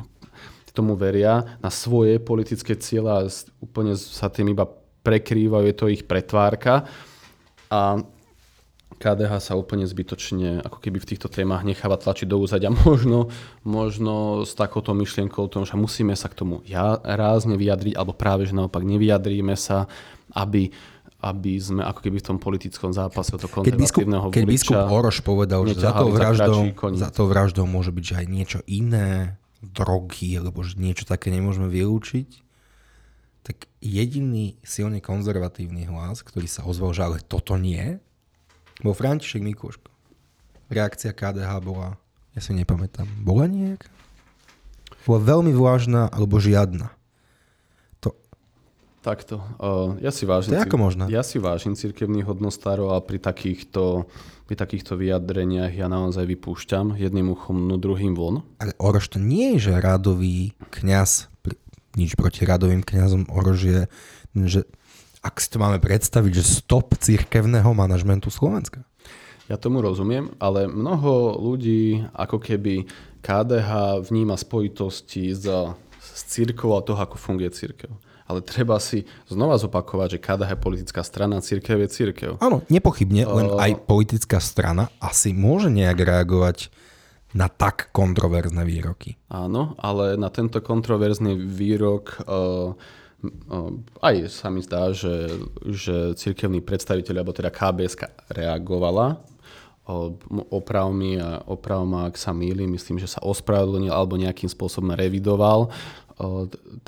tomu 0.74 0.98
veria 0.98 1.58
na 1.62 1.70
svoje 1.70 2.18
politické 2.18 2.74
cieľa 2.74 3.24
a 3.24 3.30
úplne 3.62 3.94
sa 3.94 4.26
tým 4.26 4.50
iba 4.50 4.66
prekrývajú, 5.04 5.64
je 5.68 5.76
to 5.76 5.86
ich 5.92 6.02
pretvárka. 6.08 6.88
A 7.68 8.00
KDH 8.94 9.32
sa 9.42 9.58
úplne 9.58 9.84
zbytočne 9.84 10.64
ako 10.64 10.80
keby 10.80 11.02
v 11.02 11.08
týchto 11.12 11.28
témach 11.28 11.66
necháva 11.66 12.00
tlačiť 12.00 12.24
do 12.24 12.40
úzadia. 12.40 12.72
Možno, 12.88 13.28
možno 13.66 14.42
s 14.48 14.56
takouto 14.56 14.96
myšlienkou 14.96 15.44
tom, 15.52 15.68
že 15.68 15.76
musíme 15.76 16.16
sa 16.16 16.32
k 16.32 16.40
tomu 16.40 16.64
ja, 16.64 16.96
rázne 17.02 17.60
vyjadriť, 17.60 17.94
alebo 17.98 18.16
práve, 18.16 18.48
že 18.48 18.56
naopak 18.56 18.80
nevyjadríme 18.80 19.54
sa, 19.54 19.86
aby 20.32 20.72
aby 21.24 21.56
sme 21.56 21.80
ako 21.80 22.04
keby 22.04 22.20
v 22.20 22.26
tom 22.28 22.36
politickom 22.36 22.92
zápase 22.92 23.32
o 23.32 23.40
to 23.40 23.48
konzervatívneho 23.48 24.28
Keď 24.28 24.44
biskup, 24.44 24.44
keď 24.44 24.44
biskup 24.44 24.80
Oroš 24.92 25.24
povedal, 25.24 25.64
že 25.64 25.80
za 25.80 25.96
tou, 25.96 26.12
vraždou, 26.12 26.68
za 27.00 27.08
tou 27.08 27.24
vraždou 27.24 27.64
môže 27.64 27.96
byť 27.96 28.04
že 28.04 28.14
aj 28.20 28.26
niečo 28.28 28.60
iné, 28.68 29.40
drogy, 29.64 30.36
alebo 30.36 30.60
že 30.60 30.76
niečo 30.76 31.08
také 31.08 31.32
nemôžeme 31.32 31.72
vylúčiť, 31.72 32.43
tak 33.44 33.68
jediný 33.84 34.56
silne 34.64 35.04
konzervatívny 35.04 35.84
hlas, 35.84 36.24
ktorý 36.24 36.48
sa 36.48 36.64
ozval, 36.64 36.96
že 36.96 37.04
ale 37.04 37.18
toto 37.20 37.60
nie, 37.60 38.00
bol 38.80 38.96
František 38.96 39.44
Mikúško. 39.44 39.92
Reakcia 40.72 41.12
KDH 41.12 41.60
bola, 41.60 42.00
ja 42.32 42.40
si 42.40 42.56
nepamätám, 42.56 43.04
bola 43.20 43.44
nejaká? 43.44 43.92
Bola 45.04 45.20
veľmi 45.20 45.52
vážna 45.52 46.08
alebo 46.08 46.40
žiadna. 46.40 46.88
To... 48.00 48.16
Takto. 49.04 49.44
Uh, 49.60 50.00
ja 50.00 50.08
si 50.08 50.24
vážim... 50.24 50.56
To 50.56 50.58
je 50.58 50.64
ako 50.64 50.80
možné? 50.80 51.04
Ja 51.12 51.20
si 51.20 51.36
vážim 51.36 51.76
cirkevných 51.76 52.24
hodnostárov 52.24 52.96
a 52.96 53.04
pri 53.04 53.20
takýchto, 53.20 54.08
pri 54.48 54.56
takýchto 54.56 54.96
vyjadreniach 54.96 55.76
ja 55.76 55.92
naozaj 55.92 56.24
vypúšťam 56.24 56.96
jedným 56.96 57.36
uchom, 57.36 57.68
no 57.68 57.76
druhým 57.76 58.16
von. 58.16 58.40
Ale 58.56 58.72
Orož 58.80 59.12
to 59.12 59.20
nie 59.20 59.60
je, 59.60 59.68
že 59.68 59.84
radový 59.84 60.56
kňaz, 60.72 61.28
nič 61.94 62.14
proti 62.18 62.46
radovým 62.46 62.82
kňazom, 62.82 63.30
Orož 63.30 63.60
je, 63.64 63.80
že 64.34 64.60
ak 65.24 65.40
si 65.40 65.48
to 65.48 65.56
máme 65.56 65.80
predstaviť, 65.80 66.32
že 66.36 66.44
stop 66.60 66.92
cirkevného 67.00 67.72
manažmentu 67.72 68.28
Slovenska. 68.28 68.84
Ja 69.48 69.60
tomu 69.60 69.84
rozumiem, 69.84 70.32
ale 70.40 70.68
mnoho 70.68 71.36
ľudí 71.36 72.04
ako 72.16 72.40
keby 72.40 72.88
KDH 73.20 74.00
vníma 74.08 74.36
spojitosti 74.40 75.32
s, 75.32 75.44
s 76.00 76.20
církou 76.28 76.76
a 76.76 76.84
toho, 76.84 77.00
ako 77.00 77.16
funguje 77.16 77.52
církev. 77.52 77.92
Ale 78.24 78.40
treba 78.40 78.80
si 78.80 79.04
znova 79.28 79.60
zopakovať, 79.60 80.16
že 80.16 80.22
KDH 80.24 80.50
je 80.56 80.64
politická 80.64 81.04
strana, 81.04 81.44
církev 81.44 81.76
je 81.84 81.88
církev. 81.92 82.30
Áno, 82.40 82.64
nepochybne, 82.72 83.28
len 83.28 83.46
uh, 83.52 83.60
aj 83.60 83.84
politická 83.84 84.40
strana 84.40 84.88
asi 84.96 85.36
môže 85.36 85.68
nejak 85.68 86.00
reagovať 86.00 86.72
na 87.34 87.50
tak 87.50 87.90
kontroverzné 87.90 88.62
výroky. 88.62 89.18
Áno, 89.28 89.74
ale 89.82 90.14
na 90.14 90.30
tento 90.30 90.62
kontroverzný 90.62 91.34
výrok 91.34 92.22
uh, 92.24 92.72
aj 94.00 94.28
sa 94.30 94.52
mi 94.52 94.60
zdá, 94.60 94.92
že, 94.92 95.32
že 95.64 96.12
cirkevní 96.14 96.60
predstaviteľi, 96.60 97.18
alebo 97.20 97.32
teda 97.32 97.48
KBS 97.48 97.96
reagovala 98.28 99.20
opravmi 100.48 101.20
a 101.20 101.44
opravma, 101.44 102.08
ak 102.08 102.16
sa 102.16 102.32
mýlim, 102.32 102.72
myslím, 102.72 102.96
že 102.96 103.04
sa 103.04 103.20
ospravedlnil 103.20 103.92
alebo 103.92 104.16
nejakým 104.16 104.48
spôsobom 104.48 104.96
revidoval 104.96 105.68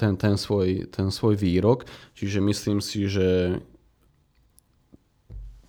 ten, 0.00 0.16
ten, 0.16 0.34
svoj, 0.40 0.88
ten 0.88 1.12
svoj 1.12 1.36
výrok. 1.36 1.84
Čiže 2.16 2.40
myslím 2.40 2.80
si, 2.80 3.04
že 3.04 3.60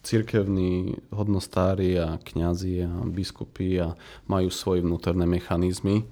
cirkevní 0.08 0.96
hodnostári 1.12 2.00
a 2.00 2.16
kňazi 2.16 2.88
a 2.88 2.92
biskupy 3.12 3.84
a 3.84 4.00
majú 4.24 4.48
svoje 4.48 4.80
vnútorné 4.80 5.28
mechanizmy, 5.28 6.08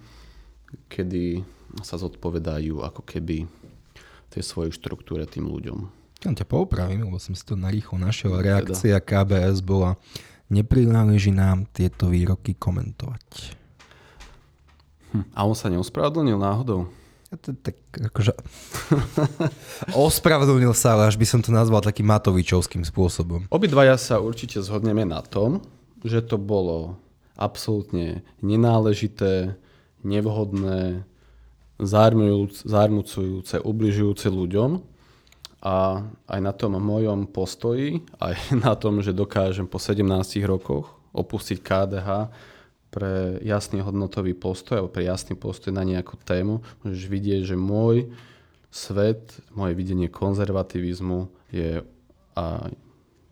kedy 0.91 1.47
sa 1.79 1.95
zodpovedajú 1.95 2.83
ako 2.83 3.01
keby 3.07 3.47
tej 4.27 4.43
svojej 4.43 4.75
štruktúre 4.75 5.23
tým 5.23 5.47
ľuďom. 5.47 5.79
Ja 6.27 6.35
ťa 6.35 6.43
poupravím, 6.43 7.07
lebo 7.07 7.15
som 7.23 7.31
si 7.31 7.47
to 7.47 7.55
narýchlo 7.55 7.95
našiel. 7.95 8.35
Reakcia 8.35 8.99
KBS 8.99 9.63
bola, 9.63 9.95
neprináleží 10.51 11.31
nám 11.31 11.63
tieto 11.71 12.11
výroky 12.11 12.51
komentovať. 12.59 13.55
Hm. 15.15 15.25
A 15.31 15.39
on 15.47 15.55
sa 15.55 15.71
neospravedlnil 15.71 16.35
náhodou? 16.35 16.91
Tak 17.37 17.75
akože... 18.11 18.31
Ospravedlnil 19.95 20.73
sa, 20.75 20.95
ale 20.95 21.11
až 21.11 21.15
by 21.19 21.25
som 21.27 21.39
to 21.43 21.51
nazval 21.51 21.83
takým 21.83 22.07
Matovičovským 22.07 22.83
spôsobom. 22.87 23.47
Obidvaja 23.51 23.99
sa 23.99 24.23
určite 24.23 24.59
zhodneme 24.63 25.03
na 25.03 25.19
tom, 25.23 25.63
že 26.05 26.23
to 26.23 26.39
bolo 26.39 26.99
absolútne 27.35 28.23
nenáležité, 28.39 29.59
nevhodné, 30.05 31.03
zármucujúce, 31.79 33.59
ubližujúce 33.59 34.27
ľuďom 34.31 34.79
a 35.65 36.05
aj 36.29 36.39
na 36.39 36.53
tom 36.55 36.77
mojom 36.79 37.27
postoji, 37.27 37.99
aj 38.21 38.35
na 38.65 38.73
tom, 38.77 39.03
že 39.03 39.11
dokážem 39.11 39.67
po 39.67 39.81
17 39.81 40.05
rokoch 40.47 40.95
opustiť 41.15 41.57
KDH 41.63 42.09
pre 42.95 43.43
jasný 43.43 43.83
hodnotový 43.83 44.31
postoj 44.31 44.79
alebo 44.79 44.95
pre 44.95 45.03
jasný 45.03 45.35
postoj 45.35 45.75
na 45.75 45.83
nejakú 45.83 46.15
tému, 46.23 46.63
môžeš 46.87 47.11
vidieť, 47.11 47.41
že 47.43 47.59
môj 47.59 48.07
svet, 48.71 49.35
moje 49.51 49.75
videnie 49.75 50.07
konzervativizmu 50.07 51.27
je 51.51 51.83
a 52.35 52.71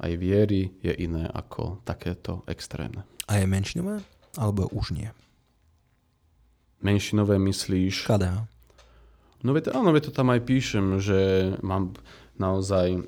aj 0.03 0.11
viery 0.19 0.75
je 0.83 0.91
iné 0.99 1.31
ako 1.31 1.79
takéto 1.87 2.43
extrémne. 2.47 3.07
A 3.31 3.39
je 3.39 3.47
menšinové? 3.47 4.03
Alebo 4.35 4.67
už 4.75 4.91
nie? 4.95 5.07
menšinové 6.83 7.39
myslíš? 7.39 8.03
KDH. 8.05 8.35
No 9.43 9.51
veď, 9.55 9.75
áno, 9.75 9.95
veď 9.95 10.11
to 10.11 10.13
tam 10.13 10.31
aj 10.31 10.43
píšem, 10.43 10.99
že 10.99 11.51
mám 11.63 11.95
naozaj 12.39 13.07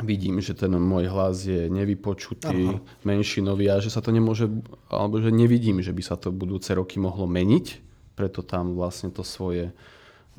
vidím, 0.00 0.40
že 0.40 0.56
ten 0.56 0.72
môj 0.72 1.12
hlas 1.12 1.44
je 1.44 1.68
nevypočutý, 1.68 2.80
Aha. 2.80 2.80
menšinový 3.04 3.68
a 3.68 3.76
že 3.84 3.92
sa 3.92 4.00
to 4.00 4.08
nemôže, 4.08 4.48
alebo 4.88 5.20
že 5.20 5.28
nevidím, 5.28 5.84
že 5.84 5.92
by 5.92 6.00
sa 6.00 6.16
to 6.16 6.32
budúce 6.32 6.72
roky 6.72 6.96
mohlo 6.96 7.28
meniť, 7.28 7.84
preto 8.16 8.40
tam 8.40 8.72
vlastne 8.72 9.12
to 9.12 9.20
svoje 9.20 9.76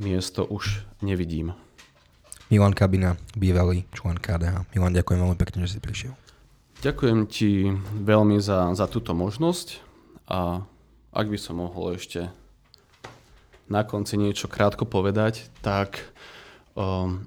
miesto 0.01 0.41
už 0.41 0.82
nevidím. 1.06 1.54
Milan 2.49 2.74
Kabina, 2.74 3.18
bývalý 3.38 3.86
člen 3.93 4.18
KDH. 4.18 4.74
Milan, 4.74 4.93
ďakujem 4.93 5.22
veľmi 5.22 5.38
pekne, 5.38 5.66
že 5.66 5.78
si 5.78 5.80
prišiel. 5.82 6.14
Ďakujem 6.82 7.20
ti 7.30 7.72
veľmi 8.04 8.41
za, 8.41 8.74
za 8.74 8.89
túto 8.89 9.14
možnosť 9.16 9.80
a 10.28 10.66
ak 11.14 11.28
by 11.30 11.38
som 11.38 11.62
mohol 11.62 11.95
ešte 11.95 12.28
na 13.70 13.86
konci 13.88 14.20
niečo 14.20 14.51
krátko 14.51 14.84
povedať, 14.84 15.47
tak 15.64 16.04
um, 16.76 17.24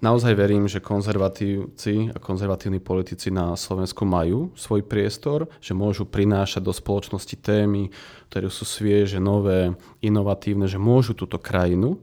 naozaj 0.00 0.32
verím, 0.34 0.70
že 0.70 0.82
konzervatívci 0.82 2.14
a 2.14 2.18
konzervatívni 2.18 2.78
politici 2.78 3.30
na 3.30 3.54
Slovensku 3.54 4.06
majú 4.06 4.50
svoj 4.54 4.86
priestor, 4.86 5.50
že 5.58 5.74
môžu 5.74 6.06
prinášať 6.06 6.62
do 6.62 6.72
spoločnosti 6.74 7.34
témy, 7.38 7.90
ktoré 8.30 8.48
sú 8.50 8.64
svieže, 8.64 9.18
nové, 9.18 9.74
inovatívne, 10.02 10.66
že 10.70 10.78
môžu 10.80 11.14
túto 11.14 11.38
krajinu 11.38 11.98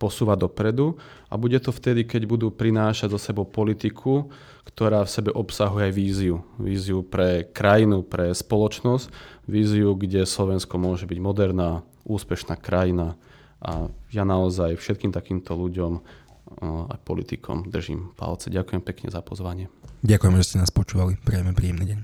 posúvať 0.00 0.48
dopredu 0.48 0.96
a 1.28 1.36
bude 1.36 1.60
to 1.60 1.68
vtedy, 1.76 2.08
keď 2.08 2.24
budú 2.24 2.48
prinášať 2.48 3.12
zo 3.12 3.20
sebou 3.20 3.44
politiku, 3.44 4.32
ktorá 4.64 5.04
v 5.04 5.12
sebe 5.12 5.30
obsahuje 5.34 5.92
aj 5.92 5.94
víziu. 5.94 6.36
Víziu 6.56 7.04
pre 7.04 7.44
krajinu, 7.44 8.00
pre 8.00 8.32
spoločnosť, 8.32 9.12
víziu, 9.44 9.92
kde 9.92 10.24
Slovensko 10.24 10.80
môže 10.80 11.04
byť 11.04 11.18
moderná, 11.20 11.84
úspešná 12.08 12.56
krajina. 12.56 13.20
A 13.60 13.92
ja 14.08 14.24
naozaj 14.24 14.80
všetkým 14.80 15.12
takýmto 15.12 15.52
ľuďom 15.52 16.00
a 16.60 16.94
politikom 17.00 17.64
držím 17.68 18.12
palce. 18.16 18.52
Ďakujem 18.52 18.82
pekne 18.84 19.08
za 19.08 19.24
pozvanie. 19.24 19.68
Ďakujem, 20.04 20.34
že 20.40 20.46
ste 20.46 20.60
nás 20.60 20.72
počúvali. 20.72 21.16
Prejme 21.20 21.52
príjemný 21.56 21.96
deň. 21.96 22.00